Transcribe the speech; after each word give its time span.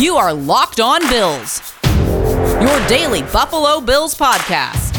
You 0.00 0.16
are 0.16 0.32
Locked 0.32 0.80
On 0.80 0.98
Bills, 1.10 1.74
your 1.84 2.88
daily 2.88 3.20
Buffalo 3.20 3.82
Bills 3.82 4.14
podcast. 4.14 4.94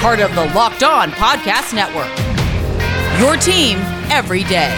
Part 0.00 0.18
of 0.18 0.34
the 0.34 0.46
Locked 0.54 0.82
On 0.82 1.10
Podcast 1.10 1.74
Network. 1.74 2.08
Your 3.20 3.36
team 3.36 3.76
every 4.10 4.44
day. 4.44 4.74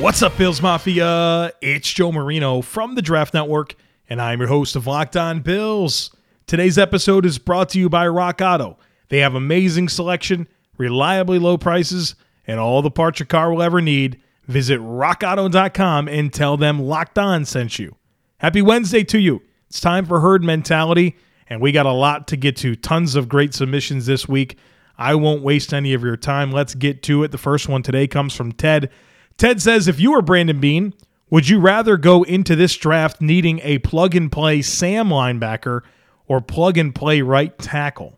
What's 0.00 0.22
up, 0.22 0.38
Bills 0.38 0.62
Mafia? 0.62 1.52
It's 1.60 1.92
Joe 1.92 2.12
Marino 2.12 2.62
from 2.62 2.94
the 2.94 3.02
Draft 3.02 3.34
Network, 3.34 3.74
and 4.08 4.22
I'm 4.22 4.38
your 4.38 4.48
host 4.48 4.74
of 4.74 4.86
Locked 4.86 5.18
On 5.18 5.40
Bills. 5.40 6.16
Today's 6.46 6.78
episode 6.78 7.26
is 7.26 7.36
brought 7.36 7.68
to 7.68 7.78
you 7.78 7.90
by 7.90 8.08
Rock 8.08 8.40
Auto. 8.40 8.78
They 9.08 9.18
have 9.18 9.34
amazing 9.34 9.88
selection, 9.88 10.48
reliably 10.76 11.38
low 11.38 11.58
prices, 11.58 12.14
and 12.46 12.58
all 12.60 12.82
the 12.82 12.90
parts 12.90 13.20
your 13.20 13.26
car 13.26 13.52
will 13.52 13.62
ever 13.62 13.80
need. 13.80 14.20
Visit 14.46 14.80
rockauto.com 14.80 16.08
and 16.08 16.32
tell 16.32 16.56
them 16.56 16.80
Locked 16.80 17.18
On 17.18 17.44
sent 17.44 17.78
you. 17.78 17.96
Happy 18.38 18.62
Wednesday 18.62 19.04
to 19.04 19.18
you. 19.18 19.42
It's 19.68 19.80
time 19.80 20.06
for 20.06 20.20
herd 20.20 20.42
mentality, 20.42 21.16
and 21.48 21.60
we 21.60 21.72
got 21.72 21.86
a 21.86 21.92
lot 21.92 22.28
to 22.28 22.36
get 22.36 22.56
to. 22.58 22.74
Tons 22.74 23.14
of 23.14 23.28
great 23.28 23.52
submissions 23.52 24.06
this 24.06 24.26
week. 24.26 24.56
I 24.96 25.14
won't 25.14 25.42
waste 25.42 25.74
any 25.74 25.92
of 25.92 26.02
your 26.02 26.16
time. 26.16 26.50
Let's 26.50 26.74
get 26.74 27.02
to 27.04 27.22
it. 27.22 27.30
The 27.30 27.38
first 27.38 27.68
one 27.68 27.82
today 27.82 28.06
comes 28.06 28.34
from 28.34 28.52
Ted. 28.52 28.90
Ted 29.36 29.62
says, 29.62 29.86
if 29.86 30.00
you 30.00 30.12
were 30.12 30.22
Brandon 30.22 30.58
Beane, 30.58 30.94
would 31.30 31.48
you 31.48 31.60
rather 31.60 31.96
go 31.96 32.22
into 32.22 32.56
this 32.56 32.76
draft 32.76 33.20
needing 33.20 33.60
a 33.62 33.78
plug 33.78 34.16
and 34.16 34.32
play 34.32 34.62
Sam 34.62 35.08
linebacker 35.08 35.82
or 36.26 36.40
plug 36.40 36.78
and 36.78 36.94
play 36.94 37.20
right 37.20 37.56
tackle? 37.58 38.17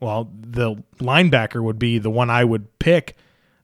Well, 0.00 0.30
the 0.40 0.76
linebacker 0.98 1.62
would 1.62 1.78
be 1.78 1.98
the 1.98 2.10
one 2.10 2.30
I 2.30 2.44
would 2.44 2.78
pick. 2.78 3.16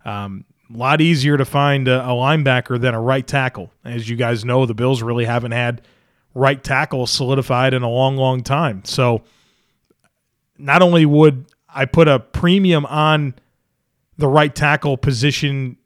Um, 0.05 0.45
a 0.73 0.77
lot 0.77 1.01
easier 1.01 1.37
to 1.37 1.45
find 1.45 1.87
a, 1.89 2.05
a 2.05 2.13
linebacker 2.13 2.81
than 2.81 2.95
a 2.95 3.01
right 3.01 3.27
tackle. 3.27 3.71
As 3.85 4.09
you 4.09 4.17
guys 4.17 4.45
know, 4.45 4.67
the 4.67 4.75
Bills 4.75 5.03
really 5.03 5.25
haven't 5.25 5.53
had 5.53 5.83
right 6.35 6.63
tackle 6.63 7.07
solidified 7.07 7.75
in 7.75 7.83
a 7.83 7.89
long, 7.89 8.17
long 8.17 8.43
time. 8.43 8.83
So 8.85 9.23
not 10.59 10.83
only 10.83 11.07
would 11.07 11.47
I 11.69 11.85
put 11.85 12.09
a 12.09 12.19
premium 12.19 12.87
on 12.87 13.35
the 14.17 14.29
right 14.29 14.55
tackle 14.55 14.97
position 14.97 15.77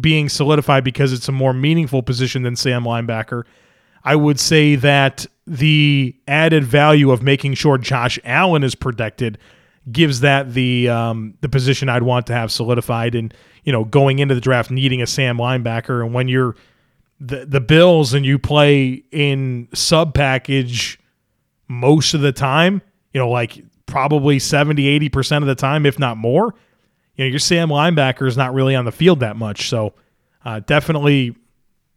being 0.00 0.28
solidified 0.28 0.84
because 0.84 1.12
it's 1.12 1.28
a 1.28 1.32
more 1.32 1.52
meaningful 1.52 2.02
position 2.02 2.42
than 2.42 2.56
Sam 2.56 2.84
linebacker. 2.84 3.44
I 4.02 4.16
would 4.16 4.40
say 4.40 4.76
that 4.76 5.26
the 5.46 6.16
added 6.26 6.64
value 6.64 7.10
of 7.10 7.22
making 7.22 7.54
sure 7.54 7.78
Josh 7.78 8.18
Allen 8.24 8.62
is 8.62 8.74
protected 8.74 9.38
gives 9.90 10.20
that 10.20 10.54
the 10.54 10.88
um, 10.88 11.34
the 11.40 11.48
position 11.48 11.88
I'd 11.88 12.02
want 12.02 12.26
to 12.28 12.32
have 12.32 12.50
solidified. 12.50 13.14
And 13.14 13.34
you 13.64 13.72
know, 13.72 13.84
going 13.84 14.18
into 14.18 14.34
the 14.34 14.40
draft 14.40 14.70
needing 14.70 15.02
a 15.02 15.06
Sam 15.06 15.38
linebacker, 15.38 16.04
and 16.04 16.14
when 16.14 16.28
you're 16.28 16.56
the 17.20 17.46
the 17.46 17.60
Bills 17.60 18.14
and 18.14 18.24
you 18.24 18.38
play 18.38 19.02
in 19.10 19.68
sub 19.74 20.14
package 20.14 20.98
most 21.68 22.14
of 22.14 22.20
the 22.20 22.32
time, 22.32 22.82
you 23.12 23.20
know, 23.20 23.28
like 23.28 23.62
probably 23.86 24.38
70, 24.38 25.08
80% 25.08 25.38
of 25.38 25.46
the 25.46 25.54
time, 25.54 25.86
if 25.86 25.98
not 25.98 26.16
more, 26.16 26.54
you 27.16 27.24
know, 27.24 27.28
your 27.28 27.38
Sam 27.38 27.68
linebacker 27.68 28.26
is 28.26 28.36
not 28.36 28.52
really 28.52 28.74
on 28.74 28.84
the 28.84 28.92
field 28.92 29.20
that 29.20 29.36
much. 29.36 29.68
So 29.68 29.94
uh, 30.44 30.60
definitely, 30.60 31.34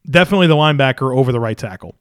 definitely 0.09 0.47
the 0.47 0.55
linebacker 0.55 1.15
over 1.15 1.31
the 1.31 1.39
right 1.39 1.57
tackle. 1.57 1.95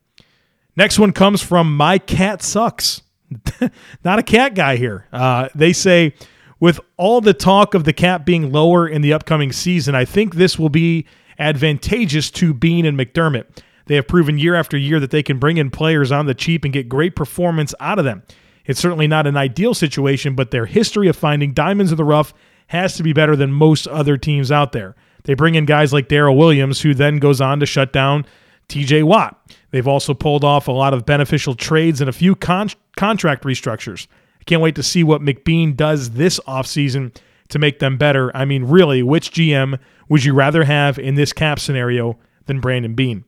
Next 0.77 0.99
one 0.99 1.13
comes 1.13 1.43
from 1.43 1.77
My 1.77 1.99
Cat 1.99 2.43
Sucks. 2.43 3.03
not 4.05 4.19
a 4.19 4.23
cat 4.23 4.55
guy 4.55 4.77
here. 4.77 5.07
Uh, 5.13 5.49
they 5.55 5.73
say, 5.73 6.15
with 6.61 6.81
all 6.97 7.21
the 7.21 7.35
talk 7.35 7.75
of 7.75 7.85
the 7.85 7.93
cap 7.93 8.25
being 8.25 8.53
lower 8.53 8.89
in 8.89 9.03
the 9.03 9.13
upcoming 9.13 9.53
season, 9.53 9.95
I 9.95 10.05
think 10.05 10.35
this 10.35 10.59
will 10.59 10.69
be 10.69 11.07
advantageous 11.39 12.31
to 12.33 12.55
Beane 12.55 12.87
and 12.87 12.99
McDermott. 12.99 13.45
They 13.87 13.95
have 13.97 14.09
proven 14.09 14.39
year 14.39 14.55
after 14.55 14.77
year 14.77 14.99
that 15.01 15.11
they 15.11 15.23
can 15.23 15.39
bring 15.39 15.59
in 15.59 15.71
players 15.71 16.11
on 16.11 16.27
the 16.27 16.35
cheap 16.35 16.65
and 16.65 16.73
get 16.73 16.89
great 16.89 17.15
performance 17.15 17.75
out 17.79 17.99
of 17.99 18.05
them. 18.05 18.23
It's 18.65 18.81
certainly 18.81 19.07
not 19.07 19.27
an 19.27 19.37
ideal 19.37 19.75
situation, 19.75 20.35
but 20.35 20.51
their 20.51 20.67
history 20.67 21.09
of 21.09 21.17
finding 21.17 21.53
diamonds 21.53 21.93
in 21.93 21.97
the 21.97 22.05
rough 22.05 22.35
has 22.69 22.97
to 22.97 23.05
be 23.05 23.13
better 23.13 23.37
than 23.37 23.53
most 23.53 23.87
other 23.87 24.17
teams 24.17 24.51
out 24.51 24.73
there. 24.73 24.97
They 25.23 25.35
bring 25.35 25.55
in 25.55 25.67
guys 25.67 25.93
like 25.93 26.09
Daryl 26.09 26.37
Williams, 26.37 26.81
who 26.81 26.95
then 26.95 27.19
goes 27.19 27.41
on 27.41 27.61
to 27.61 27.67
shut 27.67 27.93
down 27.93 28.27
TJ 28.69 29.05
Watt. 29.05 29.41
They've 29.71 29.87
also 29.87 30.15
pulled 30.15 30.45
off 30.45 30.69
a 30.69 30.73
lot 30.73 30.95
of 30.95 31.07
beneficial 31.07 31.55
trades 31.55 32.01
and 32.01 32.09
a 32.09 32.13
few 32.13 32.35
con- 32.35 32.71
contract 32.97 33.45
restructures. 33.45 34.07
I 34.41 34.45
can't 34.45 34.63
wait 34.63 34.77
to 34.77 34.83
see 34.83 35.03
what 35.03 35.21
McBean 35.21 35.77
does 35.77 36.11
this 36.11 36.39
offseason 36.47 37.17
to 37.49 37.59
make 37.59 37.79
them 37.79 37.97
better. 37.97 38.35
I 38.37 38.45
mean, 38.45 38.65
really, 38.65 39.03
which 39.03 39.33
GM 39.33 39.79
would 40.09 40.25
you 40.25 40.35
rather 40.35 40.65
have 40.65 40.99
in 40.99 41.15
this 41.15 41.33
cap 41.33 41.59
scenario 41.59 42.19
than 42.47 42.61
Brandon 42.61 42.95
Beane? 42.95 43.25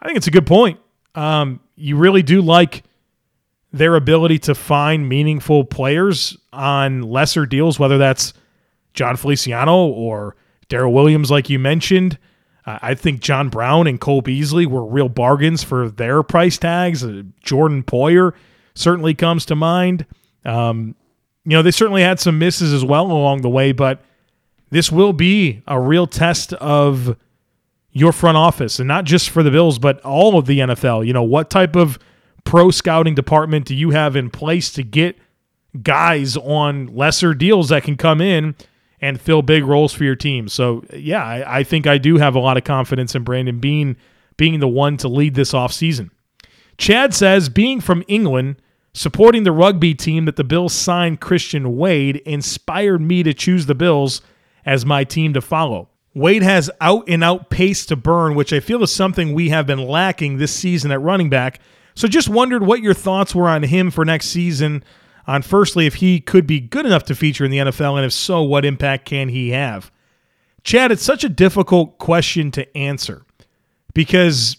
I 0.00 0.06
think 0.06 0.16
it's 0.16 0.26
a 0.26 0.32
good 0.32 0.46
point. 0.46 0.78
Um, 1.14 1.60
you 1.76 1.96
really 1.96 2.22
do 2.22 2.40
like 2.40 2.84
their 3.72 3.94
ability 3.94 4.38
to 4.38 4.54
find 4.54 5.08
meaningful 5.08 5.64
players 5.64 6.36
on 6.52 7.02
lesser 7.02 7.46
deals, 7.46 7.78
whether 7.78 7.98
that's 7.98 8.32
Jon 8.94 9.16
Feliciano 9.16 9.86
or 9.86 10.36
Daryl 10.68 10.92
Williams, 10.92 11.30
like 11.30 11.48
you 11.48 11.58
mentioned. 11.58 12.18
Uh, 12.66 12.78
I 12.82 12.94
think 12.94 13.20
John 13.20 13.48
Brown 13.48 13.86
and 13.86 14.00
Cole 14.00 14.22
Beasley 14.22 14.66
were 14.66 14.84
real 14.84 15.08
bargains 15.08 15.62
for 15.62 15.88
their 15.88 16.22
price 16.22 16.58
tags. 16.58 17.04
Uh, 17.04 17.22
Jordan 17.40 17.82
Poyer 17.82 18.32
certainly 18.74 19.14
comes 19.14 19.44
to 19.46 19.56
mind. 19.56 20.06
Um, 20.44 20.94
you 21.44 21.56
know, 21.56 21.62
they 21.62 21.70
certainly 21.70 22.02
had 22.02 22.20
some 22.20 22.38
misses 22.38 22.72
as 22.72 22.84
well 22.84 23.06
along 23.10 23.42
the 23.42 23.48
way, 23.48 23.72
but 23.72 24.02
this 24.70 24.92
will 24.92 25.12
be 25.12 25.62
a 25.66 25.80
real 25.80 26.06
test 26.06 26.52
of 26.54 27.16
your 27.92 28.12
front 28.12 28.36
office, 28.36 28.78
and 28.78 28.86
not 28.86 29.04
just 29.04 29.30
for 29.30 29.42
the 29.42 29.50
Bills, 29.50 29.78
but 29.78 30.00
all 30.02 30.38
of 30.38 30.46
the 30.46 30.60
NFL. 30.60 31.04
You 31.06 31.12
know, 31.12 31.24
what 31.24 31.50
type 31.50 31.74
of 31.74 31.98
pro 32.44 32.70
scouting 32.70 33.14
department 33.14 33.66
do 33.66 33.74
you 33.74 33.90
have 33.90 34.14
in 34.14 34.30
place 34.30 34.70
to 34.72 34.82
get 34.82 35.18
guys 35.82 36.36
on 36.36 36.86
lesser 36.86 37.34
deals 37.34 37.68
that 37.68 37.82
can 37.82 37.96
come 37.96 38.20
in 38.20 38.54
and 39.00 39.20
fill 39.20 39.42
big 39.42 39.64
roles 39.64 39.92
for 39.92 40.04
your 40.04 40.16
team. 40.16 40.48
So, 40.48 40.84
yeah, 40.92 41.24
I, 41.24 41.58
I, 41.58 41.64
think 41.64 41.86
I 41.86 41.98
do 41.98 42.18
have 42.18 42.34
a 42.34 42.40
lot 42.40 42.56
of 42.56 42.64
confidence 42.64 43.14
in 43.14 43.24
Brandon 43.24 43.58
Beane 43.58 43.96
being 44.36 44.60
the 44.60 44.68
one 44.68 44.96
to 44.98 45.08
lead 45.08 45.34
this 45.34 45.52
offseason. 45.52 46.10
Chad 46.76 47.14
says, 47.14 47.48
being 47.48 47.80
from 47.80 48.04
England, 48.08 48.56
supporting 48.92 49.44
the 49.44 49.52
rugby 49.52 49.94
team 49.94 50.24
that 50.24 50.36
the 50.36 50.44
Bills 50.44 50.72
signed 50.72 51.20
Christian 51.20 51.76
Wade 51.76 52.16
inspired 52.26 53.00
me 53.00 53.22
to 53.22 53.34
choose 53.34 53.66
the 53.66 53.74
Bills 53.74 54.22
as 54.64 54.84
my 54.84 55.04
team 55.04 55.32
to 55.34 55.40
follow. 55.40 55.88
Wade 56.14 56.42
has 56.42 56.70
out 56.80 57.04
and 57.08 57.22
out 57.22 57.50
pace 57.50 57.86
to 57.86 57.96
burn, 57.96 58.34
which 58.34 58.52
I 58.52 58.60
feel 58.60 58.82
is 58.82 58.92
something 58.92 59.32
we 59.32 59.50
have 59.50 59.66
been 59.66 59.86
lacking 59.86 60.36
this 60.36 60.52
season 60.52 60.90
at 60.90 61.00
running 61.00 61.30
back. 61.30 61.60
So 61.94 62.08
just 62.08 62.28
wondered 62.28 62.64
what 62.64 62.82
your 62.82 62.94
thoughts 62.94 63.34
were 63.34 63.48
on 63.48 63.62
him 63.62 63.90
for 63.90 64.04
next 64.04 64.26
season 64.26 64.82
on 65.30 65.42
firstly 65.42 65.86
if 65.86 65.94
he 65.96 66.18
could 66.18 66.44
be 66.44 66.58
good 66.58 66.84
enough 66.84 67.04
to 67.04 67.14
feature 67.14 67.44
in 67.44 67.52
the 67.52 67.58
NFL, 67.58 67.96
and 67.96 68.04
if 68.04 68.12
so, 68.12 68.42
what 68.42 68.64
impact 68.64 69.04
can 69.04 69.28
he 69.28 69.50
have? 69.50 69.92
Chad, 70.64 70.90
it's 70.90 71.04
such 71.04 71.22
a 71.22 71.28
difficult 71.28 71.98
question 71.98 72.50
to 72.50 72.76
answer 72.76 73.24
because 73.94 74.56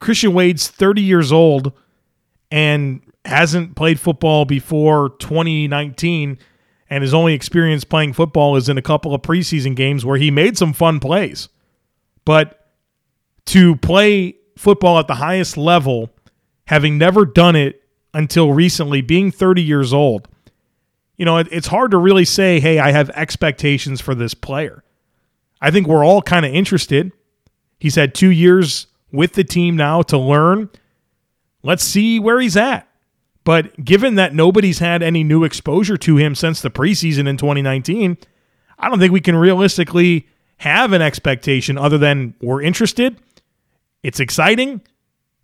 Christian 0.00 0.34
Wade's 0.34 0.66
30 0.66 1.00
years 1.00 1.30
old 1.30 1.72
and 2.50 3.00
hasn't 3.24 3.76
played 3.76 4.00
football 4.00 4.44
before 4.44 5.10
2019 5.20 6.38
and 6.90 7.02
his 7.02 7.14
only 7.14 7.32
experience 7.32 7.84
playing 7.84 8.12
football 8.12 8.56
is 8.56 8.68
in 8.68 8.76
a 8.76 8.82
couple 8.82 9.14
of 9.14 9.22
preseason 9.22 9.76
games 9.76 10.04
where 10.04 10.18
he 10.18 10.32
made 10.32 10.58
some 10.58 10.72
fun 10.72 10.98
plays. 10.98 11.48
But 12.24 12.66
to 13.46 13.76
play 13.76 14.36
football 14.58 14.98
at 14.98 15.06
the 15.06 15.14
highest 15.14 15.56
level, 15.56 16.10
having 16.66 16.98
never 16.98 17.24
done 17.24 17.54
it 17.54 17.80
until 18.12 18.52
recently, 18.52 19.00
being 19.00 19.30
30 19.30 19.62
years 19.62 19.92
old, 19.92 20.28
you 21.16 21.24
know, 21.24 21.36
it, 21.38 21.48
it's 21.50 21.66
hard 21.66 21.90
to 21.90 21.98
really 21.98 22.24
say, 22.24 22.60
hey, 22.60 22.78
I 22.78 22.92
have 22.92 23.10
expectations 23.10 24.00
for 24.00 24.14
this 24.14 24.34
player. 24.34 24.82
I 25.60 25.70
think 25.70 25.86
we're 25.86 26.04
all 26.04 26.22
kind 26.22 26.46
of 26.46 26.54
interested. 26.54 27.12
He's 27.78 27.94
had 27.94 28.14
two 28.14 28.30
years 28.30 28.86
with 29.12 29.34
the 29.34 29.44
team 29.44 29.76
now 29.76 30.02
to 30.02 30.18
learn. 30.18 30.70
Let's 31.62 31.84
see 31.84 32.18
where 32.18 32.40
he's 32.40 32.56
at. 32.56 32.88
But 33.44 33.84
given 33.84 34.16
that 34.16 34.34
nobody's 34.34 34.78
had 34.78 35.02
any 35.02 35.24
new 35.24 35.44
exposure 35.44 35.96
to 35.98 36.16
him 36.16 36.34
since 36.34 36.60
the 36.60 36.70
preseason 36.70 37.26
in 37.28 37.36
2019, 37.36 38.18
I 38.78 38.88
don't 38.88 38.98
think 38.98 39.12
we 39.12 39.20
can 39.20 39.36
realistically 39.36 40.26
have 40.58 40.92
an 40.92 41.02
expectation 41.02 41.78
other 41.78 41.98
than 41.98 42.34
we're 42.40 42.62
interested. 42.62 43.18
It's 44.02 44.20
exciting 44.20 44.82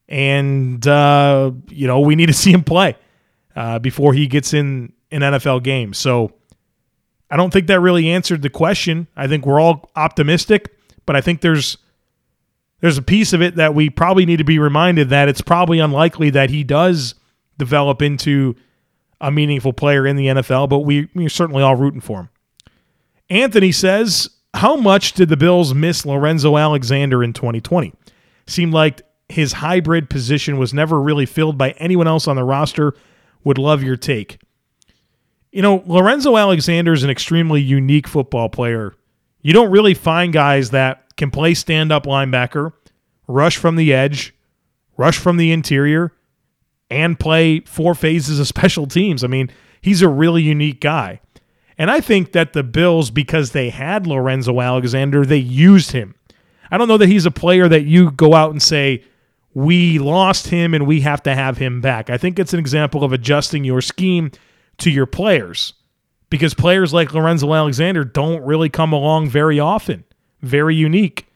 and 0.09 0.87
uh, 0.87 1.51
you 1.69 1.87
know 1.87 2.01
we 2.01 2.17
need 2.17 2.27
to 2.27 2.33
see 2.45 2.53
him 2.53 2.65
play 2.65 2.97
uh, 3.55 3.79
before 3.79 4.13
he 4.13 4.27
gets 4.27 4.55
in 4.55 4.93
an 5.11 5.21
NFL 5.21 5.63
game. 5.63 5.95
So 5.95 6.33
I 7.31 7.37
don't 7.37 7.53
think 7.53 7.67
that 7.67 7.81
really 7.81 8.11
answered 8.11 8.43
the 8.43 8.51
question. 8.51 9.09
I 9.17 9.27
think 9.27 9.47
we're 9.47 9.61
all 9.61 9.91
optimistic, 9.97 10.77
but 11.07 11.17
I 11.17 11.21
think 11.21 11.41
there's 11.41 11.79
there's 12.81 12.99
a 12.99 13.03
piece 13.03 13.33
of 13.33 13.43
it 13.43 13.57
that 13.57 13.75
we 13.75 13.91
probably 13.91 14.27
need 14.27 14.37
to 14.37 14.45
be 14.45 14.59
reminded 14.59 15.09
that 15.09 15.29
it's 15.29 15.41
probably 15.41 15.79
unlikely 15.79 16.31
that 16.31 16.51
he 16.51 16.63
does 16.63 17.15
develop 17.59 18.03
into 18.03 18.55
a 19.21 19.31
meaningful 19.31 19.73
player 19.73 20.07
in 20.07 20.17
the 20.17 20.27
NFL, 20.27 20.69
but 20.69 20.81
we, 20.81 21.09
we're 21.15 21.29
certainly 21.29 21.63
all 21.63 21.75
rooting 21.75 22.03
for 22.03 22.21
him. 22.21 22.29
Anthony 23.31 23.73
says, 23.73 24.29
How 24.55 24.77
much 24.77 25.15
did 25.15 25.31
the 25.31 25.37
Bills 25.37 25.75
miss 25.75 26.05
Lorenzo 26.05 26.57
Alexander 26.57 27.25
in 27.25 27.33
2020? 27.33 27.95
Seemed 28.47 28.75
like 28.75 29.03
his 29.29 29.55
hybrid 29.55 30.09
position 30.09 30.59
was 30.59 30.73
never 30.73 31.01
really 31.01 31.27
filled 31.27 31.59
by 31.59 31.71
anyone 31.73 32.07
else 32.07 32.29
on 32.29 32.37
the 32.37 32.45
roster. 32.45 32.95
Would 33.45 33.59
love 33.59 33.83
your 33.83 33.97
take. 33.97 34.39
You 35.53 35.63
know, 35.63 35.83
Lorenzo 35.87 36.37
Alexander 36.37 36.93
is 36.93 37.03
an 37.03 37.11
extremely 37.11 37.61
unique 37.61 38.07
football 38.07 38.49
player. 38.49 38.95
You 39.43 39.53
don't 39.53 39.71
really 39.71 39.95
find 39.95 40.33
guys 40.33 40.71
that 40.71 41.17
can 41.17 41.31
play 41.31 41.55
stand 41.55 41.93
up 41.93 42.05
linebacker, 42.05 42.73
rush 43.27 43.57
from 43.57 43.77
the 43.77 43.93
edge, 43.93 44.35
rush 44.97 45.19
from 45.19 45.37
the 45.37 45.53
interior, 45.53 46.13
and 46.91 47.19
play 47.19 47.61
four 47.61 47.95
phases 47.95 48.39
of 48.39 48.47
special 48.49 48.87
teams. 48.87 49.25
I 49.25 49.29
mean, 49.29 49.51
he's 49.81 50.03
a 50.03 50.09
really 50.09 50.43
unique 50.43 50.81
guy. 50.81 51.21
And 51.79 51.91
I 51.91 52.01
think 52.01 52.33
that 52.33 52.53
the 52.53 52.63
Bills, 52.63 53.11
because 53.11 53.53
they 53.53 53.71
had 53.71 54.07
Lorenzo 54.07 54.61
Alexander, 54.61 55.25
they 55.25 55.37
used 55.37 55.93
him. 55.93 56.15
I 56.71 56.79
don't 56.79 56.89
know 56.89 56.97
that 56.99 57.09
he's 57.09 57.27
a 57.27 57.31
player 57.31 57.69
that 57.69 57.85
you 57.85 58.11
go 58.11 58.35
out 58.35 58.51
and 58.51 58.63
say, 58.63 59.05
we 59.57 59.99
lost 59.99 60.49
him 60.49 60.75
and 60.75 60.87
we 60.87 61.01
have 61.01 61.23
to 61.23 61.35
have 61.35 61.57
him 61.57 61.81
back. 61.81 62.11
I 62.11 62.19
think 62.19 62.39
it's 62.39 62.53
an 62.53 62.59
example 62.59 63.03
of 63.03 63.15
adjusting 63.15 63.65
your 63.65 63.81
scheme 63.81 64.31
to 64.77 64.91
your 64.91 65.07
players 65.07 65.73
because 66.29 66.53
players 66.53 66.93
like 66.93 67.15
Lorenzo 67.15 67.55
Alexander 67.55 68.05
don't 68.05 68.45
really 68.45 68.69
come 68.69 68.93
along 68.93 69.31
very 69.31 69.59
often, 69.59 70.05
very 70.43 70.75
unique. 70.75 71.27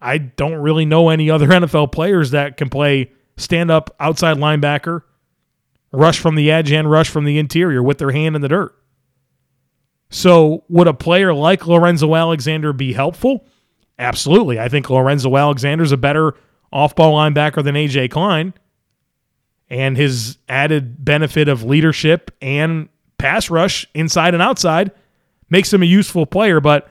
I 0.00 0.18
don't 0.18 0.56
really 0.56 0.84
know 0.84 1.08
any 1.08 1.30
other 1.30 1.46
NFL 1.46 1.92
players 1.92 2.32
that 2.32 2.56
can 2.56 2.68
play 2.68 3.12
stand 3.36 3.70
up 3.70 3.94
outside 4.00 4.38
linebacker, 4.38 5.02
rush 5.92 6.18
from 6.18 6.34
the 6.34 6.50
edge, 6.50 6.72
and 6.72 6.90
rush 6.90 7.08
from 7.08 7.24
the 7.24 7.38
interior 7.38 7.80
with 7.80 7.98
their 7.98 8.10
hand 8.10 8.34
in 8.34 8.42
the 8.42 8.48
dirt. 8.48 8.74
So, 10.10 10.64
would 10.68 10.88
a 10.88 10.94
player 10.94 11.32
like 11.32 11.68
Lorenzo 11.68 12.16
Alexander 12.16 12.72
be 12.72 12.92
helpful? 12.92 13.46
Absolutely. 14.00 14.58
I 14.58 14.68
think 14.68 14.90
Lorenzo 14.90 15.36
Alexander 15.36 15.84
is 15.84 15.92
a 15.92 15.96
better 15.96 16.34
off 16.72 16.94
ball 16.94 17.14
linebacker 17.14 17.62
than 17.62 17.74
AJ 17.74 18.10
Klein. 18.10 18.54
And 19.68 19.96
his 19.96 20.38
added 20.48 21.04
benefit 21.04 21.48
of 21.48 21.64
leadership 21.64 22.30
and 22.40 22.88
pass 23.18 23.50
rush 23.50 23.86
inside 23.94 24.34
and 24.34 24.42
outside 24.42 24.92
makes 25.50 25.72
him 25.72 25.82
a 25.82 25.86
useful 25.86 26.26
player. 26.26 26.60
But 26.60 26.88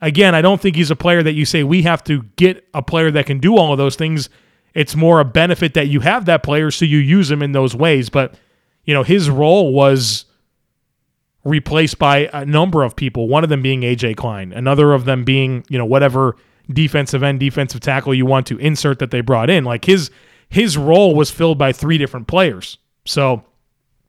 again, 0.00 0.34
I 0.34 0.42
don't 0.42 0.60
think 0.60 0.76
he's 0.76 0.90
a 0.90 0.96
player 0.96 1.22
that 1.22 1.32
you 1.32 1.44
say 1.44 1.62
we 1.62 1.82
have 1.82 2.04
to 2.04 2.24
get 2.36 2.68
a 2.74 2.82
player 2.82 3.10
that 3.10 3.26
can 3.26 3.38
do 3.38 3.56
all 3.56 3.72
of 3.72 3.78
those 3.78 3.96
things. 3.96 4.28
It's 4.74 4.94
more 4.94 5.20
a 5.20 5.24
benefit 5.24 5.72
that 5.74 5.88
you 5.88 6.00
have 6.00 6.26
that 6.26 6.42
player, 6.42 6.70
so 6.70 6.84
you 6.84 6.98
use 6.98 7.30
him 7.30 7.42
in 7.42 7.52
those 7.52 7.74
ways. 7.74 8.10
But, 8.10 8.34
you 8.84 8.92
know, 8.92 9.02
his 9.02 9.30
role 9.30 9.72
was 9.72 10.26
replaced 11.44 11.98
by 11.98 12.28
a 12.32 12.44
number 12.44 12.82
of 12.82 12.96
people, 12.96 13.28
one 13.28 13.44
of 13.44 13.48
them 13.48 13.62
being 13.62 13.82
AJ 13.82 14.16
Klein, 14.16 14.52
another 14.52 14.92
of 14.92 15.04
them 15.06 15.24
being, 15.24 15.64
you 15.68 15.78
know, 15.78 15.86
whatever 15.86 16.36
defensive 16.68 17.22
end, 17.22 17.40
defensive 17.40 17.80
tackle 17.80 18.14
you 18.14 18.26
want 18.26 18.46
to 18.48 18.58
insert 18.58 18.98
that 18.98 19.10
they 19.10 19.20
brought 19.20 19.50
in. 19.50 19.64
Like 19.64 19.84
his 19.84 20.10
his 20.48 20.76
role 20.76 21.14
was 21.14 21.30
filled 21.30 21.58
by 21.58 21.72
three 21.72 21.98
different 21.98 22.26
players. 22.26 22.78
So 23.04 23.44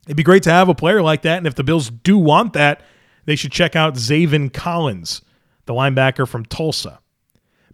it'd 0.05 0.17
be 0.17 0.23
great 0.23 0.43
to 0.43 0.51
have 0.51 0.69
a 0.69 0.75
player 0.75 1.01
like 1.01 1.23
that. 1.23 1.37
And 1.37 1.47
if 1.47 1.55
the 1.55 1.63
Bills 1.63 1.89
do 1.89 2.17
want 2.17 2.53
that, 2.53 2.81
they 3.25 3.35
should 3.35 3.51
check 3.51 3.75
out 3.75 3.95
Zaven 3.95 4.53
Collins, 4.53 5.21
the 5.65 5.73
linebacker 5.73 6.27
from 6.27 6.45
Tulsa. 6.45 6.99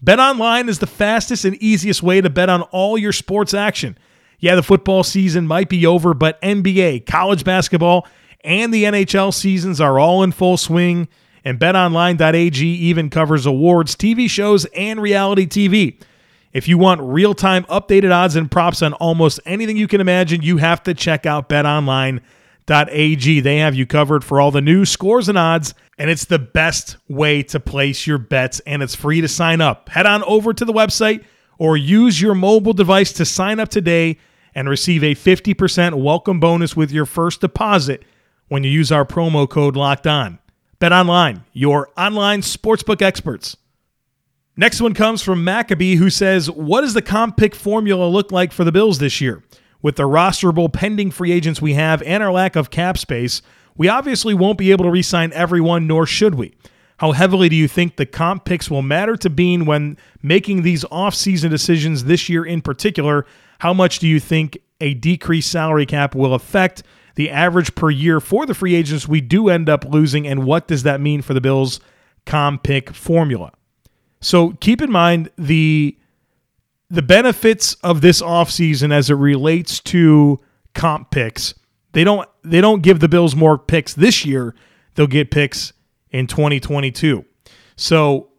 Bet 0.02 0.20
online 0.20 0.68
is 0.68 0.80
the 0.80 0.88
fastest 0.88 1.46
and 1.46 1.56
easiest 1.58 2.04
way 2.04 2.20
to 2.20 2.30
bet 2.30 2.50
on 2.50 2.64
all 2.64 2.98
your 2.98 3.14
sports 3.14 3.54
action. 3.54 3.98
Yeah, 4.40 4.56
the 4.56 4.64
football 4.64 5.04
season 5.04 5.48
might 5.48 5.70
be 5.70 5.86
over, 5.86 6.14
but 6.14 6.42
NBA, 6.42 7.06
college 7.06 7.46
basketball, 7.46 8.06
and 8.44 8.74
the 8.74 8.84
NHL 8.84 9.34
seasons 9.34 9.80
are 9.80 10.00
all 10.00 10.22
in 10.24 10.34
full 10.34 10.58
swing, 10.58 11.08
and 11.44 11.60
betonline.ag 11.60 12.66
even 12.66 13.10
covers 13.10 13.46
awards, 13.46 13.96
TV 13.96 14.30
shows, 14.30 14.66
and 14.76 15.02
reality 15.02 15.46
TV. 15.46 16.00
If 16.54 16.68
you 16.68 16.78
want 16.78 17.02
real 17.02 17.34
time 17.34 17.64
updated 17.66 18.14
odds 18.14 18.36
and 18.36 18.50
props 18.50 18.82
on 18.82 18.94
almost 18.94 19.40
anything 19.46 19.76
you 19.76 19.88
can 19.88 20.02
imagine, 20.02 20.44
you 20.44 20.58
have 20.58 20.84
to 20.84 20.94
check 20.94 21.26
out 21.26 21.50
betonline.ag. 21.50 23.40
They 23.40 23.58
have 23.58 23.76
you 23.76 23.88
covered 23.88 24.24
for 24.24 24.40
all 24.40 24.52
the 24.52 24.62
news, 24.62 24.90
scores, 24.92 25.28
and 25.28 25.38
odds, 25.38 25.74
and 25.98 26.10
it's 26.10 26.26
the 26.26 26.40
best 26.40 26.98
way 27.10 27.42
to 27.44 27.60
place 27.60 28.06
your 28.06 28.20
bets, 28.20 28.60
and 28.62 28.84
it's 28.84 28.96
free 28.96 29.20
to 29.22 29.28
sign 29.28 29.62
up. 29.62 29.90
Head 29.90 30.06
on 30.06 30.24
over 30.24 30.54
to 30.54 30.64
the 30.64 30.74
website 30.74 31.26
or 31.58 31.76
use 31.76 32.22
your 32.22 32.36
mobile 32.36 32.74
device 32.74 33.12
to 33.14 33.26
sign 33.26 33.60
up 33.60 33.70
today 33.70 34.18
and 34.56 34.70
receive 34.70 35.04
a 35.04 35.16
50% 35.16 36.04
welcome 36.04 36.40
bonus 36.40 36.76
with 36.76 36.92
your 36.92 37.06
first 37.06 37.42
deposit 37.42 38.04
when 38.48 38.64
you 38.64 38.70
use 38.70 38.92
our 38.92 39.06
promo 39.06 39.50
code 39.50 39.76
locked 39.76 40.06
on. 40.06 40.38
Bet 40.84 40.92
online, 40.92 41.46
your 41.54 41.92
online 41.96 42.42
sportsbook 42.42 43.02
experts. 43.02 43.56
Next 44.58 44.82
one 44.82 44.94
comes 44.94 45.22
from 45.22 45.42
Maccabee, 45.42 45.96
who 45.96 46.10
says, 46.10 46.52
What 46.52 46.82
does 46.82 46.94
the 46.94 47.02
comp 47.02 47.38
pick 47.38 47.56
formula 47.56 48.06
look 48.06 48.34
like 48.34 48.52
for 48.52 48.66
the 48.66 48.72
Bills 48.74 48.98
this 48.98 49.22
year? 49.22 49.46
With 49.82 49.96
the 49.96 50.04
rosterable 50.04 50.74
pending 50.74 51.12
free 51.12 51.32
agents 51.32 51.62
we 51.62 51.76
have 51.76 52.02
and 52.02 52.22
our 52.22 52.34
lack 52.34 52.58
of 52.58 52.70
cap 52.70 52.98
space, 52.98 53.42
we 53.78 53.88
obviously 53.88 54.34
won't 54.34 54.58
be 54.58 54.72
able 54.72 54.84
to 54.84 54.92
re 54.92 55.02
sign 55.02 55.32
everyone, 55.32 55.88
nor 55.88 56.06
should 56.06 56.36
we. 56.36 56.54
How 56.98 57.14
heavily 57.14 57.48
do 57.48 57.56
you 57.56 57.70
think 57.70 57.96
the 57.96 58.06
comp 58.06 58.44
picks 58.44 58.70
will 58.70 58.82
matter 58.82 59.16
to 59.16 59.30
Beane 59.30 59.64
when 59.64 59.98
making 60.22 60.64
these 60.64 60.84
offseason 60.92 61.50
decisions 61.50 62.04
this 62.04 62.28
year 62.28 62.44
in 62.44 62.62
particular? 62.62 63.26
How 63.60 63.74
much 63.74 64.00
do 64.00 64.08
you 64.10 64.20
think 64.20 64.58
a 64.82 64.96
decreased 64.96 65.50
salary 65.50 65.86
cap 65.86 66.14
will 66.14 66.34
affect 66.34 66.84
the 67.16 67.30
average 67.30 67.76
per 67.76 67.90
year 67.90 68.20
for 68.20 68.46
the 68.46 68.54
free 68.54 68.76
agents 68.76 69.08
we 69.08 69.22
do 69.22 69.50
end 69.50 69.70
up 69.70 69.86
losing, 69.86 70.28
and 70.28 70.46
what 70.46 70.68
does 70.68 70.84
that 70.84 71.02
mean 71.02 71.22
for 71.22 71.34
the 71.34 71.42
Bills' 71.42 71.80
comp 72.26 72.64
pick 72.64 72.92
formula? 72.92 73.52
So 74.22 74.52
keep 74.62 74.82
in 74.82 74.92
mind 74.92 75.30
the 75.38 75.98
the 76.90 77.02
benefits 77.02 77.74
of 77.76 78.02
this 78.02 78.22
offseason 78.22 78.94
as 78.94 79.10
it 79.10 79.16
relates 79.16 79.80
to 79.80 80.40
comp 80.76 81.12
picks. 81.12 81.54
They 81.94 82.04
don't 82.04 82.28
they 82.44 82.62
don't 82.62 82.82
give 82.82 83.00
the 83.00 83.10
Bills 83.10 83.36
more 83.36 83.58
picks 83.58 83.94
this 83.94 84.26
year. 84.26 84.56
They'll 84.96 85.08
get 85.08 85.32
picks 85.32 85.74
in 86.12 86.28
2022. 86.28 87.26
So 87.76 88.30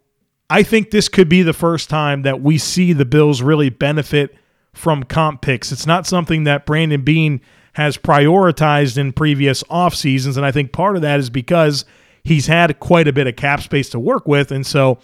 I 0.49 0.63
think 0.63 0.91
this 0.91 1.09
could 1.09 1.29
be 1.29 1.43
the 1.43 1.53
first 1.53 1.91
time 1.91 2.23
that 2.23 2.41
we 2.41 2.59
see 2.59 2.93
the 2.93 3.05
Bills 3.05 3.43
really 3.43 3.71
benefit 3.71 4.37
from 4.73 5.03
comp 5.03 5.41
picks. 5.41 5.73
It's 5.73 5.87
not 5.87 6.07
something 6.07 6.45
that 6.45 6.67
Brandon 6.67 7.03
Beane 7.03 7.41
has 7.75 7.97
prioritized 7.97 8.99
in 8.99 9.13
previous 9.13 9.63
off 9.69 9.95
seasons, 9.95 10.37
and 10.37 10.47
I 10.47 10.53
think 10.53 10.73
part 10.73 10.97
of 10.97 11.03
that 11.03 11.21
is 11.21 11.31
because 11.31 11.85
he's 12.23 12.47
had 12.47 12.81
quite 12.81 13.07
a 13.07 13.13
bit 13.13 13.27
of 13.27 13.37
cap 13.37 13.61
space 13.63 13.91
to 13.91 14.01
work 14.01 14.27
with, 14.27 14.51
and 14.51 14.67
so 14.67 14.99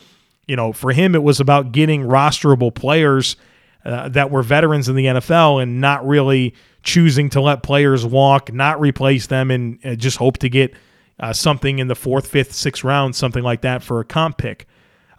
you 0.46 0.56
know 0.56 0.72
for 0.72 0.92
him 0.92 1.14
it 1.14 1.22
was 1.22 1.40
about 1.40 1.72
getting 1.72 2.02
rosterable 2.02 2.74
players 2.74 3.36
uh, 3.84 4.08
that 4.10 4.30
were 4.30 4.42
veterans 4.42 4.88
in 4.88 4.96
the 4.96 5.06
NFL 5.06 5.62
and 5.62 5.80
not 5.80 6.06
really 6.06 6.54
choosing 6.82 7.28
to 7.30 7.40
let 7.40 7.62
players 7.62 8.06
walk, 8.06 8.52
not 8.52 8.80
replace 8.80 9.26
them, 9.26 9.50
and 9.50 9.78
uh, 9.84 9.94
just 9.94 10.16
hope 10.16 10.38
to 10.38 10.48
get 10.48 10.74
uh, 11.18 11.32
something 11.32 11.78
in 11.78 11.88
the 11.88 11.94
fourth, 11.94 12.26
fifth, 12.26 12.52
sixth 12.52 12.84
round, 12.84 13.14
something 13.14 13.42
like 13.42 13.62
that 13.62 13.82
for 13.82 14.00
a 14.00 14.04
comp 14.04 14.38
pick. 14.38 14.66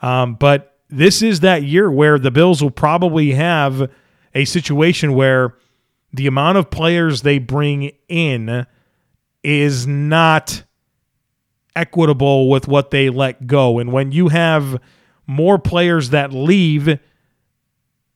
Um, 0.01 0.35
but 0.35 0.75
this 0.89 1.21
is 1.21 1.39
that 1.41 1.63
year 1.63 1.91
where 1.91 2.19
the 2.19 2.31
Bills 2.31 2.61
will 2.61 2.71
probably 2.71 3.31
have 3.31 3.89
a 4.33 4.45
situation 4.45 5.13
where 5.13 5.55
the 6.13 6.27
amount 6.27 6.57
of 6.57 6.69
players 6.69 7.21
they 7.21 7.37
bring 7.37 7.91
in 8.07 8.65
is 9.43 9.87
not 9.87 10.63
equitable 11.75 12.49
with 12.49 12.67
what 12.67 12.91
they 12.91 13.09
let 13.09 13.47
go. 13.47 13.79
And 13.79 13.91
when 13.91 14.11
you 14.11 14.27
have 14.27 14.81
more 15.25 15.57
players 15.57 16.09
that 16.09 16.33
leave 16.33 16.99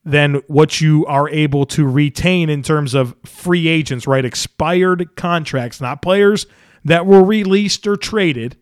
than 0.04 0.36
what 0.48 0.82
you 0.82 1.06
are 1.08 1.28
able 1.30 1.66
to 1.66 1.88
retain 1.88 2.50
in 2.50 2.62
terms 2.62 2.94
of 2.94 3.16
free 3.26 3.68
agents, 3.68 4.06
right? 4.06 4.24
Expired 4.24 5.16
contracts, 5.16 5.82
not 5.82 6.02
players 6.02 6.46
that 6.84 7.06
were 7.06 7.24
released 7.24 7.88
or 7.88 7.96
traded, 7.96 8.58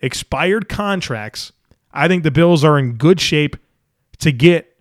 expired 0.00 0.68
contracts. 0.68 1.52
I 1.92 2.08
think 2.08 2.24
the 2.24 2.32
Bills 2.32 2.64
are 2.64 2.78
in 2.78 2.94
good 2.94 3.20
shape 3.20 3.56
to 4.18 4.32
get 4.32 4.75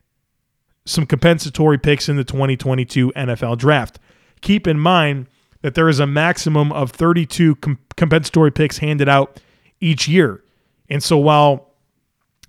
some 0.86 1.06
compensatory 1.06 1.77
picks 1.77 2.08
in 2.10 2.15
the 2.15 2.24
2022 2.24 3.12
NFL 3.15 3.58
draft. 3.58 4.00
Keep 4.42 4.68
in 4.68 4.80
mind 4.80 5.27
that 5.62 5.74
there 5.74 5.89
is 5.89 6.00
a 6.00 6.06
maximum 6.06 6.72
of 6.72 6.92
32 6.92 7.56
com- 7.56 7.80
compensatory 7.98 8.51
picks 8.51 8.77
handed 8.77 9.10
out 9.10 9.42
each 9.80 10.08
year. 10.08 10.44
And 10.89 11.01
so 11.01 11.18
while 11.18 11.72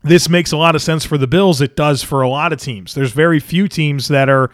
this 0.03 0.29
makes 0.29 0.53
a 0.53 0.57
lot 0.57 0.75
of 0.75 0.83
sense 0.83 1.05
for 1.05 1.17
the 1.17 1.27
Bills, 1.27 1.61
it 1.61 1.77
does 1.77 2.03
for 2.03 2.21
a 2.21 2.29
lot 2.29 2.53
of 2.53 2.61
teams. 2.61 2.95
There's 2.95 3.13
very 3.13 3.41
few 3.41 3.69
teams 3.69 4.09
that 4.09 4.29
are, 4.29 4.51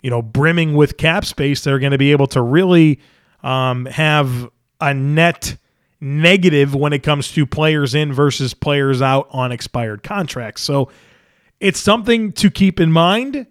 you 0.00 0.10
know, 0.10 0.22
brimming 0.22 0.74
with 0.74 0.96
cap 0.96 1.24
space 1.24 1.64
that 1.64 1.72
are 1.72 1.78
going 1.78 1.92
to 1.92 1.98
be 1.98 2.12
able 2.12 2.28
to 2.28 2.40
really 2.40 3.00
um, 3.42 3.86
have 3.86 4.48
a 4.80 4.94
net 4.94 5.56
negative 6.00 6.74
when 6.74 6.92
it 6.92 7.02
comes 7.02 7.32
to 7.32 7.46
players 7.46 7.94
in 7.94 8.12
versus 8.12 8.54
players 8.54 9.02
out 9.02 9.26
on 9.30 9.50
expired 9.50 10.02
contracts. 10.02 10.62
So 10.62 10.90
it's 11.64 11.80
something 11.80 12.30
to 12.32 12.50
keep 12.50 12.78
in 12.78 12.92
mind. 12.92 13.46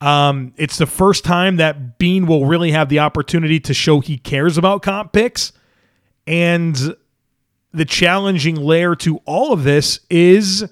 Um, 0.00 0.54
it's 0.56 0.78
the 0.78 0.86
first 0.86 1.24
time 1.24 1.56
that 1.56 1.98
Beane 1.98 2.26
will 2.26 2.46
really 2.46 2.70
have 2.70 2.88
the 2.88 3.00
opportunity 3.00 3.58
to 3.58 3.74
show 3.74 3.98
he 3.98 4.18
cares 4.18 4.56
about 4.56 4.82
comp 4.82 5.12
picks. 5.12 5.50
And 6.28 6.94
the 7.72 7.84
challenging 7.84 8.54
layer 8.54 8.94
to 8.96 9.16
all 9.24 9.52
of 9.52 9.64
this 9.64 9.98
is 10.08 10.62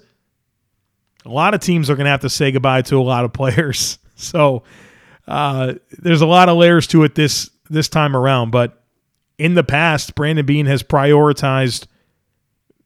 a 1.25 1.29
lot 1.29 1.53
of 1.53 1.59
teams 1.59 1.89
are 1.89 1.97
going 1.97 2.05
to 2.05 2.11
have 2.11 2.21
to 2.21 2.29
say 2.29 2.53
goodbye 2.53 2.83
to 2.83 2.97
a 2.97 3.03
lot 3.03 3.25
of 3.25 3.33
players. 3.33 3.99
So 4.15 4.63
uh, 5.27 5.73
there's 5.91 6.21
a 6.21 6.25
lot 6.25 6.47
of 6.47 6.55
layers 6.55 6.87
to 6.87 7.03
it 7.03 7.15
this 7.15 7.49
this 7.69 7.89
time 7.89 8.15
around. 8.15 8.51
But 8.51 8.81
in 9.37 9.55
the 9.55 9.65
past, 9.65 10.15
Brandon 10.15 10.45
Beane 10.45 10.67
has 10.67 10.81
prioritized, 10.81 11.87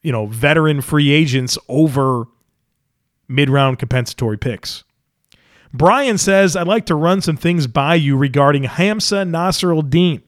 you 0.02 0.12
know, 0.12 0.26
veteran 0.26 0.82
free 0.82 1.12
agents 1.12 1.60
over 1.68 2.26
mid 3.30 3.50
round 3.50 3.80
compensatory 3.80 4.38
picks. 4.38 4.84
Brian 5.72 6.18
says, 6.18 6.56
I'd 6.56 6.68
like 6.68 6.88
to 6.88 6.96
run 6.96 7.22
some 7.22 7.38
things 7.38 7.68
by 7.68 7.96
you 7.96 8.18
regarding 8.18 8.64
Hamsah 8.64 9.30
Nasirildeen. 9.30 10.24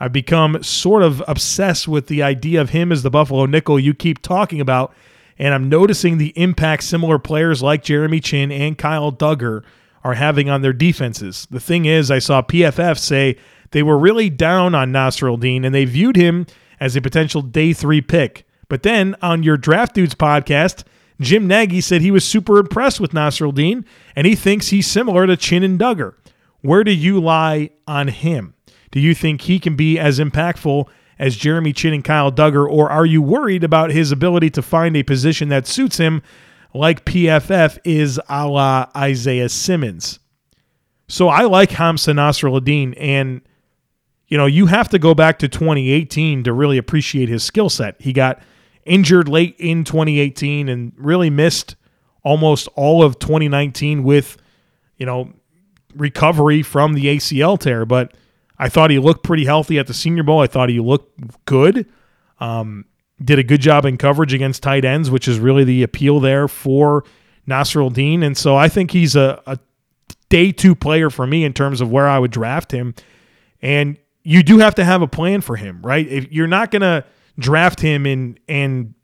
I've 0.00 0.12
become 0.12 0.62
sort 0.62 1.02
of 1.02 1.22
obsessed 1.28 1.86
with 1.86 2.06
the 2.06 2.22
idea 2.22 2.62
of 2.62 2.70
him 2.70 2.90
as 2.90 3.02
the 3.02 3.10
Buffalo 3.10 3.44
nickel 3.44 3.78
you 3.78 3.92
keep 3.92 4.22
talking 4.22 4.58
about, 4.58 4.94
and 5.38 5.52
I'm 5.52 5.68
noticing 5.68 6.16
the 6.16 6.32
impact 6.36 6.84
similar 6.84 7.18
players 7.18 7.62
like 7.62 7.84
Jeremy 7.84 8.20
Chinn 8.20 8.50
and 8.50 8.78
Kyle 8.78 9.12
Dugger 9.12 9.62
are 10.02 10.14
having 10.14 10.48
on 10.48 10.62
their 10.62 10.72
defenses. 10.72 11.46
The 11.50 11.60
thing 11.60 11.84
is, 11.84 12.10
I 12.10 12.18
saw 12.18 12.40
PFF 12.40 12.98
say 12.98 13.36
they 13.72 13.82
were 13.82 13.98
really 13.98 14.30
down 14.30 14.74
on 14.74 14.92
Nasirildeen 14.92 15.66
and 15.66 15.74
they 15.74 15.84
viewed 15.84 16.16
him 16.16 16.46
as 16.80 16.96
a 16.96 17.02
potential 17.02 17.42
day 17.42 17.74
three 17.74 18.00
pick. 18.00 18.46
But 18.68 18.82
then 18.82 19.14
on 19.20 19.42
your 19.42 19.58
Draft 19.58 19.94
Dudes 19.94 20.14
podcast, 20.14 20.84
Jim 21.20 21.46
Nagy 21.46 21.80
said 21.80 22.00
he 22.00 22.10
was 22.10 22.24
super 22.24 22.58
impressed 22.58 22.98
with 22.98 23.12
Nasirildeen 23.12 23.84
and 24.16 24.26
he 24.26 24.34
thinks 24.34 24.68
he's 24.68 24.86
similar 24.86 25.26
to 25.26 25.36
Chinn 25.36 25.62
and 25.62 25.78
Dugger. 25.78 26.14
Where 26.62 26.82
do 26.82 26.92
you 26.92 27.20
lie 27.20 27.70
on 27.86 28.08
him? 28.08 28.54
Do 28.90 29.00
you 29.00 29.14
think 29.14 29.42
he 29.42 29.58
can 29.58 29.76
be 29.76 29.98
as 29.98 30.18
impactful 30.18 30.88
as 31.20 31.36
Jeremy 31.36 31.74
Chinn 31.74 31.92
and 31.92 32.02
Kyle 32.02 32.32
Dugger, 32.32 32.66
or 32.66 32.90
are 32.90 33.04
you 33.04 33.20
worried 33.20 33.62
about 33.62 33.90
his 33.90 34.10
ability 34.10 34.48
to 34.50 34.62
find 34.62 34.96
a 34.96 35.02
position 35.02 35.50
that 35.50 35.66
suits 35.66 35.98
him, 35.98 36.22
like 36.72 37.04
PFF 37.04 37.78
is 37.84 38.18
a 38.28 38.48
la 38.48 38.86
Isaiah 38.96 39.50
Simmons? 39.50 40.18
So 41.08 41.28
I 41.28 41.42
like 41.42 41.70
Hamsah 41.70 42.14
Nasirildeen, 42.14 42.94
and 42.98 43.42
you 44.28 44.38
know 44.38 44.46
you 44.46 44.66
have 44.66 44.88
to 44.88 44.98
go 44.98 45.14
back 45.14 45.38
to 45.40 45.48
2018 45.48 46.44
to 46.44 46.52
really 46.54 46.78
appreciate 46.78 47.28
his 47.28 47.44
skill 47.44 47.68
set. 47.68 48.00
He 48.00 48.14
got 48.14 48.40
injured 48.90 49.28
late 49.28 49.54
in 49.58 49.84
2018 49.84 50.68
and 50.68 50.92
really 50.96 51.30
missed 51.30 51.76
almost 52.24 52.68
all 52.74 53.04
of 53.04 53.20
2019 53.20 54.02
with, 54.02 54.36
you 54.96 55.06
know, 55.06 55.32
recovery 55.94 56.60
from 56.62 56.94
the 56.94 57.06
ACL 57.06 57.58
tear. 57.58 57.86
But 57.86 58.14
I 58.58 58.68
thought 58.68 58.90
he 58.90 58.98
looked 58.98 59.22
pretty 59.22 59.44
healthy 59.44 59.78
at 59.78 59.86
the 59.86 59.94
Senior 59.94 60.24
Bowl. 60.24 60.40
I 60.40 60.48
thought 60.48 60.68
he 60.68 60.80
looked 60.80 61.44
good. 61.44 61.86
Um, 62.40 62.84
did 63.22 63.38
a 63.38 63.44
good 63.44 63.60
job 63.60 63.84
in 63.84 63.96
coverage 63.96 64.34
against 64.34 64.64
tight 64.64 64.84
ends, 64.84 65.08
which 65.08 65.28
is 65.28 65.38
really 65.38 65.62
the 65.62 65.84
appeal 65.84 66.18
there 66.18 66.48
for 66.48 67.04
Nasirildeen. 67.48 68.24
And 68.24 68.36
so 68.36 68.56
I 68.56 68.68
think 68.68 68.90
he's 68.90 69.14
a, 69.14 69.40
a 69.46 69.56
day 70.30 70.50
two 70.50 70.74
player 70.74 71.10
for 71.10 71.28
me 71.28 71.44
in 71.44 71.52
terms 71.52 71.80
of 71.80 71.92
where 71.92 72.08
I 72.08 72.18
would 72.18 72.32
draft 72.32 72.72
him. 72.72 72.96
And 73.62 73.98
you 74.24 74.42
do 74.42 74.58
have 74.58 74.74
to 74.74 74.84
have 74.84 75.00
a 75.00 75.06
plan 75.06 75.42
for 75.42 75.54
him, 75.54 75.80
right? 75.82 76.08
If 76.08 76.32
you're 76.32 76.48
not 76.48 76.72
going 76.72 76.82
to– 76.82 77.04
draft 77.40 77.80
him 77.80 78.06
and 78.06 78.38
and 78.48 78.94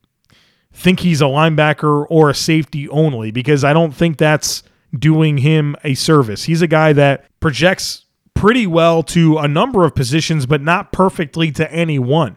think 0.73 1.00
he's 1.00 1.21
a 1.21 1.25
linebacker 1.25 2.07
or 2.11 2.31
a 2.31 2.35
safety 2.35 2.88
only 2.90 3.31
because 3.31 3.64
I 3.64 3.73
don't 3.73 3.93
think 3.93 4.19
that's 4.19 4.62
doing 4.97 5.38
him 5.38 5.75
a 5.83 5.95
service. 5.95 6.45
He's 6.45 6.62
a 6.62 6.66
guy 6.66 6.93
that 6.93 7.25
projects 7.40 8.05
pretty 8.35 8.66
well 8.66 9.02
to 9.02 9.38
a 9.38 9.49
number 9.49 9.85
of 9.85 9.95
positions, 9.95 10.45
but 10.45 10.61
not 10.61 10.93
perfectly 10.93 11.50
to 11.52 11.71
any 11.73 11.99
one. 11.99 12.37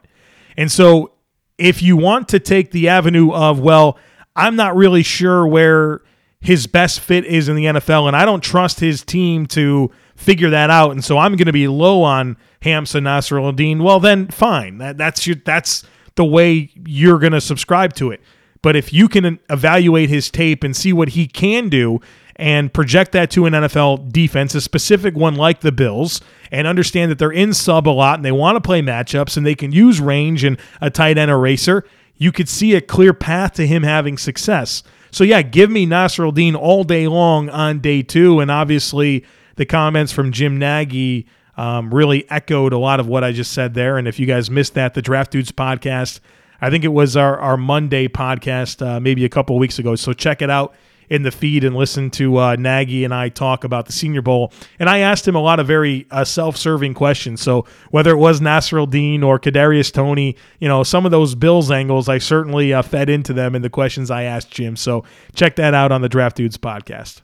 And 0.55 0.71
so 0.71 1.13
if 1.57 1.81
you 1.81 1.97
want 1.97 2.29
to 2.29 2.39
take 2.39 2.71
the 2.71 2.87
avenue 2.87 3.31
of, 3.31 3.59
well, 3.59 3.99
I'm 4.35 4.55
not 4.55 4.75
really 4.75 5.03
sure 5.03 5.45
where 5.45 6.01
his 6.39 6.67
best 6.67 7.01
fit 7.01 7.25
is 7.25 7.49
in 7.49 7.55
the 7.55 7.65
NFL, 7.65 8.07
and 8.07 8.15
I 8.15 8.23
don't 8.23 8.41
trust 8.41 8.79
his 8.79 9.03
team 9.03 9.45
to 9.47 9.91
figure 10.15 10.49
that 10.51 10.69
out, 10.69 10.91
and 10.91 11.03
so 11.03 11.17
I'm 11.17 11.35
going 11.35 11.47
to 11.47 11.53
be 11.53 11.67
low 11.67 12.03
on 12.03 12.37
Hamsah 12.61 13.01
Nasirildeen, 13.01 13.81
well 13.81 13.99
then 13.99 14.27
fine. 14.27 14.77
That 14.79 14.97
that's 14.97 15.25
your 15.25 15.37
that's 15.43 15.83
the 16.15 16.25
way 16.25 16.71
you're 16.85 17.19
going 17.19 17.33
to 17.33 17.41
subscribe 17.41 17.93
to 17.93 18.11
it. 18.11 18.21
But 18.61 18.75
if 18.75 18.91
you 18.91 19.07
can 19.07 19.39
evaluate 19.49 20.09
his 20.09 20.29
tape 20.29 20.63
and 20.63 20.75
see 20.75 20.91
what 20.91 21.09
he 21.09 21.27
can 21.27 21.69
do 21.69 22.01
and 22.35 22.73
project 22.73 23.11
that 23.13 23.31
to 23.31 23.45
an 23.45 23.53
NFL 23.53 24.11
defense, 24.11 24.55
a 24.55 24.61
specific 24.61 25.15
one 25.15 25.35
like 25.35 25.61
the 25.61 25.71
Bills, 25.71 26.21
and 26.51 26.67
understand 26.67 27.11
that 27.11 27.19
they're 27.19 27.31
in 27.31 27.53
sub 27.53 27.87
a 27.87 27.91
lot 27.91 28.17
and 28.17 28.25
they 28.25 28.31
want 28.31 28.55
to 28.55 28.61
play 28.61 28.81
matchups 28.81 29.37
and 29.37 29.45
they 29.45 29.55
can 29.55 29.71
use 29.71 30.01
range 30.01 30.43
and 30.43 30.57
a 30.81 30.89
tight 30.89 31.17
end 31.17 31.31
eraser, 31.31 31.85
you 32.15 32.31
could 32.31 32.49
see 32.49 32.75
a 32.75 32.81
clear 32.81 33.13
path 33.13 33.53
to 33.53 33.65
him 33.65 33.83
having 33.83 34.17
success. 34.17 34.83
So 35.11 35.23
yeah, 35.23 35.41
give 35.41 35.71
me 35.71 35.87
Nasirildeen 35.87 36.55
all 36.55 36.83
day 36.83 37.07
long 37.07 37.49
on 37.49 37.79
day 37.79 38.01
two, 38.03 38.39
and 38.39 38.51
obviously 38.51 39.25
the 39.55 39.65
comments 39.65 40.11
from 40.11 40.31
Jim 40.31 40.57
Nagy 40.57 41.27
um, 41.59 41.93
really 41.93 42.27
echoed 42.31 42.71
a 42.71 42.77
lot 42.77 43.01
of 43.01 43.07
what 43.07 43.21
I 43.21 43.33
just 43.33 43.51
said 43.51 43.73
there. 43.73 43.97
And 43.97 44.07
if 44.07 44.17
you 44.17 44.25
guys 44.25 44.49
missed 44.49 44.75
that, 44.75 44.93
the 44.93 45.01
Draft 45.01 45.31
Dudes 45.31 45.51
podcast, 45.51 46.21
I 46.61 46.69
think 46.69 46.85
it 46.85 46.89
was 46.89 47.17
our, 47.17 47.37
our 47.37 47.57
Monday 47.57 48.07
podcast 48.07 48.81
uh, 48.85 49.01
maybe 49.01 49.25
a 49.25 49.29
couple 49.29 49.59
weeks 49.59 49.77
ago. 49.77 49.97
So 49.97 50.13
check 50.13 50.41
it 50.41 50.49
out 50.49 50.73
in 51.09 51.23
the 51.23 51.31
feed 51.31 51.65
and 51.65 51.75
listen 51.75 52.11
to 52.11 52.37
uh, 52.37 52.55
Nagy 52.55 53.03
and 53.03 53.13
I 53.13 53.27
talk 53.27 53.65
about 53.65 53.87
the 53.87 53.91
Senior 53.91 54.21
Bowl. 54.21 54.53
And 54.79 54.89
I 54.89 54.99
asked 54.99 55.27
him 55.27 55.35
a 55.35 55.41
lot 55.41 55.59
of 55.59 55.67
very 55.67 56.07
uh, 56.11 56.23
self-serving 56.23 56.93
questions. 56.93 57.41
So 57.41 57.65
whether 57.91 58.11
it 58.11 58.17
was 58.17 58.39
Nasirildeen 58.39 59.21
or 59.21 59.37
Kadarius 59.37 59.91
Toney, 59.91 60.37
you 60.59 60.69
know, 60.69 60.83
some 60.83 61.03
of 61.03 61.11
those 61.11 61.35
Bills 61.35 61.71
angles, 61.71 62.07
I 62.07 62.19
certainly 62.19 62.73
uh, 62.73 62.83
fed 62.83 63.09
into 63.09 63.33
them 63.33 63.53
in 63.53 63.63
the 63.63 63.69
questions 63.69 64.09
I 64.09 64.23
asked 64.23 64.49
Jim. 64.49 64.77
So 64.77 65.03
check 65.35 65.57
that 65.57 65.73
out 65.73 65.91
on 65.91 66.01
the 66.01 66.09
Draft 66.09 66.37
Dudes 66.37 66.57
podcast. 66.57 67.21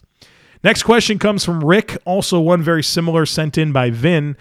Next 0.65 0.81
question 0.81 1.19
comes 1.19 1.45
from 1.45 1.63
Rick, 1.63 1.95
also 2.05 2.39
one 2.39 2.63
very 2.63 2.81
similar 2.81 3.27
sent 3.27 3.55
in 3.55 3.71
by 3.71 3.91
Vin. 3.91 4.35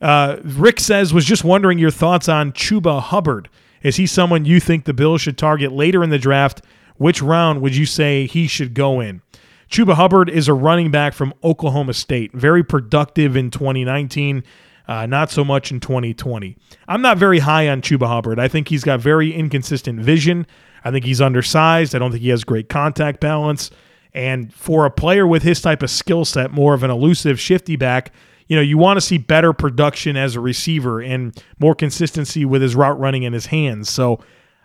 Uh, 0.00 0.38
Rick 0.42 0.80
says, 0.80 1.14
was 1.14 1.24
just 1.24 1.44
wondering 1.44 1.78
your 1.78 1.92
thoughts 1.92 2.28
on 2.28 2.50
Chuba 2.50 3.00
Hubbard. 3.00 3.48
Is 3.80 3.94
he 3.94 4.04
someone 4.04 4.44
you 4.44 4.58
think 4.58 4.84
the 4.84 4.92
Bills 4.92 5.20
should 5.20 5.38
target 5.38 5.70
later 5.70 6.02
in 6.02 6.10
the 6.10 6.18
draft? 6.18 6.62
Which 6.96 7.22
round 7.22 7.62
would 7.62 7.76
you 7.76 7.86
say 7.86 8.26
he 8.26 8.48
should 8.48 8.74
go 8.74 8.98
in? 8.98 9.22
Chuba 9.70 9.94
Hubbard 9.94 10.28
is 10.28 10.48
a 10.48 10.54
running 10.54 10.90
back 10.90 11.14
from 11.14 11.32
Oklahoma 11.44 11.94
State, 11.94 12.32
very 12.32 12.64
productive 12.64 13.36
in 13.36 13.52
2019. 13.52 14.42
Uh, 14.88 15.06
not 15.06 15.30
so 15.30 15.44
much 15.44 15.70
in 15.70 15.78
2020. 15.78 16.56
I'm 16.88 17.00
not 17.00 17.16
very 17.16 17.38
high 17.38 17.68
on 17.68 17.80
Chuba 17.80 18.08
Hubbard. 18.08 18.40
I 18.40 18.48
think 18.48 18.66
he's 18.66 18.82
got 18.82 18.98
very 18.98 19.32
inconsistent 19.32 20.00
vision. 20.00 20.48
I 20.82 20.90
think 20.90 21.04
he's 21.04 21.20
undersized. 21.20 21.94
I 21.94 22.00
don't 22.00 22.10
think 22.10 22.24
he 22.24 22.30
has 22.30 22.42
great 22.42 22.68
contact 22.68 23.20
balance. 23.20 23.70
And 24.12 24.52
for 24.52 24.86
a 24.86 24.90
player 24.90 25.26
with 25.26 25.42
his 25.42 25.60
type 25.60 25.82
of 25.82 25.90
skill 25.90 26.24
set, 26.24 26.50
more 26.50 26.74
of 26.74 26.82
an 26.82 26.90
elusive, 26.90 27.38
shifty 27.38 27.76
back, 27.76 28.12
you 28.48 28.56
know, 28.56 28.62
you 28.62 28.76
want 28.76 28.96
to 28.96 29.00
see 29.00 29.18
better 29.18 29.52
production 29.52 30.16
as 30.16 30.34
a 30.34 30.40
receiver 30.40 31.00
and 31.00 31.40
more 31.60 31.74
consistency 31.74 32.44
with 32.44 32.62
his 32.62 32.74
route 32.74 32.98
running 32.98 33.22
in 33.22 33.32
his 33.32 33.46
hands. 33.46 33.88
So 33.88 34.20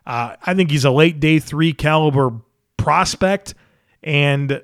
uh, 0.08 0.36
I 0.42 0.54
think 0.56 0.72
he's 0.72 0.86
a 0.86 0.92
late 0.92 1.20
day 1.20 1.38
three 1.38 1.72
caliber 1.72 2.34
prospect. 2.78 3.54
And 4.02 4.64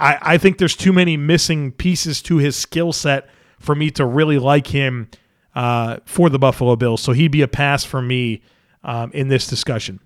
I, 0.00 0.18
I 0.20 0.38
think 0.38 0.58
there's 0.58 0.74
too 0.74 0.92
many 0.92 1.16
missing 1.16 1.70
pieces 1.70 2.20
to 2.22 2.38
his 2.38 2.56
skill 2.56 2.92
set 2.92 3.28
for 3.60 3.76
me 3.76 3.90
to 3.92 4.04
really 4.04 4.40
like 4.40 4.66
him 4.66 5.08
uh, 5.54 5.98
for 6.04 6.28
the 6.28 6.38
Buffalo 6.38 6.74
Bills. 6.74 7.00
So 7.00 7.12
he'd 7.12 7.30
be 7.30 7.42
a 7.42 7.48
pass 7.48 7.84
for 7.84 8.02
me 8.02 8.42
um, 8.82 9.12
in 9.12 9.28
this 9.28 9.46
discussion. 9.46 10.00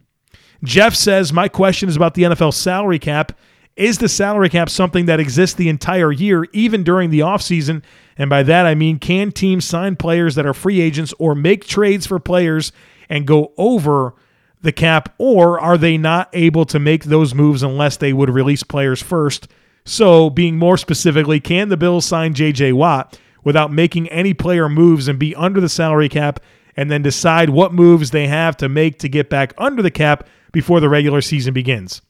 Jeff 0.62 0.94
says, 0.94 1.32
My 1.32 1.48
question 1.48 1.88
is 1.88 1.96
about 1.96 2.14
the 2.14 2.24
NFL 2.24 2.52
salary 2.52 2.98
cap 2.98 3.32
is 3.76 3.98
the 3.98 4.08
salary 4.08 4.48
cap 4.48 4.70
something 4.70 5.06
that 5.06 5.20
exists 5.20 5.54
the 5.54 5.68
entire 5.68 6.10
year, 6.10 6.46
even 6.52 6.82
during 6.82 7.10
the 7.10 7.20
offseason? 7.20 7.82
And 8.16 8.30
by 8.30 8.42
that, 8.42 8.66
I 8.66 8.74
mean, 8.74 8.98
can 8.98 9.30
teams 9.30 9.64
sign 9.64 9.96
players 9.96 10.34
that 10.34 10.46
are 10.46 10.54
free 10.54 10.80
agents 10.80 11.12
or 11.18 11.34
make 11.34 11.66
trades 11.66 12.06
for 12.06 12.18
players 12.18 12.72
and 13.08 13.26
go 13.26 13.52
over 13.58 14.14
the 14.62 14.72
cap, 14.72 15.14
or 15.18 15.60
are 15.60 15.78
they 15.78 15.96
not 15.98 16.28
able 16.32 16.64
to 16.64 16.78
make 16.78 17.04
those 17.04 17.34
moves 17.34 17.62
unless 17.62 17.98
they 17.98 18.12
would 18.12 18.30
release 18.30 18.62
players 18.62 19.02
first? 19.02 19.48
So, 19.84 20.30
being 20.30 20.58
more 20.58 20.76
specifically, 20.76 21.38
can 21.38 21.68
the 21.68 21.76
Bills 21.76 22.04
sign 22.04 22.34
J.J. 22.34 22.72
Watt 22.72 23.18
without 23.44 23.72
making 23.72 24.08
any 24.08 24.34
player 24.34 24.68
moves 24.68 25.06
and 25.06 25.18
be 25.18 25.36
under 25.36 25.60
the 25.60 25.68
salary 25.68 26.08
cap 26.08 26.40
and 26.76 26.90
then 26.90 27.02
decide 27.02 27.50
what 27.50 27.72
moves 27.72 28.10
they 28.10 28.26
have 28.26 28.56
to 28.56 28.68
make 28.68 28.98
to 28.98 29.08
get 29.08 29.30
back 29.30 29.54
under 29.56 29.82
the 29.82 29.90
cap 29.90 30.26
before 30.50 30.80
the 30.80 30.88
regular 30.88 31.20
season 31.20 31.54
begins? 31.54 32.02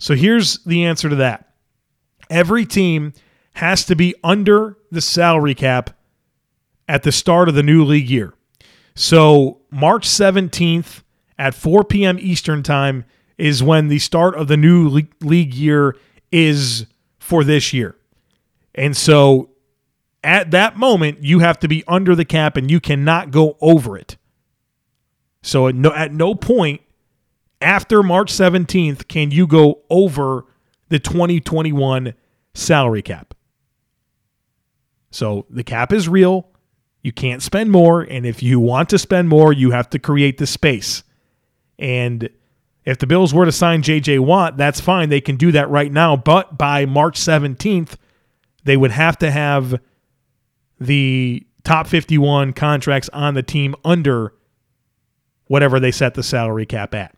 So 0.00 0.14
here's 0.14 0.58
the 0.64 0.84
answer 0.86 1.08
to 1.08 1.16
that 1.16 1.46
every 2.28 2.64
team 2.64 3.12
has 3.54 3.84
to 3.84 3.94
be 3.94 4.14
under 4.24 4.76
the 4.90 5.00
salary 5.00 5.54
cap 5.54 5.90
at 6.88 7.02
the 7.02 7.12
start 7.12 7.48
of 7.48 7.54
the 7.54 7.62
new 7.62 7.84
league 7.84 8.08
year. 8.08 8.34
So 8.94 9.60
March 9.70 10.08
17th 10.08 11.02
at 11.38 11.54
4 11.54 11.84
p.m. 11.84 12.18
Eastern 12.18 12.62
Time 12.62 13.04
is 13.36 13.62
when 13.62 13.88
the 13.88 13.98
start 13.98 14.34
of 14.34 14.48
the 14.48 14.56
new 14.56 14.88
league 15.20 15.54
year 15.54 15.96
is 16.32 16.86
for 17.18 17.44
this 17.44 17.72
year. 17.72 17.96
And 18.74 18.96
so 18.96 19.50
at 20.24 20.50
that 20.52 20.76
moment, 20.76 21.22
you 21.22 21.40
have 21.40 21.58
to 21.60 21.68
be 21.68 21.84
under 21.86 22.14
the 22.14 22.24
cap 22.24 22.56
and 22.56 22.70
you 22.70 22.80
cannot 22.80 23.30
go 23.30 23.58
over 23.60 23.98
it. 23.98 24.16
So 25.42 25.68
at 25.68 25.74
no, 25.74 25.92
at 25.92 26.12
no 26.12 26.34
point 26.34 26.80
after 27.60 28.02
March 28.02 28.32
17th 28.32 29.08
can 29.08 29.30
you 29.30 29.46
go 29.46 29.82
over 29.90 30.46
the 30.88 30.98
2021 30.98 32.14
salary 32.54 33.02
cap. 33.02 33.34
So 35.10 35.46
the 35.50 35.64
cap 35.64 35.92
is 35.92 36.08
real. 36.08 36.48
You 37.02 37.12
can't 37.12 37.42
spend 37.42 37.70
more. 37.70 38.02
And 38.02 38.26
if 38.26 38.42
you 38.42 38.60
want 38.60 38.90
to 38.90 38.98
spend 38.98 39.28
more, 39.28 39.52
you 39.52 39.70
have 39.70 39.90
to 39.90 39.98
create 39.98 40.38
the 40.38 40.46
space. 40.46 41.02
And 41.78 42.28
if 42.84 42.98
the 42.98 43.06
Bills 43.06 43.32
were 43.32 43.46
to 43.46 43.52
sign 43.52 43.82
JJ 43.82 44.20
Watt, 44.20 44.56
that's 44.56 44.80
fine. 44.80 45.08
They 45.08 45.20
can 45.20 45.36
do 45.36 45.52
that 45.52 45.70
right 45.70 45.90
now. 45.90 46.16
But 46.16 46.58
by 46.58 46.86
March 46.86 47.18
17th, 47.18 47.94
they 48.64 48.76
would 48.76 48.90
have 48.90 49.18
to 49.18 49.30
have 49.30 49.80
the 50.78 51.46
top 51.64 51.86
51 51.86 52.52
contracts 52.52 53.08
on 53.12 53.34
the 53.34 53.42
team 53.42 53.74
under 53.84 54.34
whatever 55.46 55.80
they 55.80 55.90
set 55.90 56.14
the 56.14 56.22
salary 56.22 56.66
cap 56.66 56.94
at. 56.94 57.14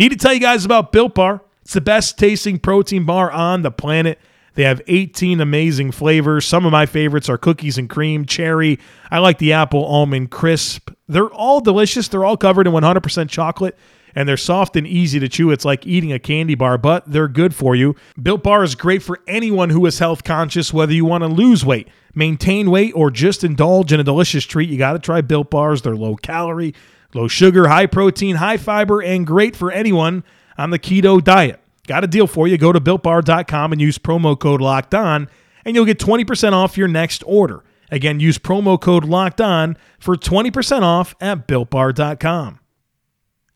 Need 0.00 0.12
to 0.12 0.16
tell 0.16 0.32
you 0.32 0.40
guys 0.40 0.64
about 0.64 0.92
Built 0.92 1.14
Bar. 1.14 1.42
It's 1.60 1.74
the 1.74 1.82
best 1.82 2.18
tasting 2.18 2.58
protein 2.58 3.04
bar 3.04 3.30
on 3.30 3.60
the 3.60 3.70
planet. 3.70 4.18
They 4.54 4.62
have 4.62 4.80
18 4.86 5.42
amazing 5.42 5.92
flavors. 5.92 6.46
Some 6.46 6.64
of 6.64 6.72
my 6.72 6.86
favorites 6.86 7.28
are 7.28 7.36
cookies 7.36 7.76
and 7.76 7.88
cream, 7.88 8.24
cherry. 8.24 8.78
I 9.10 9.18
like 9.18 9.36
the 9.36 9.52
apple 9.52 9.84
almond 9.84 10.30
crisp. 10.30 10.90
They're 11.06 11.28
all 11.28 11.60
delicious. 11.60 12.08
They're 12.08 12.24
all 12.24 12.38
covered 12.38 12.66
in 12.66 12.72
100% 12.72 13.28
chocolate 13.28 13.76
and 14.14 14.26
they're 14.26 14.38
soft 14.38 14.74
and 14.74 14.86
easy 14.86 15.20
to 15.20 15.28
chew. 15.28 15.50
It's 15.50 15.66
like 15.66 15.86
eating 15.86 16.12
a 16.12 16.18
candy 16.18 16.54
bar, 16.54 16.78
but 16.78 17.04
they're 17.06 17.28
good 17.28 17.54
for 17.54 17.76
you. 17.76 17.94
Built 18.20 18.42
Bar 18.42 18.64
is 18.64 18.74
great 18.74 19.02
for 19.02 19.20
anyone 19.28 19.68
who 19.68 19.84
is 19.84 19.98
health 19.98 20.24
conscious, 20.24 20.72
whether 20.72 20.94
you 20.94 21.04
want 21.04 21.24
to 21.24 21.28
lose 21.28 21.62
weight, 21.62 21.88
maintain 22.14 22.70
weight, 22.70 22.92
or 22.96 23.10
just 23.10 23.44
indulge 23.44 23.92
in 23.92 24.00
a 24.00 24.04
delicious 24.04 24.44
treat. 24.44 24.70
You 24.70 24.78
got 24.78 24.94
to 24.94 24.98
try 24.98 25.20
Built 25.20 25.50
Bars. 25.50 25.82
They're 25.82 25.94
low 25.94 26.16
calorie, 26.16 26.74
low 27.14 27.28
sugar, 27.28 27.68
high 27.68 27.86
protein, 27.86 28.36
high 28.36 28.56
fiber, 28.56 29.02
and 29.02 29.26
great 29.26 29.56
for 29.56 29.70
anyone 29.70 30.24
on 30.56 30.70
the 30.70 30.78
keto 30.78 31.22
diet. 31.22 31.60
Got 31.86 32.04
a 32.04 32.06
deal 32.06 32.26
for 32.26 32.46
you. 32.46 32.56
Go 32.56 32.72
to 32.72 32.80
builtbar.com 32.80 33.72
and 33.72 33.80
use 33.80 33.98
promo 33.98 34.38
code 34.38 34.60
locked 34.60 34.94
on, 34.94 35.28
and 35.64 35.74
you'll 35.74 35.84
get 35.84 35.98
20% 35.98 36.52
off 36.52 36.76
your 36.76 36.88
next 36.88 37.22
order. 37.26 37.64
Again, 37.90 38.20
use 38.20 38.38
promo 38.38 38.80
code 38.80 39.04
locked 39.04 39.40
on 39.40 39.76
for 39.98 40.16
20% 40.16 40.82
off 40.82 41.14
at 41.20 41.48
builtbar.com. 41.48 42.60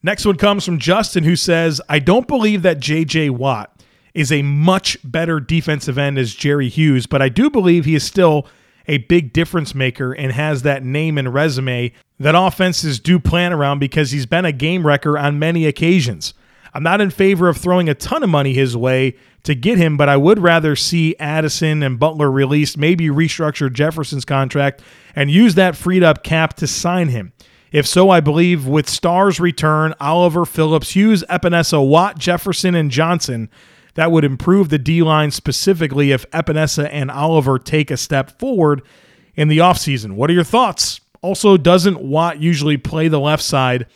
Next 0.02 0.26
one 0.26 0.37
comes 0.37 0.64
from 0.64 0.78
Justin, 0.78 1.25
who 1.25 1.37
says, 1.37 1.80
I 1.88 1.99
don't 1.99 2.28
believe 2.28 2.62
that 2.62 2.78
JJ 2.78 3.30
Watt 3.30 3.82
is 4.12 4.30
a 4.30 4.42
much 4.42 4.99
better 5.02 5.40
defensive 5.40 5.96
end 5.96 6.18
as 6.18 6.34
Jerry 6.34 6.68
Hughes, 6.68 7.06
but 7.06 7.23
I 7.23 7.28
do 7.28 7.49
believe 7.49 7.84
he 7.84 7.94
is 7.94 8.04
still 8.04 8.46
a 8.87 8.99
big 8.99 9.33
difference 9.33 9.75
maker 9.75 10.12
and 10.12 10.33
has 10.33 10.62
that 10.62 10.85
name 10.85 11.19
and 11.19 11.33
resume 11.33 11.93
that 12.19 12.35
offenses 12.35 13.00
do 13.00 13.19
plan 13.19 13.53
around 13.53 13.79
because 13.79 14.11
he's 14.11 14.26
been 14.26 14.45
a 14.45 14.53
game 14.53 14.87
wrecker 14.87 15.19
on 15.19 15.38
many 15.38 15.67
occasions. 15.67 16.35
I'm 16.73 16.83
not 16.83 17.00
in 17.00 17.11
favor 17.11 17.49
of 17.49 17.57
throwing 17.57 17.88
a 17.88 17.95
ton 17.95 18.23
of 18.23 18.31
money 18.31 18.53
his 18.53 18.76
way 18.76 19.14
to 19.45 19.55
get 19.55 19.79
him, 19.79 19.97
but 19.97 20.09
I 20.09 20.17
would 20.17 20.41
rather 20.41 20.75
see 20.75 21.14
Addison 21.21 21.83
and 21.83 21.99
Butler 21.99 22.31
released, 22.31 22.76
maybe 22.76 23.07
restructure 23.09 23.73
Jefferson's 23.73 24.25
contract 24.25 24.83
and 25.14 25.31
use 25.31 25.55
that 25.55 25.76
freed 25.76 26.03
up 26.03 26.25
cap 26.25 26.55
to 26.55 26.67
sign 26.67 27.09
him. 27.09 27.33
If 27.71 27.87
so, 27.87 28.11
I 28.11 28.21
believe 28.21 28.67
with 28.67 28.88
Star's 28.88 29.41
return, 29.41 29.95
Oliver, 30.00 30.45
Phillips, 30.45 30.95
Hughes, 30.95 31.25
Epenesa, 31.29 31.87
Watt, 31.87 32.19
Jefferson, 32.19 32.75
and 32.75 32.91
Johnson, 32.91 33.50
that 33.94 34.10
would 34.10 34.24
improve 34.24 34.68
the 34.68 34.78
D 34.78 35.02
line 35.02 35.30
specifically 35.30 36.12
if 36.12 36.28
Epenesa 36.30 36.88
and 36.90 37.10
Oliver 37.10 37.58
take 37.58 37.90
a 37.90 37.96
step 37.96 38.38
forward 38.38 38.82
in 39.34 39.48
the 39.48 39.58
offseason. 39.58 40.12
What 40.12 40.30
are 40.30 40.34
your 40.34 40.44
thoughts? 40.44 41.00
Also, 41.22 41.56
doesn't 41.56 42.02
Watt 42.02 42.40
usually 42.40 42.76
play 42.76 43.08
the 43.08 43.20
left 43.20 43.42
side? 43.42 43.86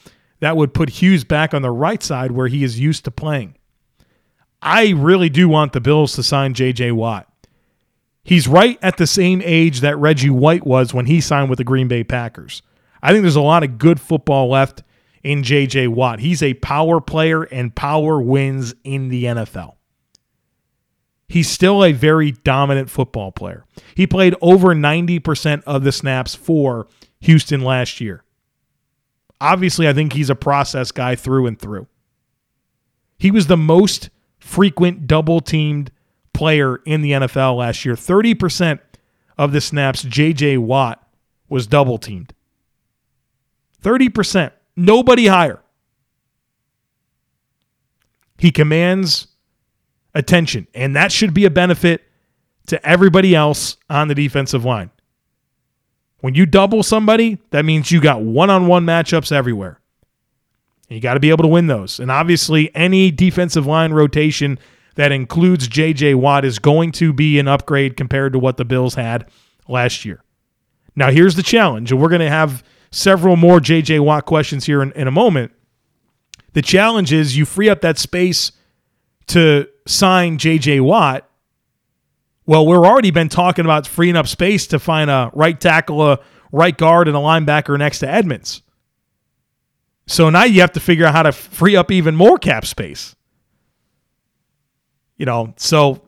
That 0.41 0.57
would 0.57 0.73
put 0.73 0.89
Hughes 0.89 1.25
back 1.25 1.53
on 1.53 1.63
the 1.63 1.71
right 1.71 2.03
side 2.03 2.33
where 2.33 2.47
he 2.47 2.65
is 2.65 2.79
used 2.81 3.05
to 3.05 3.11
playing. 3.11 3.57
I 4.63 4.91
really 4.91 5.29
do 5.29 5.49
want 5.49 5.73
the 5.73 5.81
Bills 5.81 6.15
to 6.15 6.23
sign 6.23 6.55
J.J. 6.55 6.93
Watt. 6.93 7.29
He's 8.25 8.49
right 8.49 8.79
at 8.83 8.99
the 8.99 9.07
same 9.07 9.41
age 9.45 9.81
that 9.81 9.99
Reggie 9.99 10.31
White 10.31 10.67
was 10.67 10.93
when 10.93 11.07
he 11.07 11.21
signed 11.21 11.49
with 11.49 11.59
the 11.59 11.65
Green 11.65 11.89
Bay 11.89 12.05
Packers. 12.05 12.63
I 13.03 13.13
think 13.13 13.23
there's 13.23 13.37
a 13.37 13.41
lot 13.41 13.63
of 13.63 13.79
good 13.79 14.01
football 14.01 14.51
left 14.51 14.83
in 15.23 15.43
J.J. 15.43 15.89
Watt. 15.89 16.21
He's 16.21 16.43
a 16.43 16.55
power 16.55 17.01
player, 17.01 17.45
and 17.45 17.75
power 17.75 18.21
wins 18.21 18.75
in 18.85 19.09
the 19.09 19.25
NFL. 19.25 19.78
He's 21.29 21.49
still 21.49 21.85
a 21.85 21.93
very 21.93 22.33
dominant 22.33 22.89
football 22.89 23.33
player. 23.33 23.65
He 23.95 24.07
played 24.07 24.35
over 24.41 24.75
90% 24.75 25.63
of 25.65 25.85
the 25.85 25.93
snaps 25.93 26.35
for 26.35 26.87
Houston 27.21 27.61
last 27.61 28.01
year. 28.01 28.25
Obviously, 29.41 29.87
I 29.87 29.93
think 29.93 30.15
he's 30.15 30.31
a 30.31 30.35
process 30.35 30.91
guy 30.91 31.15
through 31.15 31.47
and 31.47 31.59
through. 31.59 31.87
He 33.19 33.31
was 33.31 33.47
the 33.47 33.57
most 33.57 34.11
frequent 34.39 35.07
double 35.07 35.41
teamed 35.41 35.91
player 36.33 36.77
in 36.87 37.03
the 37.03 37.13
NFL 37.13 37.57
last 37.57 37.85
year. 37.85 37.95
30% 37.95 38.81
of 39.37 39.53
the 39.53 39.61
snaps, 39.61 40.05
JJ 40.05 40.59
Watt 40.59 41.07
was 41.49 41.67
double 41.67 41.99
teamed. 41.99 42.33
30%. 43.83 44.53
Nobody 44.77 45.27
higher. 45.27 45.61
He 48.39 48.51
commands 48.51 49.28
attention, 50.15 50.67
and 50.75 50.97
that 50.97 51.13
should 51.13 51.35
be 51.35 51.45
a 51.45 51.51
benefit 51.51 52.03
to 52.67 52.87
everybody 52.87 53.35
else 53.35 53.77
on 53.89 54.09
the 54.09 54.15
defensive 54.15 54.65
line. 54.65 54.91
When 56.21 56.35
you 56.35 56.47
double 56.47 56.83
somebody, 56.83 57.39
that 57.51 57.65
means 57.65 57.91
you 57.91 58.01
got 58.01 58.23
one 58.23 58.51
on 58.51 58.67
one 58.67 58.85
matchups 58.85 59.33
everywhere. 59.33 59.81
And 60.89 60.97
you 60.97 61.01
got 61.01 61.15
to 61.15 61.21
be 61.21 61.31
able 61.31 61.45
to 61.45 61.49
win 61.49 61.67
those. 61.67 62.01
And 62.01 62.11
obviously, 62.11 62.75
any 62.75 63.11
defensive 63.11 63.67
line 63.67 63.93
rotation 63.93 64.59
that 64.97 65.13
includes 65.13 65.69
J.J. 65.69 66.15
Watt 66.15 66.45
is 66.45 66.59
going 66.59 66.93
to 66.93 67.13
be 67.13 67.39
an 67.39 67.47
upgrade 67.47 67.97
compared 67.97 68.33
to 68.33 68.39
what 68.39 68.57
the 68.57 68.65
Bills 68.65 68.95
had 68.95 69.29
last 69.69 70.05
year. 70.05 70.25
Now, 70.97 71.11
here's 71.11 71.37
the 71.37 71.43
challenge, 71.43 71.93
and 71.93 72.01
we're 72.01 72.09
going 72.09 72.21
to 72.21 72.31
have 72.31 72.65
several 72.91 73.37
more 73.37 73.61
J.J. 73.61 74.01
Watt 74.01 74.25
questions 74.25 74.65
here 74.67 74.83
in, 74.83 74.91
in 74.93 75.07
a 75.07 75.13
moment. 75.13 75.53
The 76.55 76.63
challenge 76.63 77.13
is 77.13 77.37
you 77.37 77.45
free 77.45 77.69
up 77.69 77.83
that 77.83 77.99
space 77.99 78.51
to 79.29 79.69
sign 79.89 80.39
J.J. 80.39 80.81
Watt 80.81 81.29
well, 82.49 82.67
we've 82.67 82.79
already 82.79 83.11
been 83.11 83.29
talking 83.29 83.67
about 83.67 83.87
freeing 83.87 84.17
up 84.17 84.27
space 84.27 84.69
to 84.69 84.79
find 84.79 85.11
a 85.11 85.31
right 85.35 85.61
tackle, 85.61 86.01
a 86.01 86.19
right 86.51 86.75
guard, 86.75 87.07
and 87.07 87.15
a 87.15 87.21
linebacker 87.21 87.79
next 87.79 87.99
to 87.99 88.09
Edmunds. 88.09 88.63
So 90.07 90.31
now 90.31 90.45
you 90.45 90.63
have 90.63 90.73
to 90.73 90.81
figure 90.81 91.05
out 91.05 91.15
how 91.15 91.25
to 91.25 91.33
free 91.33 91.77
up 91.77 91.93
even 91.93 92.17
more 92.17 92.39
cap 92.39 92.65
space. 92.65 93.15
You 95.19 95.27
know, 95.27 95.53
so 95.59 96.01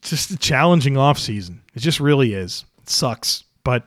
just 0.00 0.30
a 0.30 0.38
challenging 0.38 0.94
offseason. 0.94 1.58
It 1.74 1.80
just 1.80 2.00
really 2.00 2.32
is. 2.32 2.64
It 2.80 2.88
sucks, 2.88 3.44
but 3.62 3.84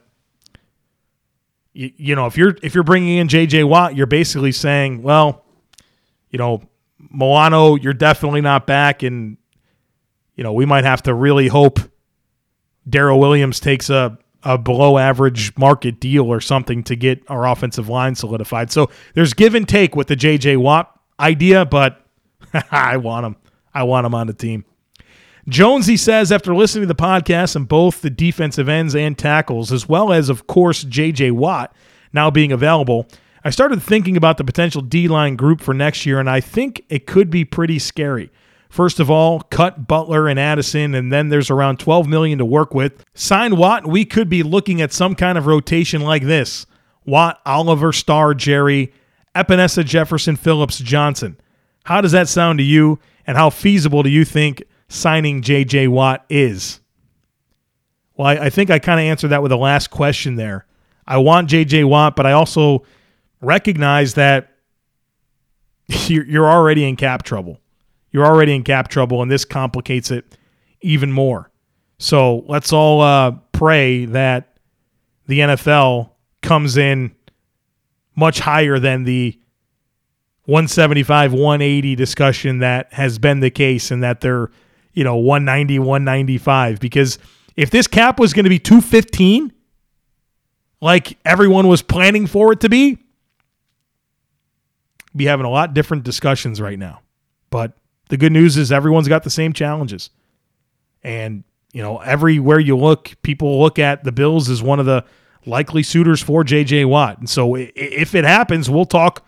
you, 1.73 1.91
you 1.97 2.15
know, 2.15 2.28
if 2.28 2.38
you're 2.38 2.56
if 2.62 2.76
you're 2.76 2.84
bringing 2.84 3.17
in 3.17 3.28
JJ 3.28 3.67
Watt, 3.67 3.95
you're 3.95 4.06
basically 4.06 4.52
saying, 4.52 5.02
well, 5.02 5.43
you 6.30 6.38
know, 6.38 6.62
Milano, 7.13 7.76
you're 7.76 7.93
definitely 7.93 8.41
not 8.41 8.67
back 8.67 9.04
and 9.04 9.38
you 10.36 10.43
know, 10.43 10.54
we 10.54 10.65
might 10.65 10.84
have 10.84 11.04
to 11.04 11.13
really 11.13 11.47
hope 11.47 11.80
Daryl 12.89 13.19
Williams 13.19 13.60
takes 13.60 13.89
a, 13.89 14.17
a 14.43 14.58
below 14.58 14.97
average 14.97 15.56
market 15.58 15.99
deal 15.99 16.26
or 16.26 16.41
something 16.41 16.84
to 16.84 16.95
get 16.95 17.23
our 17.30 17.47
offensive 17.47 17.88
line 17.88 18.15
solidified. 18.15 18.71
So 18.71 18.89
there's 19.13 19.34
give 19.34 19.56
and 19.56 19.67
take 19.67 19.95
with 19.95 20.08
the 20.08 20.15
JJ 20.15 20.58
Watt 20.58 20.99
idea, 21.19 21.65
but 21.65 22.06
I 22.71 22.97
want 22.97 23.26
him. 23.26 23.36
I 23.73 23.84
want 23.84 24.06
him 24.06 24.13
on 24.13 24.28
the 24.28 24.34
team. 24.34 24.65
Jonesy 25.47 25.97
says 25.97 26.32
after 26.32 26.56
listening 26.56 26.84
to 26.84 26.88
the 26.88 26.95
podcast 26.95 27.56
and 27.56 27.67
both 27.67 28.02
the 28.02 28.10
defensive 28.10 28.69
ends 28.69 28.95
and 28.95 29.17
tackles, 29.17 29.71
as 29.71 29.89
well 29.89 30.13
as, 30.13 30.30
of 30.30 30.47
course, 30.47 30.86
JJ 30.86 31.34
Watt 31.34 31.76
now 32.13 32.32
being 32.32 32.52
available, 32.52 33.08
I 33.45 33.49
started 33.49 33.82
thinking 33.82 34.15
about 34.15 34.38
the 34.38 34.43
potential 34.43 34.82
D 34.82 35.08
line 35.08 35.36
group 35.36 35.60
for 35.60 35.73
next 35.73 36.06
year, 36.06 36.19
and 36.19 36.29
I 36.29 36.39
think 36.39 36.86
it 36.89 37.06
could 37.06 37.29
be 37.29 37.43
pretty 37.43 37.77
scary. 37.77 38.32
First 38.69 38.99
of 38.99 39.12
all, 39.12 39.41
cut 39.41 39.88
Butler 39.88 40.27
and 40.27 40.39
Addison, 40.39 40.95
and 40.95 41.12
then 41.12 41.29
there's 41.29 41.51
around 41.51 41.77
12 41.77 42.08
million 42.08 42.39
to 42.39 42.45
work 42.45 42.73
with. 42.73 43.03
Sign 43.13 43.58
Watt, 43.58 43.86
we 43.86 44.06
could 44.06 44.29
be 44.29 44.41
looking 44.43 44.82
at 44.82 44.93
some 44.93 45.13
kind 45.13 45.38
of 45.38 45.45
rotation 45.45 46.01
like 46.01 46.23
this: 46.23 46.65
Watt, 47.06 47.41
Oliver, 47.45 47.91
Star, 47.91 48.34
Jerry, 48.34 48.93
Epenesa, 49.36 49.84
Jefferson, 49.84 50.36
Phillips, 50.36 50.79
Johnson. 50.79 51.38
How 51.84 52.01
does 52.01 52.13
that 52.13 52.29
sound 52.29 52.60
to 52.60 52.63
you? 52.63 52.99
And 53.27 53.38
how 53.38 53.49
feasible 53.49 54.03
do 54.03 54.10
you 54.10 54.25
think 54.25 54.63
signing 54.88 55.41
J.J. 55.41 55.88
Watt 55.89 56.25
is? 56.29 56.79
Well, 58.15 58.27
I, 58.27 58.45
I 58.45 58.49
think 58.49 58.69
I 58.69 58.79
kind 58.79 58.99
of 58.99 59.06
answered 59.06 59.29
that 59.29 59.41
with 59.41 59.49
the 59.49 59.58
last 59.58 59.89
question 59.89 60.36
there. 60.36 60.65
I 61.06 61.17
want 61.17 61.49
J.J. 61.49 61.84
Watt, 61.84 62.15
but 62.15 62.25
I 62.25 62.32
also 62.32 62.84
recognize 63.43 64.15
that 64.15 64.49
you're 66.08 66.49
already 66.49 66.88
in 66.88 66.95
cap 66.95 67.23
trouble. 67.23 67.60
You're 68.12 68.25
already 68.25 68.56
in 68.56 68.63
cap 68.63 68.88
trouble, 68.88 69.21
and 69.21 69.32
this 69.32 69.45
complicates 69.45 70.12
it 70.12 70.38
even 70.82 71.12
more. 71.12 71.51
So 71.97 72.43
let's 72.47 72.71
all 72.73 73.01
uh, 73.01 73.32
pray 73.51 74.06
that 74.06 74.58
the 75.27 75.39
NFL 75.39 76.12
comes 76.41 76.77
in 76.77 77.15
much 78.15 78.39
higher 78.39 78.77
than 78.79 79.03
the 79.03 79.39
175, 80.45 81.34
180 81.34 81.95
discussion 81.95 82.60
that 82.60 82.91
has 82.93 83.17
been 83.17 83.39
the 83.39 83.49
case 83.49 83.91
and 83.91 84.03
that 84.03 84.21
they're, 84.21 84.51
you 84.91 85.03
know, 85.03 85.15
190, 85.15 85.79
195. 85.79 86.79
Because 86.79 87.17
if 87.56 87.71
this 87.71 87.88
cap 87.88 88.19
was 88.19 88.34
going 88.34 88.43
to 88.43 88.49
be 88.49 88.60
215, 88.60 89.53
like 90.82 91.17
everyone 91.23 91.67
was 91.67 91.82
planning 91.82 92.27
for 92.27 92.51
it 92.51 92.60
to 92.60 92.69
be, 92.69 92.99
be 95.15 95.26
having 95.26 95.45
a 95.45 95.49
lot 95.49 95.73
different 95.73 96.04
discussions 96.04 96.60
right 96.60 96.80
now. 96.80 97.02
But 97.49 97.73
the 98.10 98.17
good 98.17 98.32
news 98.32 98.58
is 98.58 98.71
everyone's 98.71 99.08
got 99.08 99.23
the 99.23 99.30
same 99.30 99.54
challenges. 99.54 100.10
And, 101.04 101.43
you 101.71 101.82
know, 101.82 101.99
everywhere 101.99 102.60
you 102.60 102.78
look, 102.78 103.13
people 103.21 103.62
look 103.62 103.80
at 103.80 104.04
the 104.04 104.12
Bills 104.12 104.49
as 104.49 104.63
one 104.63 104.80
of 104.80 104.86
the 104.86 105.06
likely 105.45 105.84
suitors 105.84 106.21
for 106.21 106.43
JJ 106.43 106.86
Watt. 106.86 107.19
And 107.19 107.30
so 107.30 107.56
if 107.56 108.15
it 108.15 108.23
happens, 108.23 108.69
we'll 108.69 108.86
talk 108.86 109.26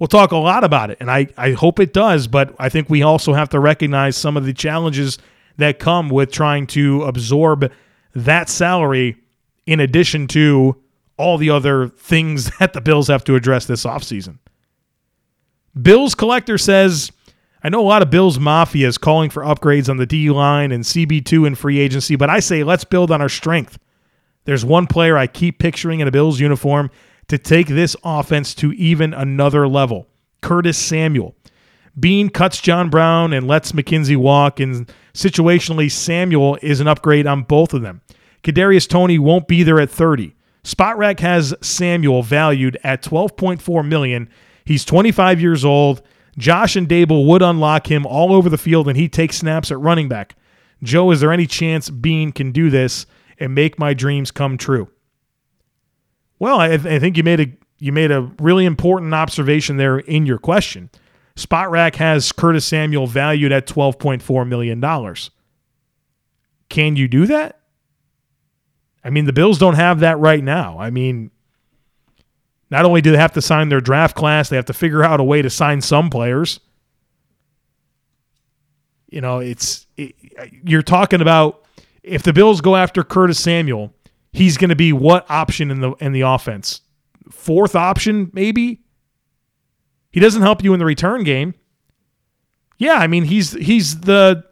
we'll 0.00 0.08
talk 0.08 0.32
a 0.32 0.36
lot 0.36 0.64
about 0.64 0.90
it. 0.90 0.96
And 0.98 1.10
I, 1.10 1.28
I 1.36 1.52
hope 1.52 1.78
it 1.78 1.92
does, 1.92 2.26
but 2.26 2.54
I 2.58 2.68
think 2.68 2.88
we 2.88 3.02
also 3.02 3.34
have 3.34 3.50
to 3.50 3.60
recognize 3.60 4.16
some 4.16 4.36
of 4.36 4.46
the 4.46 4.54
challenges 4.54 5.18
that 5.58 5.78
come 5.78 6.08
with 6.08 6.32
trying 6.32 6.66
to 6.68 7.02
absorb 7.04 7.70
that 8.14 8.48
salary 8.48 9.16
in 9.66 9.78
addition 9.78 10.26
to 10.28 10.76
all 11.16 11.36
the 11.36 11.50
other 11.50 11.88
things 11.88 12.50
that 12.58 12.72
the 12.72 12.80
Bills 12.80 13.08
have 13.08 13.22
to 13.24 13.36
address 13.36 13.66
this 13.66 13.84
offseason. 13.84 14.38
Bills 15.80 16.14
Collector 16.14 16.58
says, 16.58 17.12
I 17.62 17.68
know 17.68 17.80
a 17.80 17.82
lot 17.82 18.02
of 18.02 18.10
Bills 18.10 18.38
Mafia 18.38 18.88
is 18.88 18.98
calling 18.98 19.30
for 19.30 19.42
upgrades 19.42 19.88
on 19.88 19.98
the 19.98 20.06
D 20.06 20.30
line 20.30 20.72
and 20.72 20.82
CB2 20.82 21.46
and 21.46 21.58
free 21.58 21.78
agency, 21.78 22.16
but 22.16 22.30
I 22.30 22.40
say 22.40 22.64
let's 22.64 22.84
build 22.84 23.10
on 23.10 23.20
our 23.20 23.28
strength. 23.28 23.78
There's 24.44 24.64
one 24.64 24.86
player 24.86 25.16
I 25.16 25.26
keep 25.26 25.58
picturing 25.58 26.00
in 26.00 26.08
a 26.08 26.10
Bills 26.10 26.40
uniform 26.40 26.90
to 27.28 27.38
take 27.38 27.68
this 27.68 27.94
offense 28.02 28.54
to 28.56 28.72
even 28.72 29.14
another 29.14 29.68
level 29.68 30.08
Curtis 30.40 30.78
Samuel. 30.78 31.34
Beane 31.98 32.30
cuts 32.30 32.60
John 32.60 32.88
Brown 32.88 33.32
and 33.32 33.46
lets 33.46 33.72
McKenzie 33.72 34.16
walk, 34.16 34.58
and 34.60 34.90
situationally, 35.12 35.90
Samuel 35.90 36.58
is 36.62 36.80
an 36.80 36.88
upgrade 36.88 37.26
on 37.26 37.42
both 37.42 37.74
of 37.74 37.82
them. 37.82 38.00
Kadarius 38.42 38.88
Toney 38.88 39.18
won't 39.18 39.48
be 39.48 39.62
there 39.62 39.80
at 39.80 39.90
30. 39.90 40.34
Spotrac 40.64 41.20
has 41.20 41.54
Samuel 41.60 42.22
valued 42.22 42.78
at 42.82 43.02
12.4 43.02 43.86
million. 43.86 44.28
He's 44.70 44.84
25 44.84 45.40
years 45.40 45.64
old. 45.64 46.00
Josh 46.38 46.76
and 46.76 46.88
Daboll 46.88 47.26
would 47.26 47.42
unlock 47.42 47.90
him 47.90 48.06
all 48.06 48.32
over 48.32 48.48
the 48.48 48.56
field, 48.56 48.86
and 48.86 48.96
he 48.96 49.08
takes 49.08 49.38
snaps 49.38 49.72
at 49.72 49.80
running 49.80 50.08
back. 50.08 50.36
Joe, 50.80 51.10
is 51.10 51.18
there 51.18 51.32
any 51.32 51.48
chance 51.48 51.90
Beane 51.90 52.30
can 52.30 52.52
do 52.52 52.70
this 52.70 53.04
and 53.40 53.52
make 53.52 53.80
my 53.80 53.94
dreams 53.94 54.30
come 54.30 54.56
true? 54.56 54.88
Well, 56.38 56.60
I, 56.60 56.68
I 56.68 57.00
think 57.00 57.16
you 57.16 57.24
made 57.24 57.40
a 57.40 57.52
you 57.80 57.90
made 57.90 58.12
a 58.12 58.30
really 58.38 58.64
important 58.64 59.12
observation 59.12 59.76
there 59.76 59.98
in 59.98 60.24
your 60.24 60.38
question. 60.38 60.88
Spotrac 61.34 61.96
has 61.96 62.30
Curtis 62.30 62.64
Samuel 62.64 63.08
valued 63.08 63.50
at 63.50 63.66
$12.4 63.66 64.46
million. 64.46 64.80
Can 66.68 66.94
you 66.94 67.08
do 67.08 67.26
that? 67.26 67.58
I 69.02 69.10
mean, 69.10 69.24
the 69.24 69.32
Bills 69.32 69.58
don't 69.58 69.74
have 69.74 69.98
that 69.98 70.20
right 70.20 70.44
now. 70.44 70.78
I 70.78 70.90
mean, 70.90 71.32
not 72.70 72.84
only 72.84 73.00
do 73.00 73.10
they 73.10 73.18
have 73.18 73.32
to 73.32 73.42
sign 73.42 73.68
their 73.68 73.80
draft 73.80 74.16
class, 74.16 74.48
they 74.48 74.56
have 74.56 74.66
to 74.66 74.72
figure 74.72 75.02
out 75.02 75.20
a 75.20 75.24
way 75.24 75.42
to 75.42 75.50
sign 75.50 75.80
some 75.80 76.08
players. 76.08 76.60
You 79.08 79.20
know, 79.20 79.40
it's 79.40 79.86
it, 79.96 80.14
you're 80.64 80.82
talking 80.82 81.20
about 81.20 81.64
if 82.02 82.22
the 82.22 82.32
Bills 82.32 82.60
go 82.60 82.76
after 82.76 83.02
Curtis 83.02 83.40
Samuel, 83.40 83.92
he's 84.32 84.56
going 84.56 84.68
to 84.70 84.76
be 84.76 84.92
what 84.92 85.28
option 85.28 85.70
in 85.70 85.80
the 85.80 85.92
in 85.94 86.12
the 86.12 86.20
offense? 86.20 86.80
Fourth 87.30 87.74
option 87.74 88.30
maybe? 88.32 88.82
He 90.12 90.20
doesn't 90.20 90.42
help 90.42 90.62
you 90.62 90.72
in 90.72 90.78
the 90.78 90.84
return 90.84 91.24
game. 91.24 91.54
Yeah, 92.78 92.94
I 92.94 93.08
mean, 93.08 93.24
he's 93.24 93.52
he's 93.52 94.00
the 94.00 94.44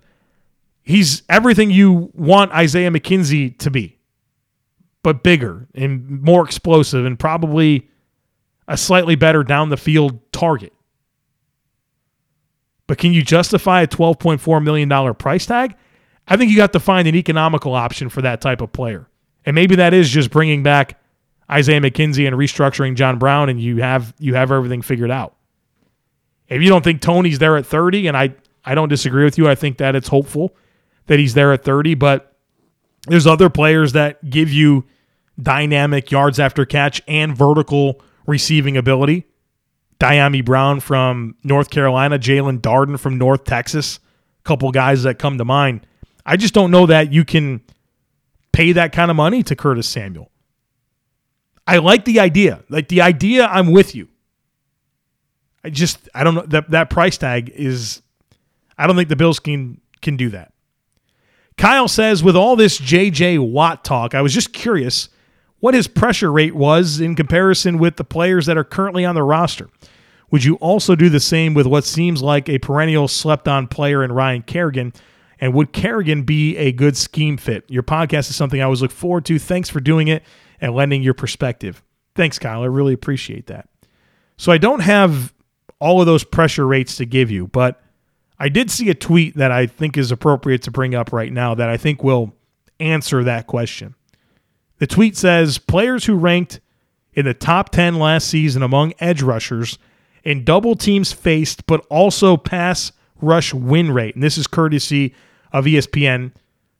he's 0.82 1.22
everything 1.28 1.70
you 1.70 2.10
want 2.14 2.50
Isaiah 2.52 2.90
McKenzie 2.90 3.56
to 3.58 3.70
be 3.70 3.98
but 5.02 5.22
bigger 5.22 5.68
and 5.74 6.20
more 6.22 6.44
explosive 6.44 7.06
and 7.06 7.18
probably 7.18 7.88
a 8.68 8.76
slightly 8.76 9.16
better 9.16 9.42
down 9.42 9.70
the 9.70 9.76
field 9.76 10.20
target. 10.30 10.72
But 12.86 12.98
can 12.98 13.12
you 13.12 13.22
justify 13.22 13.82
a 13.82 13.86
$12.4 13.86 14.62
million 14.62 15.14
price 15.14 15.46
tag? 15.46 15.74
I 16.28 16.36
think 16.36 16.50
you 16.50 16.56
got 16.56 16.72
to 16.74 16.80
find 16.80 17.08
an 17.08 17.14
economical 17.14 17.74
option 17.74 18.08
for 18.10 18.22
that 18.22 18.40
type 18.40 18.60
of 18.60 18.72
player. 18.72 19.08
And 19.44 19.54
maybe 19.54 19.76
that 19.76 19.94
is 19.94 20.10
just 20.10 20.30
bringing 20.30 20.62
back 20.62 21.00
Isaiah 21.50 21.80
McKenzie 21.80 22.26
and 22.26 22.36
restructuring 22.36 22.94
John 22.94 23.18
Brown 23.18 23.48
and 23.48 23.60
you 23.60 23.78
have 23.78 24.14
you 24.18 24.34
have 24.34 24.52
everything 24.52 24.82
figured 24.82 25.10
out. 25.10 25.34
If 26.48 26.62
you 26.62 26.68
don't 26.68 26.84
think 26.84 27.00
Toney's 27.00 27.38
there 27.38 27.56
at 27.56 27.64
30 27.64 28.08
and 28.08 28.16
I 28.16 28.34
I 28.64 28.74
don't 28.74 28.88
disagree 28.88 29.24
with 29.24 29.38
you, 29.38 29.48
I 29.48 29.54
think 29.54 29.78
that 29.78 29.96
it's 29.96 30.08
hopeful 30.08 30.54
that 31.06 31.18
he's 31.18 31.32
there 31.32 31.52
at 31.52 31.64
30, 31.64 31.94
but 31.94 32.36
there's 33.06 33.26
other 33.26 33.48
players 33.48 33.92
that 33.92 34.28
give 34.28 34.52
you 34.52 34.84
dynamic 35.40 36.10
yards 36.10 36.38
after 36.38 36.66
catch 36.66 37.00
and 37.08 37.34
vertical 37.34 38.02
receiving 38.28 38.76
ability. 38.76 39.24
Dyami 39.98 40.44
Brown 40.44 40.78
from 40.78 41.34
North 41.42 41.70
Carolina, 41.70 42.20
Jaelon 42.20 42.60
Darden 42.60 43.00
from 43.00 43.18
North 43.18 43.42
Texas, 43.42 43.98
a 44.38 44.42
couple 44.44 44.70
guys 44.70 45.02
that 45.02 45.18
come 45.18 45.38
to 45.38 45.44
mind. 45.44 45.84
I 46.24 46.36
just 46.36 46.54
don't 46.54 46.70
know 46.70 46.86
that 46.86 47.12
you 47.12 47.24
can 47.24 47.62
pay 48.52 48.70
that 48.72 48.92
kind 48.92 49.10
of 49.10 49.16
money 49.16 49.42
to 49.42 49.56
Curtis 49.56 49.88
Samuel. 49.88 50.30
I 51.66 51.78
like 51.78 52.04
the 52.04 52.20
idea. 52.20 52.62
Like 52.68 52.88
the 52.88 53.00
idea, 53.00 53.46
I'm 53.46 53.72
with 53.72 53.96
you. 53.96 54.08
I 55.64 55.70
just 55.70 56.08
I 56.14 56.22
don't 56.22 56.34
know 56.34 56.46
that 56.46 56.70
that 56.70 56.90
price 56.90 57.18
tag 57.18 57.50
is 57.50 58.02
I 58.76 58.86
don't 58.86 58.94
think 58.94 59.08
the 59.08 59.16
Bills 59.16 59.40
can 59.40 59.80
can 60.00 60.16
do 60.16 60.28
that. 60.30 60.52
Kyle 61.56 61.88
says 61.88 62.22
with 62.22 62.36
all 62.36 62.54
this 62.54 62.78
JJ 62.78 63.50
Watt 63.50 63.84
talk, 63.84 64.14
I 64.14 64.22
was 64.22 64.32
just 64.32 64.52
curious 64.52 65.08
what 65.60 65.74
his 65.74 65.88
pressure 65.88 66.30
rate 66.30 66.54
was 66.54 67.00
in 67.00 67.14
comparison 67.14 67.78
with 67.78 67.96
the 67.96 68.04
players 68.04 68.46
that 68.46 68.56
are 68.56 68.64
currently 68.64 69.04
on 69.04 69.14
the 69.14 69.22
roster. 69.22 69.68
Would 70.30 70.44
you 70.44 70.56
also 70.56 70.94
do 70.94 71.08
the 71.08 71.20
same 71.20 71.54
with 71.54 71.66
what 71.66 71.84
seems 71.84 72.22
like 72.22 72.48
a 72.48 72.58
perennial 72.58 73.08
slept 73.08 73.48
on 73.48 73.66
player 73.66 74.04
in 74.04 74.12
Ryan 74.12 74.42
Kerrigan? 74.42 74.92
And 75.40 75.54
would 75.54 75.72
Kerrigan 75.72 76.22
be 76.22 76.56
a 76.56 76.72
good 76.72 76.96
scheme 76.96 77.36
fit? 77.36 77.64
Your 77.68 77.82
podcast 77.82 78.28
is 78.30 78.36
something 78.36 78.60
I 78.60 78.64
always 78.64 78.82
look 78.82 78.90
forward 78.90 79.24
to. 79.26 79.38
Thanks 79.38 79.68
for 79.68 79.80
doing 79.80 80.08
it 80.08 80.22
and 80.60 80.74
lending 80.74 81.02
your 81.02 81.14
perspective. 81.14 81.82
Thanks, 82.14 82.38
Kyle. 82.38 82.62
I 82.62 82.66
really 82.66 82.92
appreciate 82.92 83.46
that. 83.46 83.68
So 84.36 84.52
I 84.52 84.58
don't 84.58 84.80
have 84.80 85.32
all 85.80 86.00
of 86.00 86.06
those 86.06 86.24
pressure 86.24 86.66
rates 86.66 86.96
to 86.96 87.06
give 87.06 87.30
you, 87.30 87.46
but 87.46 87.80
I 88.38 88.48
did 88.48 88.70
see 88.70 88.90
a 88.90 88.94
tweet 88.94 89.36
that 89.36 89.50
I 89.50 89.66
think 89.66 89.96
is 89.96 90.12
appropriate 90.12 90.62
to 90.62 90.70
bring 90.70 90.94
up 90.94 91.12
right 91.12 91.32
now 91.32 91.54
that 91.54 91.68
I 91.68 91.76
think 91.76 92.02
will 92.02 92.34
answer 92.80 93.24
that 93.24 93.46
question. 93.46 93.94
The 94.78 94.86
tweet 94.86 95.16
says 95.16 95.58
players 95.58 96.04
who 96.04 96.14
ranked 96.14 96.60
in 97.12 97.24
the 97.24 97.34
top 97.34 97.70
10 97.70 97.98
last 97.98 98.28
season 98.28 98.62
among 98.62 98.94
edge 99.00 99.22
rushers 99.22 99.78
in 100.22 100.44
double 100.44 100.74
teams 100.76 101.12
faced, 101.12 101.66
but 101.66 101.84
also 101.90 102.36
pass 102.36 102.92
rush 103.20 103.52
win 103.52 103.90
rate. 103.90 104.14
And 104.14 104.22
this 104.22 104.38
is 104.38 104.46
courtesy 104.46 105.14
of 105.52 105.64
ESPN. 105.64 106.32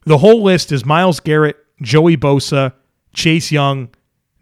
The 0.05 0.19
whole 0.19 0.43
list 0.43 0.71
is 0.71 0.85
Myles 0.85 1.21
Garrett, 1.21 1.57
Joey 1.83 2.17
Bosa, 2.17 2.73
Chase 3.13 3.51
Young, 3.51 3.89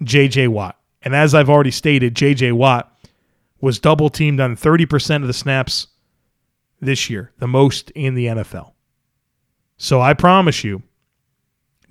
JJ 0.03 0.49
Watt. 0.49 0.79
And 1.03 1.15
as 1.15 1.35
I've 1.35 1.49
already 1.49 1.71
stated, 1.71 2.15
JJ 2.15 2.53
Watt 2.53 2.93
was 3.61 3.79
double 3.79 4.11
teamed 4.11 4.41
on 4.41 4.57
30% 4.57 5.23
of 5.23 5.27
the 5.27 5.33
snaps 5.33 5.89
this 6.81 7.09
year, 7.09 7.33
the 7.39 7.47
most 7.47 7.91
in 7.93 8.15
the 8.15 8.27
NFL. 8.27 8.73
So 9.79 10.01
I 10.01 10.15
promise 10.15 10.63
you, 10.65 10.83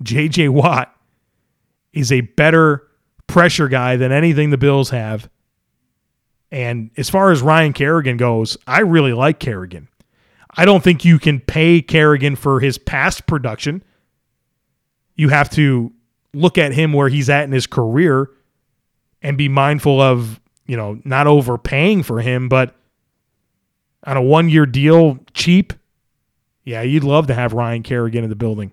JJ 0.02 0.50
Watt 0.50 0.95
is 1.96 2.12
a 2.12 2.20
better 2.20 2.86
pressure 3.26 3.68
guy 3.68 3.96
than 3.96 4.12
anything 4.12 4.50
the 4.50 4.58
Bills 4.58 4.90
have. 4.90 5.28
And 6.52 6.90
as 6.96 7.10
far 7.10 7.32
as 7.32 7.42
Ryan 7.42 7.72
Kerrigan 7.72 8.18
goes, 8.18 8.56
I 8.66 8.80
really 8.80 9.14
like 9.14 9.40
Kerrigan. 9.40 9.88
I 10.54 10.64
don't 10.64 10.84
think 10.84 11.04
you 11.04 11.18
can 11.18 11.40
pay 11.40 11.82
Kerrigan 11.82 12.36
for 12.36 12.60
his 12.60 12.78
past 12.78 13.26
production. 13.26 13.82
You 15.16 15.30
have 15.30 15.50
to 15.50 15.92
look 16.34 16.58
at 16.58 16.72
him 16.72 16.92
where 16.92 17.08
he's 17.08 17.30
at 17.30 17.44
in 17.44 17.52
his 17.52 17.66
career 17.66 18.30
and 19.22 19.38
be 19.38 19.48
mindful 19.48 20.00
of, 20.00 20.38
you 20.66 20.76
know, 20.76 21.00
not 21.04 21.26
overpaying 21.26 22.02
for 22.02 22.20
him, 22.20 22.48
but 22.48 22.74
on 24.04 24.18
a 24.18 24.22
one 24.22 24.50
year 24.50 24.66
deal, 24.66 25.18
cheap. 25.32 25.72
Yeah, 26.62 26.82
you'd 26.82 27.04
love 27.04 27.26
to 27.28 27.34
have 27.34 27.54
Ryan 27.54 27.82
Kerrigan 27.82 28.22
in 28.22 28.30
the 28.30 28.36
building. 28.36 28.72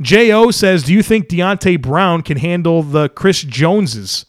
J.O. 0.00 0.50
says, 0.50 0.84
Do 0.84 0.92
you 0.92 1.02
think 1.02 1.28
Deonte 1.28 1.80
Brown 1.80 2.22
can 2.22 2.38
handle 2.38 2.82
the 2.82 3.08
Chris 3.10 3.42
Joneses? 3.42 4.24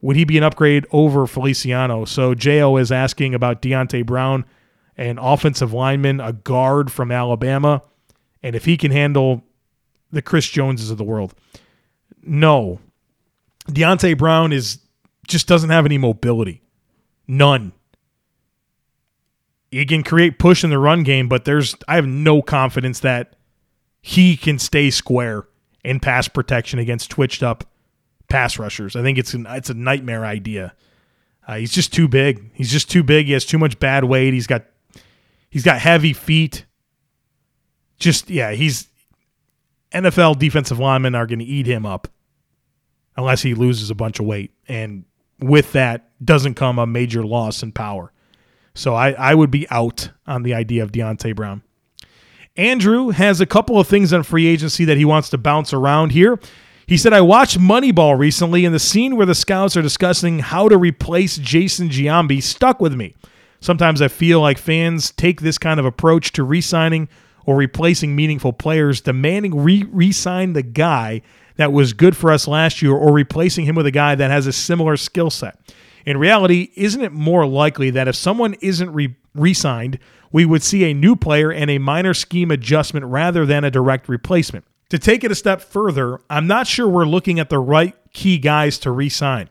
Would 0.00 0.16
he 0.16 0.24
be 0.24 0.36
an 0.36 0.44
upgrade 0.44 0.86
over 0.90 1.26
Feliciano? 1.26 2.04
So 2.04 2.34
J.O. 2.34 2.76
is 2.76 2.92
asking 2.92 3.34
about 3.34 3.62
Deonte 3.62 4.04
Brown, 4.04 4.44
an 4.96 5.18
offensive 5.18 5.72
lineman, 5.72 6.20
a 6.20 6.32
guard 6.32 6.90
from 6.92 7.10
Alabama, 7.10 7.82
and 8.42 8.54
if 8.54 8.64
he 8.64 8.76
can 8.76 8.90
handle 8.90 9.44
the 10.10 10.22
Chris 10.22 10.48
Joneses 10.48 10.90
of 10.90 10.98
the 10.98 11.04
world. 11.04 11.34
No. 12.22 12.80
Deonte 13.68 14.18
Brown 14.18 14.52
is 14.52 14.78
just 15.26 15.46
doesn't 15.46 15.70
have 15.70 15.86
any 15.86 15.98
mobility. 15.98 16.62
None. 17.26 17.72
he 19.70 19.86
can 19.86 20.02
create 20.02 20.38
push 20.38 20.62
in 20.62 20.70
the 20.70 20.78
run 20.78 21.02
game, 21.02 21.28
but 21.28 21.44
there's 21.46 21.74
I 21.88 21.94
have 21.94 22.06
no 22.06 22.42
confidence 22.42 23.00
that 23.00 23.36
he 24.06 24.36
can 24.36 24.58
stay 24.58 24.90
square 24.90 25.48
in 25.82 25.98
pass 25.98 26.28
protection 26.28 26.78
against 26.78 27.10
twitched 27.10 27.42
up 27.42 27.64
pass 28.28 28.58
rushers. 28.58 28.96
I 28.96 29.00
think 29.00 29.16
it's 29.16 29.32
an, 29.32 29.46
it's 29.48 29.70
a 29.70 29.74
nightmare 29.74 30.26
idea. 30.26 30.74
Uh, 31.48 31.54
he's 31.56 31.72
just 31.72 31.90
too 31.90 32.06
big. 32.06 32.50
He's 32.52 32.70
just 32.70 32.90
too 32.90 33.02
big. 33.02 33.24
He 33.24 33.32
has 33.32 33.46
too 33.46 33.56
much 33.56 33.78
bad 33.78 34.04
weight. 34.04 34.34
He's 34.34 34.46
got 34.46 34.66
he's 35.48 35.64
got 35.64 35.80
heavy 35.80 36.12
feet. 36.12 36.66
Just 37.96 38.28
yeah, 38.28 38.52
he's 38.52 38.88
NFL 39.90 40.38
defensive 40.38 40.78
linemen 40.78 41.14
are 41.14 41.26
going 41.26 41.38
to 41.38 41.44
eat 41.46 41.66
him 41.66 41.86
up 41.86 42.06
unless 43.16 43.40
he 43.40 43.54
loses 43.54 43.88
a 43.88 43.94
bunch 43.94 44.20
of 44.20 44.26
weight, 44.26 44.52
and 44.68 45.06
with 45.40 45.72
that 45.72 46.10
doesn't 46.22 46.56
come 46.56 46.78
a 46.78 46.86
major 46.86 47.24
loss 47.24 47.62
in 47.62 47.72
power. 47.72 48.12
So 48.74 48.94
I, 48.94 49.12
I 49.12 49.34
would 49.34 49.50
be 49.50 49.66
out 49.70 50.10
on 50.26 50.42
the 50.42 50.52
idea 50.52 50.82
of 50.82 50.92
Deonte 50.92 51.34
Brown. 51.34 51.62
Andrew 52.56 53.10
has 53.10 53.40
a 53.40 53.46
couple 53.46 53.80
of 53.80 53.88
things 53.88 54.12
on 54.12 54.22
free 54.22 54.46
agency 54.46 54.84
that 54.84 54.96
he 54.96 55.04
wants 55.04 55.28
to 55.30 55.38
bounce 55.38 55.72
around 55.72 56.12
here. 56.12 56.38
He 56.86 56.96
said, 56.96 57.12
I 57.12 57.20
watched 57.20 57.58
Moneyball 57.58 58.16
recently, 58.16 58.64
and 58.64 58.72
the 58.72 58.78
scene 58.78 59.16
where 59.16 59.26
the 59.26 59.34
scouts 59.34 59.76
are 59.76 59.82
discussing 59.82 60.38
how 60.38 60.68
to 60.68 60.78
replace 60.78 61.36
Jason 61.38 61.88
Giambi 61.88 62.40
stuck 62.40 62.80
with 62.80 62.94
me. 62.94 63.16
Sometimes 63.58 64.00
I 64.00 64.08
feel 64.08 64.40
like 64.40 64.58
fans 64.58 65.10
take 65.10 65.40
this 65.40 65.58
kind 65.58 65.80
of 65.80 65.86
approach 65.86 66.30
to 66.32 66.44
re 66.44 66.60
signing 66.60 67.08
or 67.44 67.56
replacing 67.56 68.14
meaningful 68.14 68.52
players, 68.52 69.00
demanding 69.00 69.64
re 69.64 70.12
sign 70.12 70.52
the 70.52 70.62
guy 70.62 71.22
that 71.56 71.72
was 71.72 71.92
good 71.92 72.16
for 72.16 72.30
us 72.30 72.46
last 72.46 72.82
year 72.82 72.92
or 72.92 73.12
replacing 73.12 73.64
him 73.64 73.74
with 73.74 73.86
a 73.86 73.90
guy 73.90 74.14
that 74.14 74.30
has 74.30 74.46
a 74.46 74.52
similar 74.52 74.96
skill 74.96 75.30
set. 75.30 75.58
In 76.06 76.18
reality, 76.18 76.70
isn't 76.76 77.00
it 77.00 77.12
more 77.12 77.46
likely 77.46 77.90
that 77.90 78.06
if 78.06 78.14
someone 78.14 78.54
isn't 78.60 78.92
re 78.92 79.54
signed, 79.54 79.98
we 80.34 80.44
would 80.44 80.64
see 80.64 80.90
a 80.90 80.92
new 80.92 81.14
player 81.14 81.52
and 81.52 81.70
a 81.70 81.78
minor 81.78 82.12
scheme 82.12 82.50
adjustment 82.50 83.06
rather 83.06 83.46
than 83.46 83.62
a 83.62 83.70
direct 83.70 84.08
replacement? 84.08 84.64
To 84.88 84.98
take 84.98 85.22
it 85.22 85.30
a 85.30 85.34
step 85.36 85.60
further, 85.60 86.18
I'm 86.28 86.48
not 86.48 86.66
sure 86.66 86.88
we're 86.88 87.04
looking 87.04 87.38
at 87.38 87.50
the 87.50 87.60
right 87.60 87.94
key 88.12 88.38
guys 88.38 88.76
to 88.78 88.90
re 88.90 89.08
sign. 89.08 89.48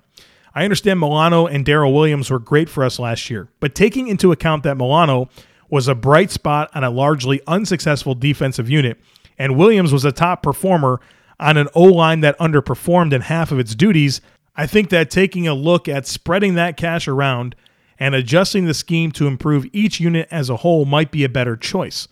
I 0.54 0.66
understand 0.66 1.00
Milano 1.00 1.48
and 1.48 1.66
Daryl 1.66 1.94
Williams 1.94 2.30
were 2.30 2.38
great 2.38 2.68
for 2.68 2.84
us 2.84 3.00
last 3.00 3.30
year, 3.30 3.48
but 3.62 3.76
taking 3.76 4.10
into 4.10 4.34
account 4.34 4.64
that 4.64 4.76
Milano 4.76 5.30
was 5.70 5.88
a 5.88 5.96
bright 5.96 6.32
spot 6.32 6.70
on 6.76 6.84
a 6.84 6.92
largely 6.92 7.40
unsuccessful 7.48 8.14
defensive 8.14 8.70
unit, 8.70 9.00
and 9.38 9.58
Williams 9.58 9.94
was 9.94 10.04
a 10.04 10.12
top 10.12 10.44
performer 10.44 11.00
on 11.40 11.56
an 11.56 11.70
O 11.76 11.84
line 11.84 12.20
that 12.20 12.38
underperformed 12.40 13.14
in 13.14 13.22
half 13.22 13.54
of 13.54 13.60
its 13.60 13.74
duties, 13.74 14.20
I 14.58 14.68
think 14.68 14.90
that 14.90 15.10
taking 15.10 15.48
a 15.48 15.54
look 15.54 15.88
at 15.88 16.06
spreading 16.06 16.56
that 16.56 16.76
cash 16.76 17.08
around 17.08 17.56
and 18.04 18.16
adjusting 18.16 18.66
the 18.66 18.74
scheme 18.74 19.14
to 19.14 19.28
improve 19.28 19.66
each 19.72 19.98
unit 20.02 20.28
as 20.30 20.50
a 20.50 20.58
whole 20.58 20.84
might 20.84 21.10
be 21.10 21.24
a 21.24 21.30
better 21.30 21.56
choice. 21.56 22.06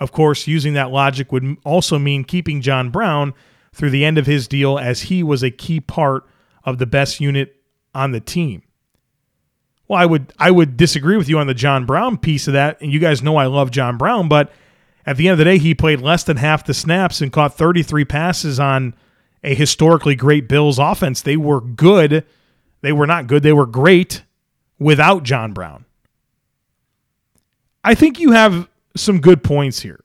Of 0.00 0.10
course, 0.10 0.46
using 0.46 0.72
that 0.72 0.90
logic 0.90 1.32
would 1.32 1.58
also 1.66 1.98
mean 1.98 2.24
keeping 2.24 2.62
John 2.62 2.88
Brown 2.88 3.34
through 3.74 3.90
the 3.90 4.06
end 4.06 4.16
of 4.16 4.24
his 4.24 4.48
deal 4.48 4.78
as 4.78 5.02
he 5.02 5.22
was 5.22 5.42
a 5.42 5.50
key 5.50 5.80
part 5.80 6.26
of 6.64 6.78
the 6.78 6.86
best 6.86 7.20
unit 7.20 7.56
on 7.94 8.12
the 8.12 8.20
team. 8.20 8.62
Well, 9.86 10.00
I 10.00 10.06
would 10.06 10.32
I 10.38 10.50
would 10.50 10.78
disagree 10.78 11.18
with 11.18 11.28
you 11.28 11.38
on 11.38 11.46
the 11.46 11.52
John 11.52 11.84
Brown 11.84 12.16
piece 12.16 12.46
of 12.46 12.54
that, 12.54 12.80
and 12.80 12.90
you 12.90 12.98
guys 12.98 13.22
know 13.22 13.36
I 13.36 13.44
love 13.44 13.70
John 13.70 13.98
Brown, 13.98 14.30
but 14.30 14.50
at 15.04 15.18
the 15.18 15.28
end 15.28 15.34
of 15.34 15.38
the 15.38 15.44
day, 15.44 15.58
he 15.58 15.74
played 15.74 16.00
less 16.00 16.24
than 16.24 16.38
half 16.38 16.64
the 16.64 16.72
snaps 16.72 17.20
and 17.20 17.30
caught 17.30 17.54
33 17.54 18.06
passes 18.06 18.58
on 18.58 18.94
a 19.42 19.54
historically 19.54 20.14
great 20.14 20.48
Bills 20.48 20.78
offense. 20.78 21.20
They 21.20 21.36
were 21.36 21.60
good. 21.60 22.24
They 22.80 22.92
were 22.92 23.06
not 23.06 23.26
good. 23.26 23.42
They 23.42 23.52
were 23.52 23.66
great 23.66 24.23
without 24.78 25.22
John 25.22 25.52
Brown. 25.52 25.84
I 27.82 27.94
think 27.94 28.18
you 28.18 28.32
have 28.32 28.68
some 28.96 29.20
good 29.20 29.44
points 29.44 29.80
here. 29.80 30.00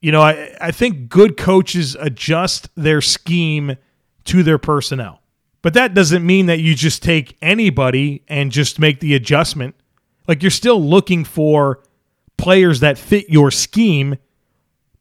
You 0.00 0.12
know, 0.12 0.22
I, 0.22 0.56
I 0.60 0.70
think 0.70 1.08
good 1.08 1.36
coaches 1.36 1.96
adjust 2.00 2.70
their 2.74 3.00
scheme 3.00 3.76
to 4.24 4.42
their 4.42 4.58
personnel. 4.58 5.20
But 5.62 5.74
that 5.74 5.92
doesn't 5.92 6.24
mean 6.24 6.46
that 6.46 6.60
you 6.60 6.74
just 6.74 7.02
take 7.02 7.36
anybody 7.42 8.22
and 8.28 8.50
just 8.50 8.78
make 8.78 9.00
the 9.00 9.14
adjustment. 9.14 9.74
Like 10.26 10.42
you're 10.42 10.50
still 10.50 10.82
looking 10.82 11.24
for 11.24 11.82
players 12.38 12.80
that 12.80 12.96
fit 12.96 13.28
your 13.28 13.50
scheme 13.50 14.16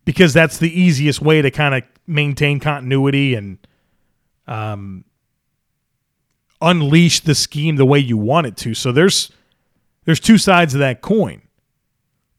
because 0.03 0.33
that's 0.33 0.57
the 0.57 0.69
easiest 0.69 1.21
way 1.21 1.41
to 1.41 1.49
kind 1.49 1.75
of 1.75 1.83
maintain 2.07 2.59
continuity 2.59 3.35
and 3.35 3.57
um, 4.47 5.05
unleash 6.61 7.21
the 7.21 7.35
scheme 7.35 7.75
the 7.75 7.85
way 7.85 7.99
you 7.99 8.17
want 8.17 8.47
it 8.47 8.57
to. 8.57 8.73
So 8.73 8.91
there's 8.91 9.31
there's 10.05 10.19
two 10.19 10.37
sides 10.37 10.73
of 10.73 10.79
that 10.79 11.01
coin. 11.01 11.41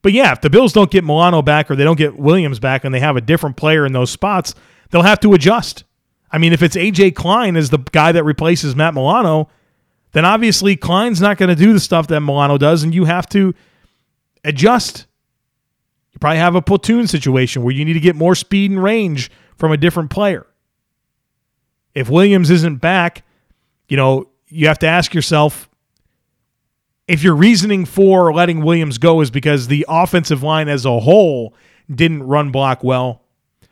But 0.02 0.12
yeah, 0.12 0.33
if 0.33 0.40
the 0.40 0.50
Bills 0.50 0.72
don't 0.72 0.90
get 0.90 1.04
Milano 1.04 1.42
back 1.42 1.70
or 1.70 1.76
they 1.76 1.85
don't 1.85 1.98
get 1.98 2.18
Williams 2.18 2.59
back 2.59 2.85
and 2.85 2.94
they 2.94 3.00
have 3.00 3.16
a 3.16 3.20
different 3.20 3.56
player 3.56 3.85
in 3.85 3.92
those 3.92 4.11
spots, 4.11 4.54
they'll 4.90 5.02
have 5.02 5.20
to 5.20 5.35
adjust. 5.35 5.85
I 6.33 6.38
mean, 6.38 6.52
if 6.52 6.62
it's 6.62 6.76
AJ 6.76 7.14
Klein 7.16 7.56
as 7.56 7.70
the 7.70 7.78
guy 7.78 8.12
that 8.12 8.24
replaces 8.24 8.74
Matt 8.74 8.94
Milano, 8.94 9.48
then 10.12 10.24
obviously 10.24 10.76
Klein's 10.76 11.20
not 11.20 11.38
going 11.38 11.48
to 11.48 11.54
do 11.54 11.72
the 11.72 11.80
stuff 11.80 12.06
that 12.09 12.20
Milano 12.20 12.56
does, 12.56 12.83
and 12.83 12.94
you 12.94 13.04
have 13.04 13.28
to 13.30 13.54
adjust. 14.44 15.06
You 16.12 16.18
probably 16.18 16.38
have 16.38 16.54
a 16.54 16.62
platoon 16.62 17.06
situation 17.06 17.62
where 17.62 17.74
you 17.74 17.85
need 17.85 17.94
to 17.94 18.00
get 18.00 18.16
more 18.16 18.35
speed 18.35 18.70
and 18.70 18.83
range 18.83 19.30
from 19.56 19.70
a 19.70 19.76
different 19.76 20.11
player. 20.11 20.46
If 21.94 22.09
Williams 22.09 22.50
isn't 22.50 22.76
back, 22.76 23.24
you 23.90 23.96
know, 23.96 24.29
you 24.48 24.68
have 24.68 24.79
to 24.79 24.87
ask 24.87 25.12
yourself 25.12 25.68
if 27.09 27.24
your 27.24 27.35
reasoning 27.35 27.85
for 27.85 28.33
letting 28.33 28.62
Williams 28.62 28.96
go 28.96 29.20
is 29.20 29.33
because 29.33 29.66
the 29.66 29.85
offensive 29.88 30.44
line 30.44 30.68
as 30.68 30.85
a 30.87 31.00
whole 31.00 31.55
didn't 31.92 32.22
run 32.22 32.53
block 32.53 32.85
well, 32.85 33.24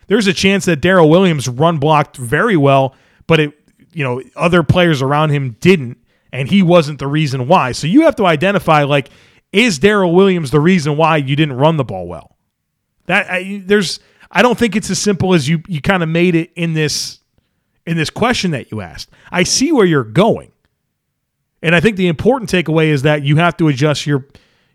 there's 0.08 0.26
a 0.26 0.32
chance 0.32 0.64
that 0.64 0.80
Daryl 0.80 1.08
Williams 1.08 1.48
run 1.48 1.78
blocked 1.78 2.16
very 2.16 2.56
well, 2.56 2.96
but 3.28 3.38
it, 3.38 3.52
you 3.92 4.02
know, 4.02 4.20
other 4.34 4.64
players 4.64 5.02
around 5.02 5.30
him 5.30 5.56
didn't, 5.60 5.98
and 6.32 6.48
he 6.48 6.62
wasn't 6.62 6.98
the 6.98 7.06
reason 7.06 7.46
why. 7.46 7.70
So 7.70 7.86
you 7.86 8.02
have 8.02 8.16
to 8.16 8.26
identify 8.26 8.82
like 8.82 9.10
is 9.52 9.78
Daryl 9.78 10.12
Williams 10.12 10.50
the 10.50 10.60
reason 10.60 10.96
why 10.96 11.18
you 11.18 11.36
didn't 11.36 11.56
run 11.56 11.76
the 11.76 11.84
ball 11.84 12.08
well? 12.08 12.36
That 13.06 13.30
I, 13.30 13.62
there's 13.64 14.00
I 14.32 14.42
don't 14.42 14.58
think 14.58 14.74
it's 14.74 14.90
as 14.90 14.98
simple 14.98 15.32
as 15.32 15.48
you 15.48 15.62
you 15.68 15.80
kind 15.80 16.02
of 16.02 16.08
made 16.08 16.34
it 16.34 16.50
in 16.56 16.74
this 16.74 17.17
in 17.88 17.96
this 17.96 18.10
question 18.10 18.50
that 18.50 18.70
you 18.70 18.82
asked. 18.82 19.10
I 19.32 19.44
see 19.44 19.72
where 19.72 19.86
you're 19.86 20.04
going. 20.04 20.52
And 21.62 21.74
I 21.74 21.80
think 21.80 21.96
the 21.96 22.06
important 22.06 22.50
takeaway 22.50 22.88
is 22.88 23.02
that 23.02 23.22
you 23.24 23.36
have 23.36 23.56
to 23.56 23.68
adjust 23.68 24.06
your 24.06 24.26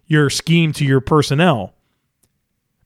your 0.07 0.29
scheme 0.29 0.73
to 0.73 0.83
your 0.83 0.99
personnel. 0.99 1.75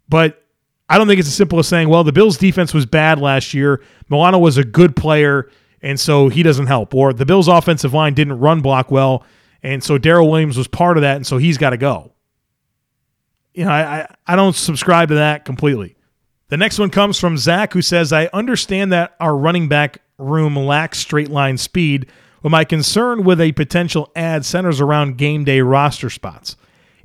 But 0.10 0.44
I 0.90 0.98
don't 0.98 1.08
think 1.08 1.20
it's 1.20 1.30
as 1.30 1.34
simple 1.34 1.60
as 1.60 1.68
saying, 1.68 1.90
well, 1.90 2.04
the 2.04 2.12
Bills 2.12 2.38
defense 2.38 2.74
was 2.74 2.86
bad 2.86 3.20
last 3.20 3.54
year. 3.54 3.82
Milano 4.10 4.38
was 4.38 4.58
a 4.58 4.64
good 4.64 4.96
player, 4.96 5.50
and 5.82 6.00
so 6.00 6.28
he 6.28 6.44
doesn't 6.44 6.68
help. 6.68 6.94
Or 6.94 7.14
the 7.14 7.26
Bills 7.26 7.48
offensive 7.48 7.94
line 7.94 8.14
didn't 8.14 8.40
run 8.40 8.62
block 8.62 8.92
well, 8.92 9.24
and 9.64 9.82
so 9.82 9.98
Daryl 9.98 10.30
Williams 10.30 10.58
was 10.58 10.68
part 10.68 10.98
of 10.98 11.02
that, 11.02 11.16
and 11.16 11.26
so 11.26 11.38
he's 11.38 11.58
got 11.58 11.72
to 11.72 11.78
go. 11.78 12.12
You 13.54 13.66
know, 13.66 13.72
I, 13.72 14.02
I, 14.02 14.16
I 14.28 14.36
don't 14.36 14.56
subscribe 14.56 15.10
to 15.10 15.16
that 15.16 15.46
completely. 15.46 15.96
The 16.50 16.58
next 16.58 16.80
one 16.80 16.90
comes 16.90 17.18
from 17.20 17.38
Zach, 17.38 17.74
who 17.74 17.82
says, 17.82 18.14
I 18.14 18.28
understand 18.28 18.92
that 18.94 19.16
our 19.20 19.36
running 19.36 19.68
back 19.68 20.02
room 20.20 20.56
lacks 20.56 20.98
straight 20.98 21.30
line 21.30 21.58
speed, 21.58 22.08
but 22.42 22.50
my 22.50 22.64
concern 22.64 23.24
with 23.24 23.40
a 23.40 23.52
potential 23.52 24.12
ad 24.16 24.46
centers 24.46 24.82
around 24.82 25.18
game 25.18 25.44
day 25.44 25.62
roster 25.62 26.10
spots. 26.10 26.56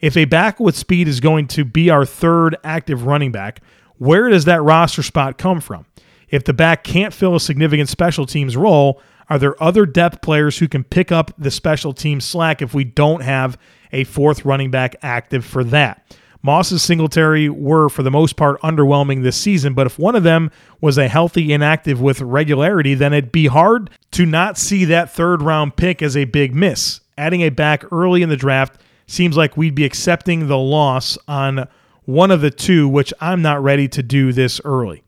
If 0.00 0.16
a 0.16 0.24
back 0.24 0.58
with 0.58 0.76
speed 0.76 1.08
is 1.08 1.20
going 1.20 1.46
to 1.48 1.64
be 1.64 1.90
our 1.90 2.04
third 2.04 2.56
active 2.64 3.04
running 3.04 3.30
back, 3.30 3.60
where 3.98 4.28
does 4.28 4.46
that 4.46 4.62
roster 4.62 5.02
spot 5.02 5.38
come 5.38 5.60
from? 5.60 5.86
If 6.28 6.44
the 6.44 6.54
back 6.54 6.84
can't 6.84 7.12
fill 7.12 7.36
a 7.36 7.40
significant 7.40 7.88
special 7.88 8.26
teams 8.26 8.56
role, 8.56 9.00
are 9.28 9.38
there 9.38 9.62
other 9.62 9.86
depth 9.86 10.22
players 10.22 10.58
who 10.58 10.66
can 10.66 10.82
pick 10.82 11.12
up 11.12 11.32
the 11.38 11.50
special 11.50 11.92
team 11.92 12.20
slack 12.20 12.62
if 12.62 12.74
we 12.74 12.84
don't 12.84 13.22
have 13.22 13.58
a 13.92 14.04
fourth 14.04 14.44
running 14.44 14.70
back 14.70 14.96
active 15.02 15.44
for 15.44 15.62
that? 15.64 16.16
Moss 16.42 16.72
and 16.72 16.80
Singletary 16.80 17.48
were, 17.48 17.88
for 17.88 18.02
the 18.02 18.10
most 18.10 18.34
part, 18.36 18.60
underwhelming 18.62 19.22
this 19.22 19.36
season, 19.36 19.74
but 19.74 19.86
if 19.86 19.98
one 19.98 20.16
of 20.16 20.24
them 20.24 20.50
was 20.80 20.98
a 20.98 21.08
healthy 21.08 21.52
inactive 21.52 22.00
with 22.00 22.20
regularity, 22.20 22.94
then 22.94 23.12
it'd 23.12 23.30
be 23.30 23.46
hard 23.46 23.90
to 24.10 24.26
not 24.26 24.58
see 24.58 24.84
that 24.86 25.10
third 25.10 25.40
round 25.40 25.76
pick 25.76 26.02
as 26.02 26.16
a 26.16 26.24
big 26.24 26.54
miss. 26.54 27.00
Adding 27.16 27.42
a 27.42 27.50
back 27.50 27.84
early 27.92 28.22
in 28.22 28.28
the 28.28 28.36
draft 28.36 28.80
seems 29.06 29.36
like 29.36 29.56
we'd 29.56 29.74
be 29.74 29.84
accepting 29.84 30.48
the 30.48 30.58
loss 30.58 31.16
on 31.28 31.68
one 32.04 32.32
of 32.32 32.40
the 32.40 32.50
two, 32.50 32.88
which 32.88 33.14
I'm 33.20 33.42
not 33.42 33.62
ready 33.62 33.86
to 33.88 34.02
do 34.02 34.32
this 34.32 34.60
early. 34.64 35.04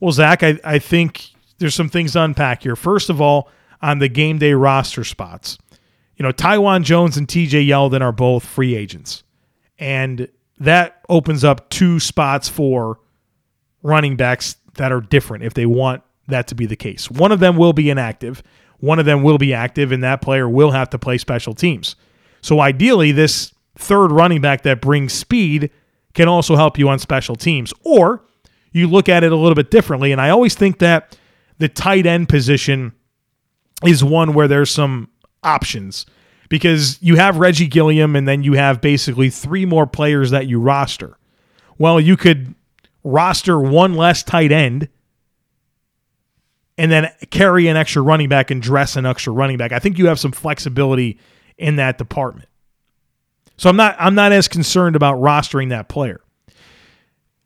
Well, 0.00 0.12
Zach, 0.12 0.42
I, 0.42 0.58
I 0.62 0.78
think 0.78 1.30
there's 1.58 1.74
some 1.74 1.88
things 1.88 2.12
to 2.12 2.22
unpack 2.22 2.64
here. 2.64 2.76
First 2.76 3.08
of 3.08 3.20
all, 3.20 3.48
on 3.80 3.98
the 3.98 4.08
game 4.08 4.38
day 4.38 4.52
roster 4.52 5.04
spots, 5.04 5.56
you 6.16 6.22
know, 6.22 6.32
Taiwan 6.32 6.84
Jones 6.84 7.16
and 7.16 7.26
TJ 7.26 7.66
Yeldon 7.66 8.02
are 8.02 8.12
both 8.12 8.44
free 8.44 8.74
agents. 8.74 9.22
And 9.78 10.28
that 10.58 11.04
opens 11.08 11.44
up 11.44 11.68
two 11.70 11.98
spots 12.00 12.48
for 12.48 13.00
running 13.82 14.16
backs 14.16 14.56
that 14.74 14.92
are 14.92 15.00
different 15.00 15.44
if 15.44 15.54
they 15.54 15.66
want 15.66 16.02
that 16.28 16.46
to 16.48 16.54
be 16.54 16.66
the 16.66 16.76
case. 16.76 17.10
One 17.10 17.32
of 17.32 17.40
them 17.40 17.56
will 17.56 17.72
be 17.72 17.90
inactive, 17.90 18.42
one 18.78 18.98
of 18.98 19.06
them 19.06 19.22
will 19.22 19.38
be 19.38 19.52
active, 19.52 19.92
and 19.92 20.02
that 20.02 20.22
player 20.22 20.48
will 20.48 20.70
have 20.70 20.90
to 20.90 20.98
play 20.98 21.18
special 21.18 21.54
teams. 21.54 21.96
So 22.40 22.60
ideally, 22.60 23.12
this 23.12 23.52
third 23.76 24.12
running 24.12 24.40
back 24.40 24.62
that 24.62 24.80
brings 24.80 25.12
speed 25.12 25.70
can 26.14 26.28
also 26.28 26.56
help 26.56 26.78
you 26.78 26.88
on 26.88 26.98
special 26.98 27.36
teams. 27.36 27.72
Or 27.82 28.24
you 28.72 28.86
look 28.88 29.08
at 29.08 29.24
it 29.24 29.32
a 29.32 29.36
little 29.36 29.54
bit 29.54 29.70
differently. 29.70 30.12
And 30.12 30.20
I 30.20 30.30
always 30.30 30.54
think 30.54 30.78
that 30.80 31.16
the 31.58 31.68
tight 31.68 32.06
end 32.06 32.28
position 32.28 32.92
is 33.84 34.04
one 34.04 34.34
where 34.34 34.48
there's 34.48 34.70
some 34.70 35.08
options 35.42 36.06
because 36.54 37.02
you 37.02 37.16
have 37.16 37.38
Reggie 37.38 37.66
Gilliam 37.66 38.14
and 38.14 38.28
then 38.28 38.44
you 38.44 38.52
have 38.52 38.80
basically 38.80 39.28
three 39.28 39.66
more 39.66 39.88
players 39.88 40.30
that 40.30 40.46
you 40.46 40.60
roster. 40.60 41.18
Well, 41.78 41.98
you 41.98 42.16
could 42.16 42.54
roster 43.02 43.58
one 43.58 43.94
less 43.94 44.22
tight 44.22 44.52
end 44.52 44.88
and 46.78 46.92
then 46.92 47.10
carry 47.32 47.66
an 47.66 47.76
extra 47.76 48.02
running 48.02 48.28
back 48.28 48.52
and 48.52 48.62
dress 48.62 48.94
an 48.94 49.04
extra 49.04 49.32
running 49.32 49.56
back. 49.56 49.72
I 49.72 49.80
think 49.80 49.98
you 49.98 50.06
have 50.06 50.20
some 50.20 50.30
flexibility 50.30 51.18
in 51.58 51.74
that 51.74 51.98
department. 51.98 52.48
So 53.56 53.68
I'm 53.68 53.74
not 53.74 53.96
I'm 53.98 54.14
not 54.14 54.30
as 54.30 54.46
concerned 54.46 54.94
about 54.94 55.16
rostering 55.18 55.70
that 55.70 55.88
player. 55.88 56.20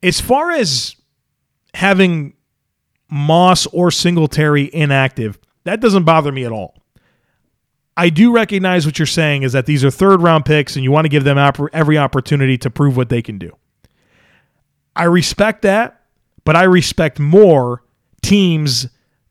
As 0.02 0.20
far 0.20 0.50
as 0.50 0.96
having 1.72 2.34
Moss 3.10 3.64
or 3.68 3.90
Singletary 3.90 4.68
inactive, 4.70 5.38
that 5.64 5.80
doesn't 5.80 6.04
bother 6.04 6.30
me 6.30 6.44
at 6.44 6.52
all. 6.52 6.77
I 7.98 8.10
do 8.10 8.30
recognize 8.30 8.86
what 8.86 9.00
you're 9.00 9.06
saying 9.06 9.42
is 9.42 9.54
that 9.54 9.66
these 9.66 9.84
are 9.84 9.90
third 9.90 10.22
round 10.22 10.44
picks 10.44 10.76
and 10.76 10.84
you 10.84 10.92
want 10.92 11.06
to 11.06 11.08
give 11.08 11.24
them 11.24 11.36
every 11.72 11.98
opportunity 11.98 12.56
to 12.58 12.70
prove 12.70 12.96
what 12.96 13.08
they 13.08 13.20
can 13.20 13.38
do. 13.38 13.56
I 14.94 15.04
respect 15.04 15.62
that, 15.62 16.02
but 16.44 16.54
I 16.54 16.62
respect 16.62 17.18
more 17.18 17.82
teams 18.22 18.86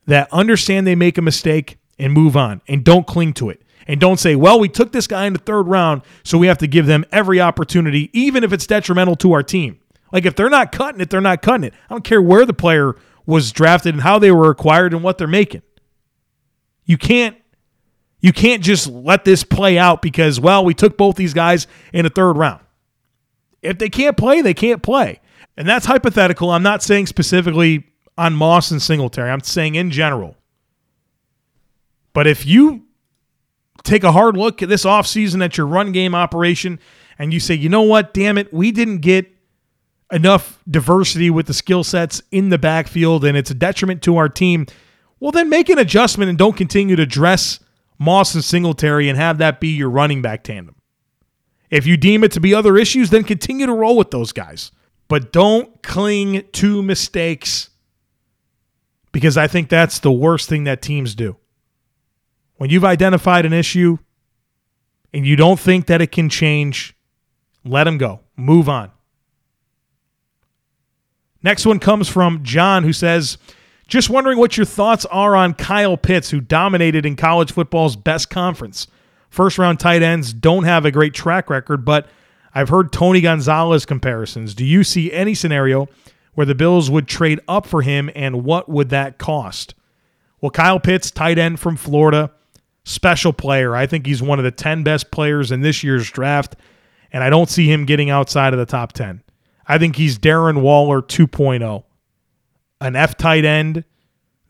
that 0.06 0.28
understand 0.34 0.86
they 0.86 0.96
make 0.96 1.18
a 1.18 1.22
mistake 1.22 1.78
and 1.98 2.12
move 2.12 2.36
on 2.36 2.62
and 2.68 2.84
don't 2.84 3.08
cling 3.08 3.32
to 3.36 3.50
it 3.50 3.62
and 3.88 4.02
don't 4.02 4.20
say, 4.20 4.36
well, 4.36 4.60
we 4.60 4.68
took 4.68 4.92
this 4.92 5.08
guy 5.08 5.26
in 5.28 5.32
the 5.32 5.40
third 5.40 5.64
round, 5.64 6.02
so 6.24 6.38
we 6.38 6.48
have 6.48 6.58
to 6.58 6.68
give 6.68 6.88
them 6.88 7.06
every 7.10 7.40
opportunity, 7.40 8.10
even 8.12 8.44
if 8.44 8.52
it's 8.52 8.68
detrimental 8.68 9.16
to 9.16 9.32
our 9.32 9.44
team. 9.44 9.80
Like 10.12 10.26
if 10.26 10.36
they're 10.36 10.50
not 10.50 10.74
cutting 10.74 11.00
it, 11.00 11.10
they're 11.10 11.22
not 11.22 11.42
cutting 11.42 11.64
it. 11.64 11.74
I 11.90 11.94
don't 11.94 12.04
care 12.04 12.22
where 12.22 12.46
the 12.46 12.54
player 12.54 12.98
was 13.26 13.54
drafted 13.54 13.96
and 13.96 14.04
how 14.04 14.20
they 14.20 14.32
were 14.32 14.50
acquired 14.50 14.94
and 14.94 15.04
what 15.04 15.18
they're 15.18 15.26
making. 15.26 15.62
You 16.84 16.98
can't 16.98 17.38
you 18.20 18.34
can't 18.34 18.64
just 18.64 18.88
let 18.88 19.26
this 19.26 19.44
play 19.44 19.78
out 19.78 20.02
because 20.02 20.40
well, 20.40 20.66
we 20.66 20.74
took 20.74 20.98
both 20.98 21.16
these 21.16 21.34
guys 21.34 21.68
in 21.94 22.04
the 22.04 22.10
third 22.10 22.34
round. 22.34 22.62
If 23.62 23.78
they 23.78 23.90
can't 23.90 24.18
play, 24.18 24.42
they 24.42 24.54
can't 24.54 24.82
play. 24.82 25.20
And 25.56 25.68
that's 25.68 25.86
hypothetical. 25.86 26.52
I'm 26.52 26.64
not 26.64 26.84
saying 26.84 27.08
specifically 27.08 27.86
on 28.18 28.34
Moss 28.36 28.72
and 28.72 28.82
Singletary. 28.82 29.30
I'm 29.30 29.42
saying 29.42 29.76
in 29.76 29.92
general. 29.92 30.36
But 32.14 32.28
if 32.28 32.46
you 32.46 32.86
take 33.84 34.04
a 34.04 34.12
hard 34.12 34.38
look 34.38 34.62
at 34.62 34.70
this 34.70 34.86
offseason 34.86 35.44
at 35.44 35.58
your 35.58 35.68
run 35.68 35.92
game 35.92 36.16
operation 36.16 36.80
and 37.20 37.34
you 37.34 37.40
say, 37.40 37.54
you 37.54 37.70
know 37.70 37.84
what, 37.84 38.14
damn 38.14 38.38
it, 38.38 38.54
we 38.54 38.72
didn't 38.72 39.00
get 39.00 39.28
enough 40.12 40.62
diversity 40.70 41.30
with 41.30 41.48
the 41.48 41.54
skill 41.54 41.84
sets 41.84 42.22
in 42.32 42.50
the 42.50 42.58
backfield 42.58 43.26
and 43.26 43.38
it's 43.38 43.52
a 43.52 43.56
detriment 43.56 44.02
to 44.04 44.18
our 44.18 44.30
team, 44.30 44.66
well, 45.20 45.32
then 45.32 45.50
make 45.50 45.70
an 45.70 45.78
adjustment 45.78 46.30
and 46.30 46.38
don't 46.38 46.56
continue 46.56 46.96
to 46.96 47.06
dress 47.06 47.60
Moss 48.00 48.34
and 48.36 48.44
Singletary 48.44 49.10
and 49.10 49.18
have 49.18 49.38
that 49.40 49.60
be 49.60 49.70
your 49.70 49.90
running 49.90 50.22
back 50.22 50.44
tandem. 50.44 50.76
If 51.70 51.86
you 51.86 51.98
deem 51.98 52.24
it 52.24 52.32
to 52.34 52.40
be 52.40 52.54
other 52.54 52.78
issues, 52.78 53.10
then 53.10 53.24
continue 53.24 53.66
to 53.66 53.74
roll 53.74 53.98
with 53.98 54.12
those 54.12 54.32
guys. 54.32 54.72
But 55.08 55.32
don't 55.32 55.82
cling 55.84 56.44
to 56.54 56.84
mistakes 56.84 57.70
because 59.12 59.38
I 59.38 59.48
think 59.48 59.70
that's 59.70 60.00
the 60.00 60.12
worst 60.12 60.50
thing 60.50 60.66
that 60.66 60.82
teams 60.82 61.16
do. 61.16 61.38
When 62.58 62.70
you've 62.70 62.86
identified 62.86 63.46
an 63.46 63.54
issue 63.54 63.98
and 65.14 65.26
you 65.26 65.36
don't 65.36 65.60
think 65.60 65.88
that 65.88 66.02
it 66.02 66.12
can 66.12 66.30
change, 66.30 66.96
let 67.64 67.86
them 67.86 67.98
go. 67.98 68.22
Move 68.36 68.70
on. 68.70 68.92
Next 71.44 71.66
one 71.66 71.80
comes 71.80 72.08
from 72.10 72.44
John, 72.44 72.84
who 72.84 72.94
says, 72.94 73.38
Just 73.88 74.10
wondering 74.10 74.38
what 74.38 74.58
your 74.58 74.66
thoughts 74.66 75.06
are 75.06 75.36
on 75.36 75.54
Kyle 75.54 75.96
Pitts, 75.96 76.30
who 76.30 76.42
dominated 76.42 77.06
in 77.06 77.16
college 77.16 77.54
football's 77.54 77.96
best 77.96 78.30
conference. 78.30 78.88
First 79.30 79.58
round 79.58 79.80
tight 79.80 80.02
ends 80.02 80.34
don't 80.34 80.66
have 80.66 80.86
a 80.86 80.92
great 80.92 81.14
track 81.14 81.50
record, 81.50 81.86
but 81.86 82.08
I've 82.54 82.70
heard 82.70 82.92
Tony 82.92 83.22
Gonzalez 83.22 83.86
comparisons. 83.86 84.54
Do 84.54 84.66
you 84.66 84.84
see 84.84 85.12
any 85.14 85.34
scenario 85.34 85.88
where 86.34 86.46
the 86.46 86.56
Bills 86.56 86.92
would 86.92 87.08
trade 87.08 87.40
up 87.48 87.66
for 87.66 87.82
him, 87.82 88.10
and 88.14 88.44
what 88.44 88.68
would 88.68 88.90
that 88.90 89.18
cost? 89.18 89.74
Well, 90.42 90.52
Kyle 90.52 90.80
Pitts, 90.80 91.10
tight 91.10 91.38
end 91.38 91.60
from 91.60 91.78
Florida, 91.78 92.32
special 92.84 93.34
player. 93.34 93.76
I 93.76 93.88
think 93.88 94.06
he's 94.06 94.22
one 94.22 94.38
of 94.38 94.46
the 94.46 94.52
10 94.52 94.84
best 94.84 95.12
players 95.12 95.52
in 95.52 95.62
this 95.62 95.84
year's 95.84 96.12
draft, 96.12 96.56
and 97.12 97.24
I 97.24 97.30
don't 97.30 97.50
see 97.50 97.72
him 97.72 97.86
getting 97.86 98.10
outside 98.10 98.54
of 98.54 98.60
the 98.60 98.66
top 98.66 98.92
10. 98.92 99.24
I 99.68 99.78
think 99.78 99.96
he's 99.96 100.20
Darren 100.20 100.62
Waller 100.62 101.02
2.0, 101.02 101.84
an 102.82 102.96
F 102.96 103.18
tight 103.18 103.46
end 103.46 103.84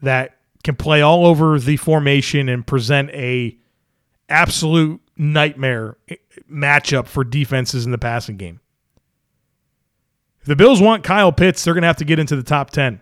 that 0.01 0.37
can 0.63 0.75
play 0.75 1.01
all 1.01 1.25
over 1.25 1.59
the 1.59 1.77
formation 1.77 2.49
and 2.49 2.65
present 2.65 3.09
a 3.11 3.57
absolute 4.29 5.01
nightmare 5.15 5.97
matchup 6.51 7.07
for 7.07 7.23
defenses 7.23 7.85
in 7.85 7.91
the 7.91 7.97
passing 7.97 8.37
game. 8.37 8.59
If 10.41 10.47
the 10.47 10.55
Bills 10.55 10.81
want 10.81 11.03
Kyle 11.03 11.31
Pitts, 11.31 11.63
they're 11.63 11.73
going 11.73 11.81
to 11.81 11.87
have 11.87 11.97
to 11.97 12.05
get 12.05 12.19
into 12.19 12.35
the 12.35 12.43
top 12.43 12.69
10. 12.69 13.01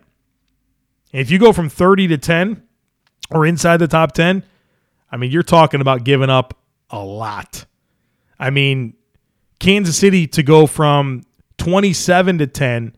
if 1.12 1.30
you 1.30 1.38
go 1.38 1.52
from 1.52 1.68
30 1.68 2.08
to 2.08 2.18
10 2.18 2.62
or 3.30 3.46
inside 3.46 3.78
the 3.78 3.88
top 3.88 4.12
10, 4.12 4.42
I 5.10 5.16
mean, 5.16 5.30
you're 5.30 5.42
talking 5.42 5.80
about 5.80 6.04
giving 6.04 6.30
up 6.30 6.58
a 6.90 6.98
lot. 6.98 7.66
I 8.38 8.50
mean, 8.50 8.94
Kansas 9.58 9.96
City 9.96 10.26
to 10.28 10.42
go 10.42 10.66
from 10.66 11.22
27 11.58 12.38
to 12.38 12.46
10 12.46 12.95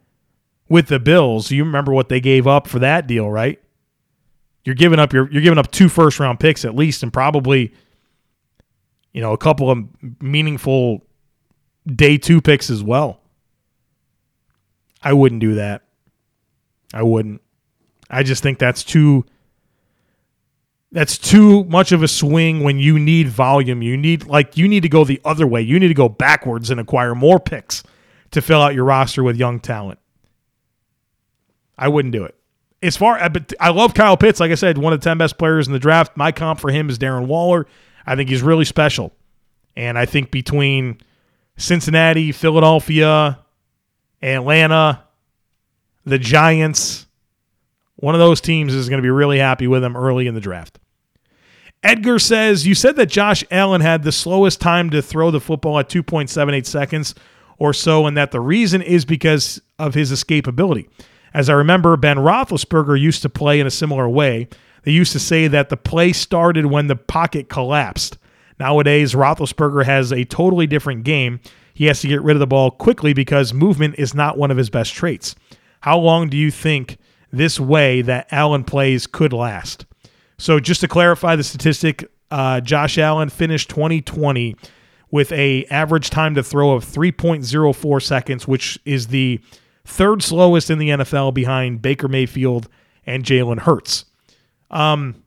with 0.68 0.88
the 0.88 0.98
Bills. 0.98 1.50
You 1.50 1.64
remember 1.64 1.92
what 1.92 2.08
they 2.08 2.20
gave 2.20 2.46
up 2.46 2.66
for 2.66 2.78
that 2.78 3.06
deal, 3.06 3.30
right? 3.30 3.60
You're 4.64 4.74
giving 4.74 4.98
up 4.98 5.12
your 5.12 5.30
you're 5.30 5.42
giving 5.42 5.58
up 5.58 5.70
two 5.70 5.88
first 5.88 6.20
round 6.20 6.40
picks 6.40 6.64
at 6.64 6.74
least 6.74 7.02
and 7.02 7.12
probably 7.12 7.72
you 9.12 9.20
know, 9.20 9.32
a 9.32 9.38
couple 9.38 9.70
of 9.70 9.84
meaningful 10.20 11.04
day 11.86 12.18
2 12.18 12.40
picks 12.40 12.70
as 12.70 12.82
well. 12.82 13.20
I 15.02 15.12
wouldn't 15.12 15.40
do 15.40 15.56
that. 15.56 15.82
I 16.92 17.02
wouldn't. 17.02 17.42
I 18.10 18.22
just 18.22 18.42
think 18.42 18.58
that's 18.58 18.82
too 18.82 19.24
that's 20.90 21.18
too 21.18 21.64
much 21.64 21.92
of 21.92 22.02
a 22.02 22.08
swing 22.08 22.62
when 22.62 22.78
you 22.78 22.98
need 22.98 23.28
volume. 23.28 23.82
You 23.82 23.96
need 23.96 24.26
like 24.26 24.56
you 24.56 24.66
need 24.66 24.84
to 24.84 24.88
go 24.88 25.04
the 25.04 25.20
other 25.24 25.46
way. 25.46 25.60
You 25.60 25.78
need 25.78 25.88
to 25.88 25.94
go 25.94 26.08
backwards 26.08 26.70
and 26.70 26.80
acquire 26.80 27.14
more 27.14 27.38
picks 27.38 27.82
to 28.30 28.40
fill 28.40 28.62
out 28.62 28.74
your 28.74 28.84
roster 28.84 29.22
with 29.22 29.36
young 29.36 29.60
talent. 29.60 29.98
I 31.78 31.88
wouldn't 31.88 32.12
do 32.12 32.24
it. 32.24 32.34
As 32.82 32.96
far 32.96 33.28
but 33.30 33.52
I 33.58 33.70
love 33.70 33.94
Kyle 33.94 34.16
Pitts. 34.16 34.40
Like 34.40 34.50
I 34.50 34.56
said, 34.56 34.78
one 34.78 34.92
of 34.92 35.00
the 35.00 35.04
10 35.04 35.18
best 35.18 35.38
players 35.38 35.66
in 35.66 35.72
the 35.72 35.78
draft. 35.78 36.16
My 36.16 36.32
comp 36.32 36.60
for 36.60 36.70
him 36.70 36.88
is 36.88 36.98
Darren 36.98 37.26
Waller. 37.26 37.66
I 38.06 38.16
think 38.16 38.28
he's 38.28 38.42
really 38.42 38.64
special. 38.64 39.12
And 39.76 39.98
I 39.98 40.06
think 40.06 40.30
between 40.30 41.00
Cincinnati, 41.56 42.32
Philadelphia, 42.32 43.38
Atlanta, 44.22 45.04
the 46.04 46.18
Giants, 46.18 47.06
one 47.96 48.14
of 48.14 48.20
those 48.20 48.40
teams 48.40 48.74
is 48.74 48.88
going 48.88 48.98
to 48.98 49.02
be 49.02 49.10
really 49.10 49.38
happy 49.38 49.66
with 49.66 49.82
him 49.82 49.96
early 49.96 50.26
in 50.26 50.34
the 50.34 50.40
draft. 50.40 50.78
Edgar 51.82 52.18
says, 52.18 52.66
You 52.66 52.74
said 52.74 52.96
that 52.96 53.06
Josh 53.06 53.44
Allen 53.50 53.80
had 53.80 54.02
the 54.02 54.12
slowest 54.12 54.60
time 54.60 54.90
to 54.90 55.02
throw 55.02 55.30
the 55.30 55.40
football 55.40 55.78
at 55.78 55.88
2.78 55.88 56.66
seconds 56.66 57.14
or 57.58 57.72
so, 57.72 58.06
and 58.06 58.16
that 58.16 58.30
the 58.30 58.40
reason 58.40 58.82
is 58.82 59.04
because 59.04 59.60
of 59.78 59.94
his 59.94 60.12
escapability. 60.12 60.88
As 61.34 61.48
I 61.48 61.54
remember, 61.54 61.96
Ben 61.96 62.18
Roethlisberger 62.18 62.98
used 62.98 63.22
to 63.22 63.28
play 63.28 63.60
in 63.60 63.66
a 63.66 63.70
similar 63.70 64.08
way. 64.08 64.48
They 64.82 64.92
used 64.92 65.12
to 65.12 65.20
say 65.20 65.48
that 65.48 65.68
the 65.68 65.76
play 65.76 66.12
started 66.12 66.66
when 66.66 66.86
the 66.86 66.96
pocket 66.96 67.48
collapsed. 67.48 68.18
Nowadays, 68.58 69.14
Roethlisberger 69.14 69.84
has 69.84 70.12
a 70.12 70.24
totally 70.24 70.66
different 70.66 71.04
game. 71.04 71.40
He 71.74 71.86
has 71.86 72.00
to 72.00 72.08
get 72.08 72.22
rid 72.22 72.34
of 72.34 72.40
the 72.40 72.46
ball 72.46 72.70
quickly 72.70 73.12
because 73.12 73.52
movement 73.52 73.96
is 73.98 74.14
not 74.14 74.38
one 74.38 74.50
of 74.50 74.56
his 74.56 74.70
best 74.70 74.94
traits. 74.94 75.34
How 75.80 75.98
long 75.98 76.28
do 76.28 76.36
you 76.36 76.50
think 76.50 76.98
this 77.32 77.60
way 77.60 78.02
that 78.02 78.26
Allen 78.30 78.64
plays 78.64 79.06
could 79.06 79.32
last. 79.32 79.86
So 80.38 80.60
just 80.60 80.80
to 80.82 80.88
clarify 80.88 81.36
the 81.36 81.44
statistic, 81.44 82.10
uh, 82.30 82.60
Josh 82.60 82.98
Allen 82.98 83.28
finished 83.28 83.70
2020 83.70 84.56
with 85.10 85.32
a 85.32 85.64
average 85.66 86.10
time 86.10 86.34
to 86.34 86.42
throw 86.42 86.72
of 86.72 86.84
3.04 86.84 88.02
seconds, 88.02 88.46
which 88.46 88.78
is 88.84 89.08
the 89.08 89.40
third 89.88 90.22
slowest 90.22 90.70
in 90.70 90.78
the 90.78 90.90
NFL 90.90 91.34
behind 91.34 91.82
Baker 91.82 92.08
Mayfield 92.08 92.68
and 93.06 93.24
Jalen 93.24 93.60
Hurts. 93.60 94.04
Um, 94.70 95.22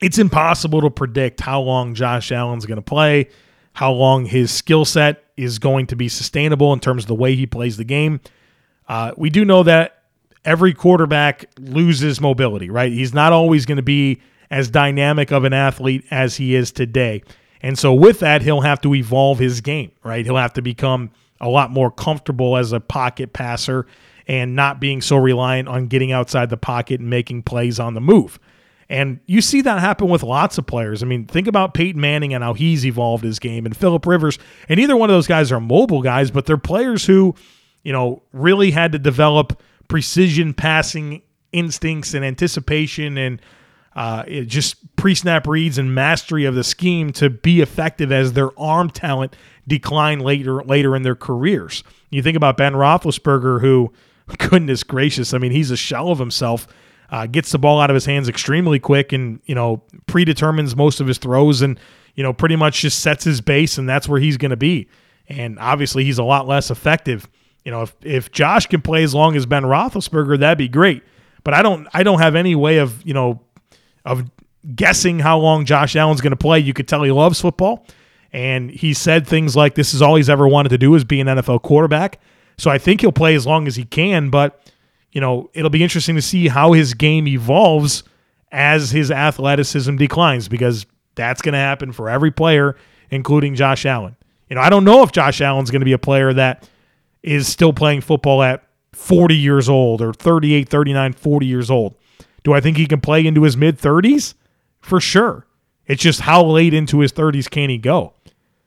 it's 0.00 0.18
impossible 0.18 0.80
to 0.82 0.90
predict 0.90 1.40
how 1.40 1.60
long 1.60 1.94
Josh 1.94 2.30
Allen's 2.30 2.66
going 2.66 2.76
to 2.76 2.82
play, 2.82 3.28
how 3.72 3.92
long 3.92 4.26
his 4.26 4.50
skill 4.50 4.84
set 4.84 5.24
is 5.36 5.58
going 5.58 5.86
to 5.88 5.96
be 5.96 6.08
sustainable 6.08 6.72
in 6.72 6.80
terms 6.80 7.04
of 7.04 7.08
the 7.08 7.14
way 7.14 7.34
he 7.34 7.46
plays 7.46 7.76
the 7.76 7.84
game. 7.84 8.20
Uh, 8.88 9.12
we 9.16 9.30
do 9.30 9.44
know 9.44 9.62
that 9.62 10.04
every 10.44 10.72
quarterback 10.72 11.46
loses 11.58 12.20
mobility, 12.20 12.70
right? 12.70 12.92
He's 12.92 13.14
not 13.14 13.32
always 13.32 13.66
going 13.66 13.76
to 13.76 13.82
be 13.82 14.20
as 14.50 14.70
dynamic 14.70 15.32
of 15.32 15.44
an 15.44 15.52
athlete 15.52 16.04
as 16.10 16.36
he 16.36 16.54
is 16.54 16.70
today. 16.70 17.22
And 17.60 17.78
so 17.78 17.94
with 17.94 18.20
that, 18.20 18.42
he'll 18.42 18.60
have 18.60 18.80
to 18.82 18.94
evolve 18.94 19.38
his 19.38 19.62
game, 19.62 19.90
right? 20.04 20.24
He'll 20.24 20.36
have 20.36 20.52
to 20.52 20.62
become 20.62 21.10
a 21.40 21.48
lot 21.48 21.70
more 21.70 21.90
comfortable 21.90 22.56
as 22.56 22.72
a 22.72 22.80
pocket 22.80 23.32
passer 23.32 23.86
and 24.26 24.56
not 24.56 24.80
being 24.80 25.00
so 25.00 25.16
reliant 25.16 25.68
on 25.68 25.86
getting 25.86 26.12
outside 26.12 26.50
the 26.50 26.56
pocket 26.56 27.00
and 27.00 27.10
making 27.10 27.42
plays 27.42 27.78
on 27.78 27.94
the 27.94 28.00
move. 28.00 28.38
And 28.88 29.20
you 29.26 29.40
see 29.40 29.62
that 29.62 29.80
happen 29.80 30.08
with 30.08 30.22
lots 30.22 30.58
of 30.58 30.66
players. 30.66 31.02
I 31.02 31.06
mean, 31.06 31.26
think 31.26 31.46
about 31.46 31.74
Peyton 31.74 32.00
Manning 32.00 32.34
and 32.34 32.44
how 32.44 32.54
he's 32.54 32.84
evolved 32.84 33.24
his 33.24 33.38
game 33.38 33.66
and 33.66 33.76
Philip 33.76 34.06
Rivers. 34.06 34.38
And 34.68 34.78
either 34.78 34.96
one 34.96 35.10
of 35.10 35.14
those 35.14 35.26
guys 35.26 35.50
are 35.50 35.60
mobile 35.60 36.02
guys, 36.02 36.30
but 36.30 36.46
they're 36.46 36.58
players 36.58 37.06
who, 37.06 37.34
you 37.82 37.92
know, 37.92 38.22
really 38.32 38.70
had 38.70 38.92
to 38.92 38.98
develop 38.98 39.60
precision 39.88 40.54
passing 40.54 41.22
instincts 41.52 42.14
and 42.14 42.24
anticipation 42.24 43.16
and 43.16 43.40
uh, 43.94 44.24
just 44.24 44.96
pre-snap 44.96 45.46
reads 45.46 45.78
and 45.78 45.94
mastery 45.94 46.44
of 46.44 46.54
the 46.54 46.64
scheme 46.64 47.12
to 47.12 47.30
be 47.30 47.60
effective 47.60 48.10
as 48.10 48.32
their 48.32 48.58
arm 48.58 48.90
talent 48.90 49.36
decline 49.66 50.20
later 50.20 50.62
later 50.64 50.96
in 50.96 51.02
their 51.02 51.14
careers. 51.14 51.84
You 52.10 52.22
think 52.22 52.36
about 52.36 52.56
Ben 52.56 52.74
Roethlisberger, 52.74 53.60
who, 53.60 53.92
goodness 54.38 54.82
gracious, 54.82 55.32
I 55.32 55.38
mean, 55.38 55.52
he's 55.52 55.70
a 55.70 55.76
shell 55.76 56.08
of 56.08 56.18
himself 56.18 56.66
uh, 57.10 57.26
gets 57.26 57.52
the 57.52 57.58
ball 57.58 57.80
out 57.80 57.90
of 57.90 57.94
his 57.94 58.06
hands 58.06 58.28
extremely 58.28 58.78
quick 58.80 59.12
and, 59.12 59.40
you 59.44 59.54
know, 59.54 59.82
predetermines 60.06 60.74
most 60.74 61.00
of 61.00 61.06
his 61.06 61.18
throws 61.18 61.62
and, 61.62 61.78
you 62.14 62.22
know, 62.22 62.32
pretty 62.32 62.56
much 62.56 62.80
just 62.80 63.00
sets 63.00 63.22
his 63.22 63.40
base 63.40 63.78
and 63.78 63.88
that's 63.88 64.08
where 64.08 64.20
he's 64.20 64.36
going 64.36 64.50
to 64.50 64.56
be. 64.56 64.88
And 65.28 65.58
obviously 65.58 66.04
he's 66.04 66.18
a 66.18 66.24
lot 66.24 66.48
less 66.48 66.70
effective. 66.70 67.28
You 67.64 67.70
know, 67.70 67.82
if, 67.82 67.94
if 68.02 68.32
Josh 68.32 68.66
can 68.66 68.82
play 68.82 69.04
as 69.04 69.14
long 69.14 69.36
as 69.36 69.46
Ben 69.46 69.62
Roethlisberger, 69.62 70.40
that'd 70.40 70.58
be 70.58 70.68
great. 70.68 71.02
But 71.44 71.54
I 71.54 71.62
don't 71.62 71.86
I 71.92 72.02
don't 72.02 72.18
have 72.18 72.34
any 72.34 72.54
way 72.54 72.78
of, 72.78 73.06
you 73.06 73.14
know, 73.14 73.40
of 74.04 74.30
guessing 74.74 75.18
how 75.18 75.38
long 75.38 75.64
Josh 75.64 75.96
Allen's 75.96 76.20
going 76.20 76.30
to 76.30 76.36
play. 76.36 76.58
You 76.58 76.72
could 76.72 76.88
tell 76.88 77.02
he 77.02 77.12
loves 77.12 77.40
football. 77.40 77.86
And 78.32 78.70
he 78.70 78.94
said 78.94 79.26
things 79.26 79.54
like 79.54 79.74
this 79.74 79.94
is 79.94 80.02
all 80.02 80.16
he's 80.16 80.28
ever 80.28 80.48
wanted 80.48 80.70
to 80.70 80.78
do 80.78 80.94
is 80.94 81.04
be 81.04 81.20
an 81.20 81.28
NFL 81.28 81.62
quarterback. 81.62 82.20
So 82.58 82.70
I 82.70 82.78
think 82.78 83.00
he'll 83.00 83.12
play 83.12 83.34
as 83.34 83.46
long 83.46 83.66
as 83.66 83.76
he 83.76 83.84
can, 83.84 84.30
but 84.30 84.60
you 85.12 85.20
know, 85.20 85.48
it'll 85.54 85.70
be 85.70 85.82
interesting 85.82 86.16
to 86.16 86.22
see 86.22 86.48
how 86.48 86.72
his 86.72 86.92
game 86.92 87.28
evolves 87.28 88.02
as 88.50 88.90
his 88.90 89.10
athleticism 89.12 89.96
declines 89.96 90.48
because 90.48 90.86
that's 91.14 91.40
going 91.40 91.52
to 91.52 91.58
happen 91.58 91.92
for 91.92 92.10
every 92.10 92.32
player, 92.32 92.76
including 93.10 93.54
Josh 93.54 93.86
Allen. 93.86 94.16
You 94.48 94.56
know, 94.56 94.62
I 94.62 94.70
don't 94.70 94.84
know 94.84 95.04
if 95.04 95.12
Josh 95.12 95.40
Allen's 95.40 95.70
going 95.70 95.80
to 95.80 95.86
be 95.86 95.92
a 95.92 95.98
player 95.98 96.32
that 96.32 96.68
is 97.22 97.46
still 97.46 97.72
playing 97.72 98.00
football 98.00 98.42
at 98.42 98.64
40 98.92 99.36
years 99.36 99.68
old 99.68 100.02
or 100.02 100.12
38, 100.12 100.68
39, 100.68 101.12
40 101.12 101.46
years 101.46 101.70
old. 101.70 101.94
Do 102.44 102.52
I 102.52 102.60
think 102.60 102.76
he 102.76 102.86
can 102.86 103.00
play 103.00 103.26
into 103.26 103.42
his 103.42 103.56
mid 103.56 103.78
30s? 103.78 104.34
For 104.80 105.00
sure. 105.00 105.46
It's 105.86 106.02
just 106.02 106.20
how 106.20 106.44
late 106.44 106.72
into 106.72 107.00
his 107.00 107.12
30s 107.12 107.50
can 107.50 107.70
he 107.70 107.78
go? 107.78 108.12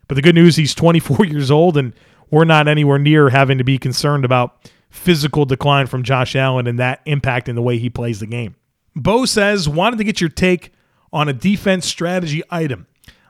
But 0.08 0.16
the 0.16 0.22
good 0.22 0.36
news, 0.36 0.56
he's 0.56 0.76
24 0.76 1.26
years 1.26 1.50
old, 1.50 1.78
and 1.78 1.94
we're 2.30 2.46
not 2.46 2.68
anywhere 2.68 3.00
near 3.00 3.30
having 3.30 3.58
to 3.58 3.64
be 3.64 3.78
concerned 3.78 4.26
about 4.26 4.72
physical 4.90 5.46
decline 5.46 5.88
from 5.88 6.04
Josh 6.04 6.36
Allen 6.36 6.68
and 6.68 6.80
that 6.80 7.06
impacting 7.06 7.56
the 7.56 7.62
way 7.62 7.78
he 7.78 7.90
plays 7.90 8.20
the 8.20 8.26
game. 8.26 8.56
Bo 8.96 9.26
says, 9.26 9.70
wanted 9.70 9.98
to 9.98 10.04
get 10.04 10.20
your 10.20 10.30
take 10.30 10.74
on 11.14 11.30
a 11.30 11.34
defense 11.34 11.86
strategy 11.86 12.42
item. 12.50 12.88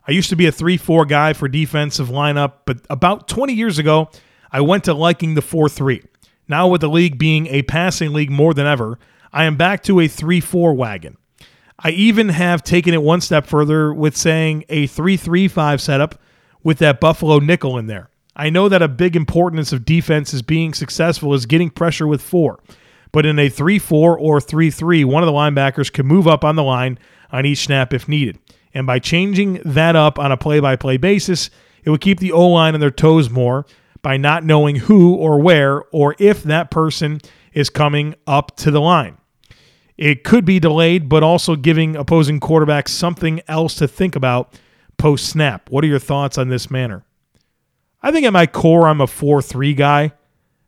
I 0.07 0.11
used 0.11 0.29
to 0.29 0.35
be 0.35 0.45
a 0.45 0.51
3 0.51 0.77
4 0.77 1.05
guy 1.05 1.33
for 1.33 1.47
defensive 1.49 2.07
lineup, 2.07 2.53
but 2.65 2.79
about 2.89 3.27
20 3.27 3.53
years 3.53 3.77
ago, 3.77 4.09
I 4.51 4.61
went 4.61 4.85
to 4.85 4.93
liking 4.93 5.35
the 5.35 5.41
4 5.41 5.67
3. 5.67 6.03
Now, 6.47 6.69
with 6.69 6.79
the 6.79 6.89
league 6.89 7.17
being 7.17 7.47
a 7.47 7.63
passing 7.63 8.13
league 8.13 8.31
more 8.31 8.53
than 8.53 8.65
ever, 8.65 8.97
I 9.31 9.45
am 9.45 9.57
back 9.57 9.83
to 9.83 9.99
a 9.99 10.07
3 10.07 10.39
4 10.39 10.73
wagon. 10.73 11.17
I 11.79 11.91
even 11.91 12.29
have 12.29 12.63
taken 12.63 12.93
it 12.93 13.03
one 13.03 13.21
step 13.21 13.45
further 13.45 13.93
with 13.93 14.17
saying 14.17 14.65
a 14.69 14.87
3 14.87 15.17
3 15.17 15.47
5 15.47 15.81
setup 15.81 16.19
with 16.63 16.79
that 16.79 16.99
Buffalo 16.99 17.39
nickel 17.39 17.77
in 17.77 17.87
there. 17.87 18.09
I 18.35 18.49
know 18.49 18.69
that 18.69 18.81
a 18.81 18.87
big 18.87 19.15
importance 19.15 19.73
of 19.73 19.85
defense 19.85 20.33
is 20.33 20.41
being 20.41 20.73
successful 20.73 21.33
is 21.33 21.45
getting 21.45 21.69
pressure 21.69 22.07
with 22.07 22.21
four. 22.21 22.59
But 23.11 23.25
in 23.25 23.39
a 23.39 23.49
3 23.49 23.79
4 23.79 24.17
or 24.17 24.41
3 24.41 24.69
3, 24.69 25.03
one 25.03 25.23
of 25.23 25.27
the 25.27 25.33
linebackers 25.33 25.91
can 25.91 26.05
move 26.05 26.27
up 26.27 26.43
on 26.43 26.55
the 26.55 26.63
line 26.63 26.99
on 27.31 27.45
each 27.45 27.59
snap 27.59 27.93
if 27.93 28.07
needed. 28.07 28.39
And 28.73 28.85
by 28.85 28.99
changing 28.99 29.61
that 29.65 29.95
up 29.95 30.19
on 30.19 30.31
a 30.31 30.37
play 30.37 30.59
by 30.59 30.75
play 30.75 30.97
basis, 30.97 31.49
it 31.83 31.89
would 31.89 32.01
keep 32.01 32.19
the 32.19 32.31
O 32.31 32.47
line 32.47 32.73
on 32.73 32.79
their 32.79 32.91
toes 32.91 33.29
more 33.29 33.65
by 34.01 34.17
not 34.17 34.43
knowing 34.43 34.75
who 34.75 35.15
or 35.15 35.39
where 35.39 35.83
or 35.91 36.15
if 36.19 36.43
that 36.43 36.69
person 36.69 37.19
is 37.57 37.71
coming 37.71 38.13
up 38.27 38.55
to 38.55 38.69
the 38.69 38.79
line. 38.79 39.17
It 39.97 40.23
could 40.23 40.45
be 40.45 40.59
delayed, 40.59 41.09
but 41.09 41.23
also 41.23 41.55
giving 41.55 41.95
opposing 41.95 42.39
quarterbacks 42.39 42.89
something 42.89 43.41
else 43.47 43.73
to 43.75 43.87
think 43.87 44.15
about 44.15 44.53
post 44.97 45.27
snap. 45.27 45.71
What 45.71 45.83
are 45.83 45.87
your 45.87 45.97
thoughts 45.97 46.37
on 46.37 46.49
this 46.49 46.69
manner? 46.69 47.03
I 48.03 48.11
think 48.11 48.27
at 48.27 48.33
my 48.33 48.45
core, 48.45 48.87
I'm 48.87 49.01
a 49.01 49.07
4 49.07 49.41
3 49.41 49.73
guy. 49.73 50.13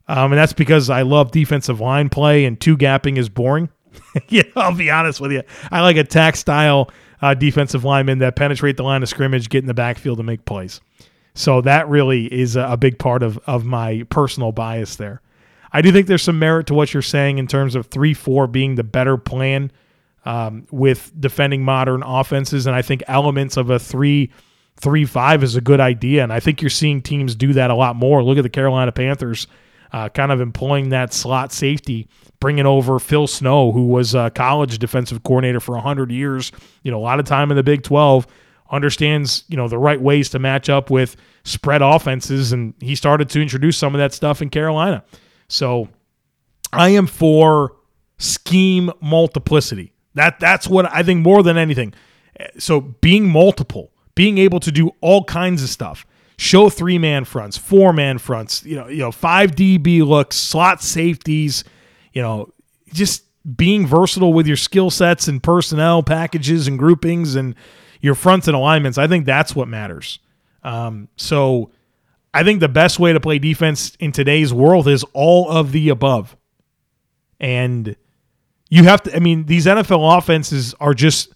Um, 0.08 0.32
and 0.32 0.40
that's 0.40 0.54
because 0.54 0.90
I 0.90 1.04
love 1.04 1.30
defensive 1.30 1.80
line 1.80 2.10
play 2.10 2.46
and 2.46 2.60
two 2.60 2.76
gapping 2.76 3.18
is 3.18 3.30
boring. 3.30 3.70
yeah, 4.28 4.42
I'll 4.56 4.76
be 4.76 4.90
honest 4.90 5.22
with 5.22 5.32
you. 5.32 5.44
I 5.72 5.82
like 5.82 5.96
attack 5.96 6.36
style 6.38 6.90
uh, 7.22 7.36
defensive 7.36 7.84
linemen 7.84 8.18
that 8.18 8.36
penetrate 8.36 8.78
the 8.78 8.84
line 8.84 9.04
of 9.04 9.10
scrimmage, 9.10 9.50
get 9.50 9.60
in 9.60 9.68
the 9.68 9.76
backfield 9.76 10.18
to 10.18 10.24
make 10.24 10.46
plays. 10.46 10.82
So 11.36 11.62
that 11.62 11.88
really 11.88 12.26
is 12.34 12.56
a 12.56 12.78
big 12.78 12.98
part 12.98 13.22
of, 13.22 13.38
of 13.46 13.64
my 13.64 14.08
personal 14.10 14.52
bias 14.52 14.96
there. 14.96 15.22
I 15.72 15.82
do 15.82 15.92
think 15.92 16.08
there's 16.08 16.24
some 16.24 16.40
merit 16.40 16.68
to 16.68 16.74
what 16.74 16.94
you're 16.94 17.02
saying 17.02 17.38
in 17.38 17.48
terms 17.48 17.76
of 17.76 17.88
3 17.88 18.14
4 18.14 18.48
being 18.48 18.76
the 18.76 18.84
better 18.84 19.18
plan 19.18 19.72
um, 20.26 20.68
with 20.72 21.12
defending 21.20 21.64
modern 21.64 22.04
offenses. 22.04 22.68
And 22.68 22.76
I 22.76 22.82
think 22.82 23.04
elements 23.08 23.58
of 23.58 23.70
a 23.70 23.80
3 23.80 24.32
three 24.80 25.06
five 25.06 25.44
is 25.44 25.56
a 25.56 25.62
good 25.62 25.80
idea, 25.80 26.24
and 26.24 26.34
I 26.34 26.40
think 26.40 26.62
you're 26.62 26.70
seeing 26.70 27.02
teams 27.02 27.36
do 27.36 27.54
that 27.54 27.70
a 27.70 27.76
lot 27.76 27.96
more. 27.96 28.24
Look 28.24 28.38
at 28.38 28.44
the 28.44 28.50
Carolina 28.50 28.92
Panthers, 28.92 29.48
uh, 29.92 30.10
kind 30.10 30.32
of 30.32 30.42
employing 30.42 30.90
that 30.90 31.14
slot 31.14 31.52
safety, 31.52 32.08
bringing 32.40 32.66
over 32.66 32.98
Phil 33.00 33.28
Snow, 33.28 33.72
who 33.72 33.88
was 33.88 34.16
a 34.16 34.32
college 34.34 34.80
defensive 34.80 35.24
coordinator 35.24 35.60
for 35.60 35.78
hundred 35.78 36.12
years. 36.12 36.52
You 36.84 36.92
know, 36.92 36.98
a 36.98 37.04
lot 37.04 37.20
of 37.20 37.26
time 37.26 37.52
in 37.52 37.58
the 37.58 37.64
Big 37.64 37.84
Twelve, 37.84 38.26
understands 38.72 39.44
you 39.50 39.58
know 39.58 39.68
the 39.68 39.78
right 39.78 40.02
ways 40.02 40.30
to 40.30 40.40
match 40.40 40.70
up 40.70 40.90
with 40.90 41.18
spread 41.44 41.82
offenses, 41.82 42.54
and 42.54 42.74
he 42.80 42.96
started 42.96 43.30
to 43.32 43.42
introduce 43.42 43.78
some 43.78 43.94
of 43.94 44.00
that 44.00 44.14
stuff 44.14 44.42
in 44.42 44.50
Carolina. 44.50 45.04
So, 45.50 45.90
I 46.72 46.90
am 46.90 47.08
for 47.08 47.76
scheme 48.18 48.92
multiplicity. 49.02 49.92
That 50.14 50.40
that's 50.40 50.68
what 50.68 50.92
I 50.94 51.04
think 51.04 51.24
more 51.24 51.44
than 51.44 51.58
anything. 51.58 51.94
So 52.58 52.80
being 52.80 53.30
multiple 53.30 53.92
being 54.20 54.38
able 54.38 54.60
to 54.60 54.70
do 54.70 54.92
all 55.00 55.24
kinds 55.24 55.64
of 55.64 55.70
stuff. 55.70 56.06
Show 56.38 56.70
three 56.70 56.98
man 56.98 57.24
fronts, 57.24 57.58
four 57.58 57.94
man 57.94 58.18
fronts, 58.18 58.66
you 58.66 58.76
know, 58.76 58.90
you 58.90 58.98
know, 58.98 59.14
five 59.14 59.52
DB 59.52 60.06
looks, 60.06 60.36
slot 60.36 60.84
safeties, 60.84 61.64
you 62.12 62.22
know, 62.22 62.52
just 62.92 63.24
being 63.56 63.88
versatile 63.88 64.34
with 64.34 64.46
your 64.46 64.58
skill 64.58 64.90
sets 64.90 65.30
and 65.30 65.42
personnel 65.42 66.04
packages 66.04 66.68
and 66.68 66.78
groupings 66.78 67.36
and 67.36 67.56
your 68.02 68.14
fronts 68.14 68.50
and 68.50 68.58
alignments. 68.58 68.98
I 68.98 69.08
think 69.08 69.26
that's 69.26 69.56
what 69.56 69.70
matters. 69.70 70.20
Um, 70.64 71.08
so 71.16 71.72
I 72.34 72.44
think 72.44 72.60
the 72.60 72.70
best 72.70 73.00
way 73.00 73.14
to 73.14 73.20
play 73.20 73.40
defense 73.40 73.96
in 74.00 74.12
today's 74.12 74.54
world 74.54 74.88
is 74.88 75.04
all 75.14 75.50
of 75.50 75.72
the 75.72 75.90
above. 75.90 76.36
And 77.40 77.96
you 78.70 78.84
have 78.84 79.02
to, 79.04 79.16
I 79.16 79.20
mean, 79.20 79.46
these 79.46 79.66
NFL 79.66 80.18
offenses 80.18 80.76
are 80.80 80.94
just 80.94 81.34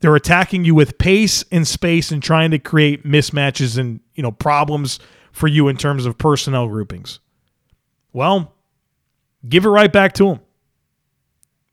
they're 0.00 0.16
attacking 0.16 0.64
you 0.64 0.74
with 0.74 0.98
pace 0.98 1.44
and 1.50 1.66
space 1.66 2.10
and 2.10 2.22
trying 2.22 2.50
to 2.52 2.58
create 2.58 3.04
mismatches 3.04 3.76
and, 3.76 4.00
you 4.14 4.22
know, 4.22 4.32
problems 4.32 4.98
for 5.32 5.46
you 5.46 5.68
in 5.68 5.76
terms 5.76 6.06
of 6.06 6.16
personnel 6.16 6.68
groupings. 6.68 7.20
Well, 8.12 8.54
give 9.48 9.64
it 9.64 9.68
right 9.68 9.92
back 9.92 10.14
to 10.14 10.26
them. 10.26 10.40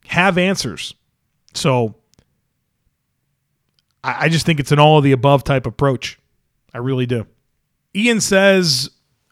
Have 0.08 0.38
answers. 0.38 0.94
So 1.54 1.96
I, 4.04 4.30
just 4.30 4.46
think 4.46 4.60
it's 4.60 4.72
an 4.72 4.80
all 4.80 4.98
of 4.98 5.04
the 5.04 5.12
above 5.12 5.44
type 5.44 5.66
approach. 5.66 6.20
I 6.74 6.78
really 6.78 7.06
do. 7.06 7.28
Ian 7.96 8.22
says, 8.22 8.90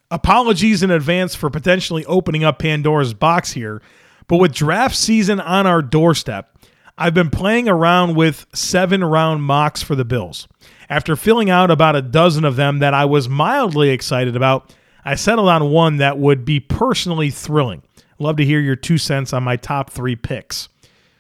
apologies 0.10 0.84
in 0.84 0.92
advance 0.92 1.36
for 1.36 1.50
potentially 1.50 2.06
opening 2.06 2.44
up 2.44 2.60
Pandora's 2.60 3.14
box 3.14 3.52
here, 3.52 3.82
but 4.28 4.38
with 4.38 4.54
draft 4.54 4.96
season 4.96 5.40
on 5.40 5.68
our 5.68 5.82
doorstep, 5.82 6.58
I've 6.98 7.14
been 7.14 7.30
playing 7.30 7.68
around 7.68 8.16
with 8.16 8.46
seven 8.54 9.04
round 9.04 9.44
mocks 9.44 9.84
for 9.84 9.96
the 9.96 10.06
Bills. 10.06 10.48
After 10.90 11.16
filling 11.16 11.50
out 11.50 11.70
about 11.70 11.96
a 11.96 12.02
dozen 12.02 12.46
of 12.46 12.56
them 12.56 12.80
that 12.80 12.94
I 12.94 13.06
was 13.06 13.28
mildly 13.28 13.90
excited 13.90 14.36
about, 14.36 14.74
I 15.04 15.16
settled 15.16 15.50
on 15.50 15.72
one 15.72 15.98
that 15.98 16.18
would 16.18 16.46
be 16.46 16.60
personally 16.60 17.30
thrilling. 17.30 17.84
Love 18.18 18.38
to 18.38 18.46
hear 18.46 18.62
your 18.62 18.78
two 18.78 18.98
cents 18.98 19.34
on 19.34 19.44
my 19.44 19.58
top 19.58 19.90
three 19.90 20.16
picks. 20.16 20.70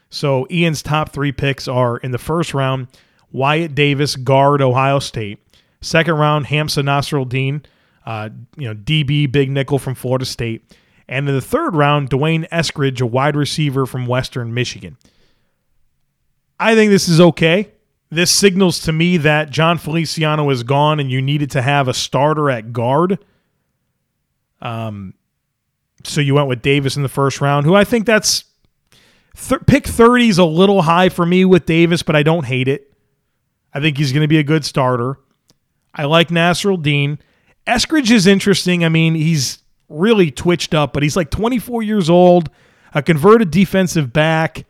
So, 0.09 0.47
Ian's 0.49 0.81
top 0.81 1.11
three 1.11 1.33
picks 1.33 1.67
are 1.67 1.97
in 1.97 2.11
the 2.11 2.17
first 2.17 2.53
round, 2.53 2.87
Wyatt 3.31 3.75
Davis, 3.75 4.15
guard, 4.15 4.61
Ohio 4.61 4.99
State. 4.99 5.39
Second 5.85 6.15
round, 6.15 6.47
Hamsah 6.47 6.83
Nasirildeen, 6.83 7.63
uh, 8.07 8.29
you 8.57 8.67
know, 8.67 8.73
DB, 8.73 9.31
big 9.31 9.51
nickel 9.51 9.77
from 9.77 9.93
Florida 9.93 10.25
State. 10.25 10.75
And 11.07 11.29
in 11.29 11.35
the 11.35 11.41
third 11.41 11.75
round, 11.75 12.09
D'Wayne 12.09 12.49
Eskridge, 12.49 13.01
a 13.01 13.05
wide 13.05 13.35
receiver 13.35 13.85
from 13.85 14.07
Western 14.07 14.51
Michigan. 14.51 14.97
I 16.59 16.73
think 16.73 16.89
this 16.89 17.07
is 17.07 17.21
okay. 17.21 17.71
this 18.09 18.31
signals 18.31 18.79
to 18.81 18.93
me 18.93 19.17
that 19.17 19.51
Jon 19.51 19.77
Feliciano 19.77 20.49
is 20.49 20.63
gone 20.63 20.99
and 20.99 21.11
you 21.11 21.21
needed 21.21 21.51
to 21.51 21.61
have 21.61 21.87
a 21.87 21.93
starter 21.93 22.49
at 22.49 22.73
guard. 22.73 23.19
Um, 24.61 25.13
so 26.03 26.19
you 26.19 26.33
went 26.33 26.47
with 26.47 26.63
Davis 26.63 26.97
in 26.97 27.03
the 27.03 27.09
first 27.09 27.41
round, 27.41 27.67
who 27.67 27.75
I 27.75 27.83
think 27.83 28.07
that's 28.07 28.45
th- 29.37 29.61
pick 29.67 29.85
30 29.85 30.29
is 30.29 30.37
a 30.39 30.45
little 30.45 30.81
high 30.81 31.09
for 31.09 31.27
me 31.27 31.45
with 31.45 31.67
Davis, 31.67 32.01
but 32.01 32.15
I 32.15 32.23
don't 32.23 32.45
hate 32.45 32.67
it. 32.67 32.91
I 33.71 33.81
think 33.81 33.99
he's 33.99 34.11
going 34.11 34.21
to 34.21 34.27
be 34.27 34.39
a 34.39 34.43
good 34.43 34.65
starter. 34.65 35.19
I 35.95 36.05
like 36.05 36.27
Nasirildeen. 36.27 37.19
Eskridge 37.65 38.11
is 38.11 38.27
interesting. 38.27 38.83
I 38.83 38.89
mean, 38.89 39.15
he's 39.15 39.59
really 39.89 40.29
twitched 40.29 40.73
up, 40.73 40.93
but 40.93 41.03
he's 41.03 41.15
like 41.15 41.31
24 41.31 41.83
years 41.83 42.09
old, 42.09 42.49
a 42.93 43.01
converted 43.01 43.51
defensive 43.51 44.11
back. 44.11 44.65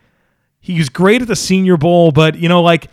He 0.59 0.77
was 0.77 0.89
great 0.89 1.21
at 1.21 1.27
the 1.27 1.35
Senior 1.35 1.77
Bowl, 1.77 2.11
but 2.11 2.37
you 2.37 2.47
know, 2.47 2.61
like 2.61 2.89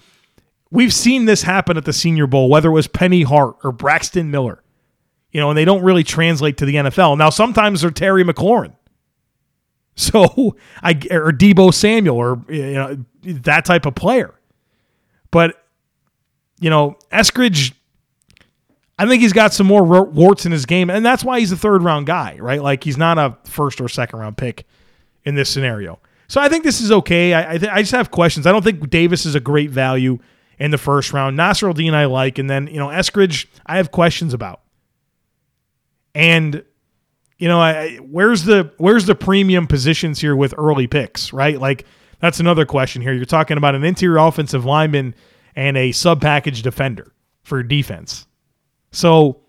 we've 0.70 0.92
seen 0.92 1.26
this 1.26 1.42
happen 1.42 1.76
at 1.76 1.84
the 1.84 1.92
Senior 1.92 2.26
Bowl, 2.26 2.48
whether 2.48 2.68
it 2.68 2.72
was 2.72 2.88
Penny 2.88 3.22
Hart 3.22 3.56
or 3.62 3.72
Braxton 3.72 4.30
Miller, 4.30 4.62
you 5.30 5.40
know, 5.40 5.50
and 5.50 5.56
they 5.56 5.64
don't 5.64 5.82
really 5.82 6.04
translate 6.04 6.56
to 6.58 6.66
the 6.66 6.74
NFL. 6.74 7.18
Now, 7.18 7.30
sometimes 7.30 7.82
they're 7.82 7.90
Terry 7.90 8.24
McLaurin. 8.24 8.74
So 9.94 10.56
I 10.82 10.92
or 11.10 11.32
Deebo 11.32 11.72
Samuel 11.74 12.16
or 12.16 12.42
you 12.48 12.72
know 12.72 13.04
that 13.22 13.66
type 13.66 13.84
of 13.84 13.94
player. 13.94 14.32
But 15.30 15.62
you 16.60 16.70
know, 16.70 16.96
Eskridge 17.12 17.74
I 19.02 19.08
think 19.08 19.20
he's 19.20 19.32
got 19.32 19.52
some 19.52 19.66
more 19.66 19.82
warts 19.82 20.46
in 20.46 20.52
his 20.52 20.64
game, 20.64 20.88
and 20.88 21.04
that's 21.04 21.24
why 21.24 21.40
he's 21.40 21.50
a 21.50 21.56
third 21.56 21.82
round 21.82 22.06
guy, 22.06 22.36
right? 22.38 22.62
Like 22.62 22.84
he's 22.84 22.96
not 22.96 23.18
a 23.18 23.36
first 23.42 23.80
or 23.80 23.88
second 23.88 24.20
round 24.20 24.36
pick 24.36 24.64
in 25.24 25.34
this 25.34 25.50
scenario. 25.50 25.98
So 26.28 26.40
I 26.40 26.48
think 26.48 26.62
this 26.62 26.80
is 26.80 26.92
okay. 26.92 27.34
I 27.34 27.54
I, 27.54 27.58
th- 27.58 27.72
I 27.72 27.80
just 27.82 27.90
have 27.90 28.12
questions. 28.12 28.46
I 28.46 28.52
don't 28.52 28.62
think 28.62 28.88
Davis 28.90 29.26
is 29.26 29.34
a 29.34 29.40
great 29.40 29.70
value 29.70 30.20
in 30.56 30.70
the 30.70 30.78
first 30.78 31.12
round. 31.12 31.36
Nasirildeen 31.36 31.94
I 31.94 32.04
like, 32.04 32.38
and 32.38 32.48
then 32.48 32.68
you 32.68 32.76
know 32.76 32.86
Eskridge 32.86 33.46
I 33.66 33.78
have 33.78 33.90
questions 33.90 34.34
about. 34.34 34.60
And 36.14 36.62
you 37.38 37.48
know, 37.48 37.58
I, 37.60 37.96
where's 37.96 38.44
the 38.44 38.72
where's 38.76 39.06
the 39.06 39.16
premium 39.16 39.66
positions 39.66 40.20
here 40.20 40.36
with 40.36 40.54
early 40.56 40.86
picks, 40.86 41.32
right? 41.32 41.58
Like 41.58 41.86
that's 42.20 42.38
another 42.38 42.64
question 42.64 43.02
here. 43.02 43.12
You're 43.12 43.24
talking 43.24 43.56
about 43.56 43.74
an 43.74 43.82
interior 43.82 44.18
offensive 44.18 44.64
lineman 44.64 45.16
and 45.56 45.76
a 45.76 45.90
sub 45.90 46.20
package 46.20 46.62
defender 46.62 47.12
for 47.42 47.64
defense. 47.64 48.28
So 48.92 49.40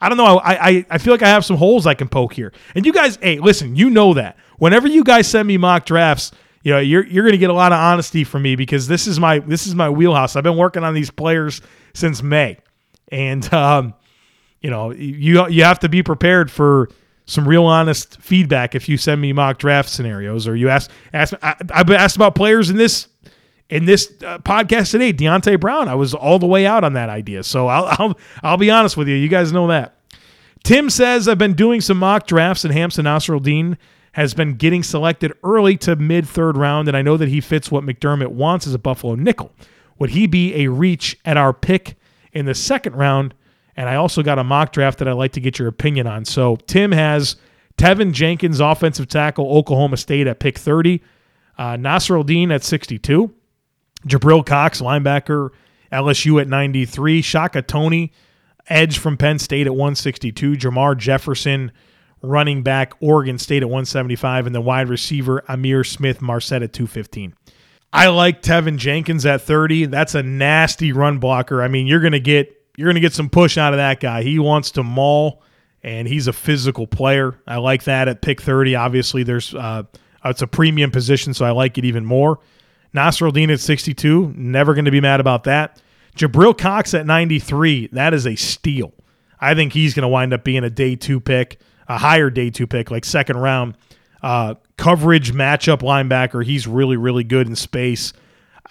I 0.00 0.08
don't 0.08 0.18
know. 0.18 0.38
I, 0.38 0.68
I 0.68 0.86
I 0.90 0.98
feel 0.98 1.12
like 1.12 1.22
I 1.22 1.28
have 1.28 1.44
some 1.44 1.56
holes 1.56 1.86
I 1.86 1.94
can 1.94 2.08
poke 2.08 2.32
here. 2.32 2.52
And 2.74 2.86
you 2.86 2.92
guys, 2.92 3.18
hey, 3.20 3.38
listen, 3.38 3.76
you 3.76 3.90
know 3.90 4.14
that. 4.14 4.38
Whenever 4.58 4.88
you 4.88 5.04
guys 5.04 5.26
send 5.26 5.48
me 5.48 5.56
mock 5.56 5.84
drafts, 5.84 6.32
you 6.62 6.72
know, 6.72 6.78
you're 6.78 7.06
you're 7.06 7.24
gonna 7.24 7.36
get 7.36 7.50
a 7.50 7.54
lot 7.54 7.72
of 7.72 7.78
honesty 7.78 8.24
from 8.24 8.42
me 8.42 8.56
because 8.56 8.86
this 8.86 9.06
is 9.06 9.18
my 9.18 9.40
this 9.40 9.66
is 9.66 9.74
my 9.74 9.90
wheelhouse. 9.90 10.36
I've 10.36 10.44
been 10.44 10.56
working 10.56 10.84
on 10.84 10.94
these 10.94 11.10
players 11.10 11.60
since 11.94 12.22
May. 12.22 12.58
And 13.10 13.52
um, 13.52 13.94
you 14.60 14.70
know, 14.70 14.90
you 14.92 15.48
you 15.48 15.64
have 15.64 15.80
to 15.80 15.88
be 15.88 16.02
prepared 16.02 16.50
for 16.50 16.90
some 17.26 17.46
real 17.46 17.64
honest 17.64 18.20
feedback 18.20 18.74
if 18.74 18.88
you 18.88 18.96
send 18.96 19.20
me 19.20 19.32
mock 19.32 19.58
draft 19.58 19.88
scenarios 19.88 20.48
or 20.48 20.56
you 20.56 20.68
ask 20.68 20.90
ask 21.12 21.32
I, 21.42 21.54
have 21.70 21.86
been 21.86 21.96
asked 21.96 22.16
about 22.16 22.34
players 22.34 22.70
in 22.70 22.76
this 22.76 23.06
in 23.70 23.84
this 23.84 24.12
uh, 24.26 24.38
podcast 24.38 24.90
today, 24.90 25.12
Deonte 25.12 25.58
Brown. 25.58 25.88
I 25.88 25.94
was 25.94 26.12
all 26.12 26.38
the 26.38 26.46
way 26.46 26.66
out 26.66 26.84
on 26.84 26.92
that 26.94 27.08
idea. 27.08 27.42
So 27.42 27.68
I'll, 27.68 27.86
I'll, 27.98 28.18
I'll 28.42 28.56
be 28.58 28.70
honest 28.70 28.96
with 28.96 29.08
you. 29.08 29.14
You 29.14 29.28
guys 29.28 29.52
know 29.52 29.68
that. 29.68 29.96
Tim 30.62 30.90
says, 30.90 31.26
I've 31.26 31.38
been 31.38 31.54
doing 31.54 31.80
some 31.80 31.96
mock 31.96 32.26
drafts, 32.26 32.64
and 32.66 32.74
Hamsah 32.74 33.02
Nasirildeen 33.04 33.78
has 34.12 34.34
been 34.34 34.54
getting 34.54 34.82
selected 34.82 35.32
early 35.42 35.76
to 35.78 35.96
mid 35.96 36.28
third 36.28 36.56
round, 36.56 36.88
and 36.88 36.96
I 36.96 37.02
know 37.02 37.16
that 37.16 37.28
he 37.28 37.40
fits 37.40 37.70
what 37.70 37.84
McDermott 37.84 38.28
wants 38.28 38.66
as 38.66 38.74
a 38.74 38.78
Buffalo 38.78 39.14
nickel. 39.14 39.52
Would 39.98 40.10
he 40.10 40.26
be 40.26 40.54
a 40.64 40.68
reach 40.68 41.18
at 41.24 41.36
our 41.36 41.52
pick 41.52 41.96
in 42.32 42.44
the 42.44 42.54
second 42.54 42.96
round? 42.96 43.34
And 43.76 43.88
I 43.88 43.94
also 43.94 44.22
got 44.22 44.38
a 44.38 44.44
mock 44.44 44.72
draft 44.72 44.98
that 44.98 45.08
I'd 45.08 45.12
like 45.12 45.32
to 45.32 45.40
get 45.40 45.58
your 45.58 45.68
opinion 45.68 46.06
on. 46.06 46.24
So 46.24 46.56
Tim 46.56 46.92
has 46.92 47.36
Teven 47.78 48.12
Jenkins, 48.12 48.60
offensive 48.60 49.08
tackle, 49.08 49.56
Oklahoma 49.56 49.96
State 49.96 50.26
at 50.26 50.40
pick 50.40 50.58
30, 50.58 51.00
uh, 51.56 51.76
Nasirildeen 51.76 52.52
at 52.52 52.64
62. 52.64 53.32
Jabril 54.06 54.44
Cox, 54.44 54.80
linebacker, 54.80 55.50
LSU 55.92 56.40
at 56.40 56.48
93. 56.48 57.22
Shaka 57.22 57.62
Toney, 57.62 58.12
edge 58.68 58.98
from 58.98 59.16
Penn 59.16 59.38
State 59.38 59.66
at 59.66 59.72
162. 59.72 60.52
Jermar 60.52 60.96
Jefferson, 60.96 61.72
running 62.22 62.62
back, 62.62 62.94
Oregon 63.00 63.38
State 63.38 63.62
at 63.62 63.68
175. 63.68 64.46
And 64.46 64.54
the 64.54 64.60
wide 64.60 64.88
receiver, 64.88 65.42
Ihmir 65.48 65.86
Smith-Marsette 65.86 66.62
at 66.62 66.72
215. 66.72 67.34
I 67.92 68.08
like 68.08 68.42
Teven 68.42 68.76
Jenkins 68.76 69.26
at 69.26 69.42
30. 69.42 69.86
That's 69.86 70.14
a 70.14 70.22
nasty 70.22 70.92
run 70.92 71.18
blocker. 71.18 71.62
I 71.62 71.68
mean, 71.68 71.86
you're 71.86 72.00
gonna 72.00 72.20
get 72.20 72.56
you're 72.76 72.88
gonna 72.88 73.00
get 73.00 73.12
some 73.12 73.28
push 73.28 73.58
out 73.58 73.72
of 73.72 73.78
that 73.78 74.00
guy. 74.00 74.22
He 74.22 74.38
wants 74.38 74.70
to 74.72 74.84
maul, 74.84 75.42
and 75.82 76.06
he's 76.06 76.28
a 76.28 76.32
physical 76.32 76.86
player. 76.86 77.40
I 77.46 77.56
like 77.56 77.84
that 77.84 78.06
at 78.06 78.22
pick 78.22 78.40
30. 78.40 78.76
Obviously, 78.76 79.24
there's 79.24 79.54
uh, 79.54 79.82
it's 80.24 80.42
a 80.42 80.46
premium 80.46 80.92
position, 80.92 81.34
so 81.34 81.44
I 81.44 81.50
like 81.50 81.78
it 81.78 81.84
even 81.84 82.04
more. 82.04 82.38
Nasirildeen 82.94 83.52
at 83.52 83.60
62, 83.60 84.34
never 84.36 84.74
going 84.74 84.84
to 84.84 84.90
be 84.90 85.00
mad 85.00 85.20
about 85.20 85.44
that. 85.44 85.80
Jabril 86.16 86.56
Cox 86.56 86.92
at 86.94 87.06
93, 87.06 87.88
that 87.92 88.14
is 88.14 88.26
a 88.26 88.34
steal. 88.34 88.92
I 89.40 89.54
think 89.54 89.72
he's 89.72 89.94
going 89.94 90.02
to 90.02 90.08
wind 90.08 90.34
up 90.34 90.44
being 90.44 90.64
a 90.64 90.70
day 90.70 90.96
two 90.96 91.20
pick, 91.20 91.60
a 91.88 91.98
higher 91.98 92.30
day 92.30 92.50
two 92.50 92.66
pick, 92.66 92.90
like 92.90 93.04
second 93.04 93.38
round. 93.38 93.76
Uh, 94.22 94.54
coverage 94.76 95.32
matchup 95.32 95.78
linebacker. 95.78 96.44
He's 96.44 96.66
really, 96.66 96.96
really 96.96 97.24
good 97.24 97.46
in 97.46 97.56
space. 97.56 98.12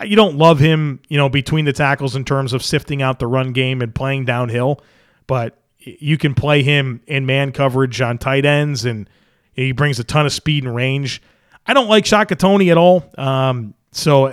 You 0.01 0.15
don't 0.15 0.37
love 0.37 0.59
him, 0.59 1.01
you 1.09 1.17
know, 1.17 1.27
between 1.27 1.65
the 1.65 1.73
tackles 1.73 2.15
in 2.15 2.23
terms 2.23 2.53
of 2.53 2.63
sifting 2.63 3.01
out 3.01 3.19
the 3.19 3.27
run 3.27 3.51
game 3.51 3.81
and 3.81 3.93
playing 3.93 4.25
downhill, 4.25 4.81
but 5.27 5.57
you 5.77 6.17
can 6.17 6.33
play 6.33 6.63
him 6.63 7.01
in 7.07 7.25
man 7.25 7.51
coverage 7.51 7.99
on 7.99 8.17
tight 8.17 8.45
ends, 8.45 8.85
and 8.85 9.09
he 9.53 9.71
brings 9.71 9.99
a 9.99 10.03
ton 10.03 10.25
of 10.25 10.31
speed 10.31 10.63
and 10.63 10.75
range. 10.75 11.21
I 11.65 11.73
don't 11.73 11.87
like 11.87 12.05
Shaka 12.05 12.35
Toney 12.35 12.71
at 12.71 12.77
all. 12.77 13.09
Um, 13.17 13.73
so 13.91 14.27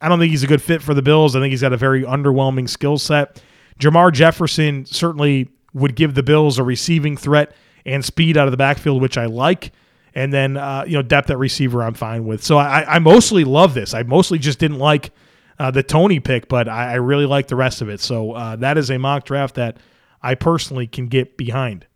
I 0.00 0.08
don't 0.08 0.18
think 0.18 0.30
he's 0.30 0.42
a 0.42 0.48
good 0.48 0.62
fit 0.62 0.82
for 0.82 0.94
the 0.94 1.02
Bills. 1.02 1.36
I 1.36 1.40
think 1.40 1.50
he's 1.50 1.62
got 1.62 1.72
a 1.72 1.76
very 1.76 2.02
underwhelming 2.02 2.68
skill 2.68 2.98
set. 2.98 3.40
Jermar 3.78 4.12
Jefferson 4.12 4.84
certainly 4.84 5.48
would 5.72 5.94
give 5.94 6.14
the 6.14 6.22
Bills 6.22 6.58
a 6.58 6.62
receiving 6.62 7.16
threat 7.16 7.54
and 7.86 8.04
speed 8.04 8.36
out 8.36 8.46
of 8.46 8.50
the 8.50 8.56
backfield, 8.56 9.00
which 9.00 9.16
I 9.16 9.26
like. 9.26 9.72
And 10.14 10.32
then 10.32 10.56
uh, 10.56 10.84
you 10.86 10.94
know 10.94 11.02
depth 11.02 11.30
at 11.30 11.38
receiver, 11.38 11.82
I'm 11.82 11.94
fine 11.94 12.26
with. 12.26 12.44
So 12.44 12.58
I, 12.58 12.96
I 12.96 12.98
mostly 12.98 13.44
love 13.44 13.74
this. 13.74 13.94
I 13.94 14.02
mostly 14.02 14.38
just 14.38 14.58
didn't 14.58 14.78
like 14.78 15.10
uh, 15.58 15.70
the 15.70 15.82
Toney 15.82 16.20
pick, 16.20 16.48
but 16.48 16.68
I, 16.68 16.92
I, 16.92 16.94
really 16.96 17.24
like 17.24 17.46
the 17.46 17.56
rest 17.56 17.82
of 17.82 17.88
it. 17.88 18.00
So 18.00 18.32
uh, 18.32 18.56
that 18.56 18.76
is 18.76 18.90
a 18.90 18.98
mock 18.98 19.24
draft 19.24 19.54
that 19.54 19.78
I 20.22 20.34
personally 20.34 20.86
can 20.86 21.06
get 21.06 21.36
behind. 21.36 21.86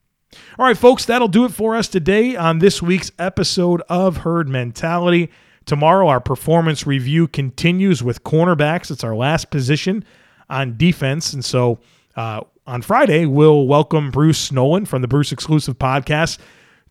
All 0.59 0.67
right, 0.67 0.77
folks, 0.77 1.05
that'll 1.05 1.29
do 1.29 1.45
it 1.45 1.53
for 1.53 1.77
us 1.77 1.89
today 1.89 2.37
on 2.37 2.59
this 2.59 2.81
week's 2.81 3.11
episode 3.19 3.83
of 3.89 4.19
Herd 4.19 4.49
Mentality. 4.49 5.31
Tomorrow, 5.67 6.07
our 6.07 6.21
performance 6.21 6.87
review 6.87 7.27
continues 7.27 8.01
with 8.01 8.23
cornerbacks. 8.23 8.89
It's 8.93 9.03
our 9.03 9.17
last 9.17 9.51
position 9.51 10.05
on 10.49 10.77
defense. 10.77 11.33
And 11.33 11.45
so 11.45 11.81
uh, 12.15 12.43
on 12.69 12.83
Friday, 12.83 13.27
we'll 13.27 13.67
welcome 13.67 14.13
Bruce 14.13 14.53
Nolan 14.53 14.87
from 14.87 15.03
the 15.03 15.09
Bruce 15.09 15.33
Exclusive 15.33 15.77
Podcast 15.77 16.39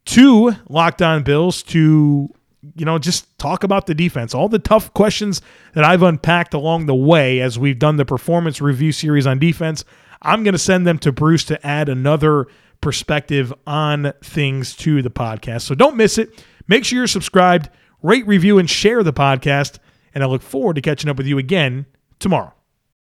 to 0.07 0.55
Locked 0.67 1.01
On 1.01 1.23
Bills 1.23 1.63
to, 1.63 2.29
you 2.75 2.83
know, 2.83 2.99
just 2.99 3.39
talk 3.39 3.63
about 3.63 3.87
the 3.87 3.95
defense. 3.95 4.35
All 4.35 4.49
the 4.49 4.59
tough 4.59 4.93
questions 4.93 5.41
that 5.73 5.85
I've 5.85 6.03
unpacked 6.03 6.53
along 6.53 6.85
the 6.85 6.95
way 6.95 7.39
as 7.39 7.57
we've 7.57 7.79
done 7.79 7.95
the 7.95 8.03
performance 8.03 8.59
review 8.59 8.91
series 8.91 9.25
on 9.25 9.39
defense. 9.39 9.85
I'm 10.21 10.43
going 10.43 10.51
to 10.51 10.59
send 10.59 10.85
them 10.85 10.99
to 10.99 11.13
Bruce 11.13 11.45
to 11.45 11.65
add 11.65 11.87
another 11.87 12.47
perspective 12.81 13.53
on 13.65 14.11
things 14.21 14.75
to 14.77 15.01
the 15.01 15.09
podcast. 15.09 15.61
So 15.61 15.75
don't 15.75 15.95
miss 15.95 16.17
it. 16.17 16.43
Make 16.67 16.83
sure 16.83 16.97
you're 16.97 17.07
subscribed 17.07 17.69
rate, 18.05 18.25
review, 18.27 18.57
and 18.57 18.69
share 18.69 19.03
the 19.03 19.13
podcast. 19.13 19.79
And 20.13 20.23
I 20.23 20.27
look 20.27 20.41
forward 20.41 20.75
to 20.75 20.81
catching 20.81 21.09
up 21.09 21.17
with 21.17 21.27
you 21.27 21.37
again 21.37 21.85
tomorrow. 22.19 22.54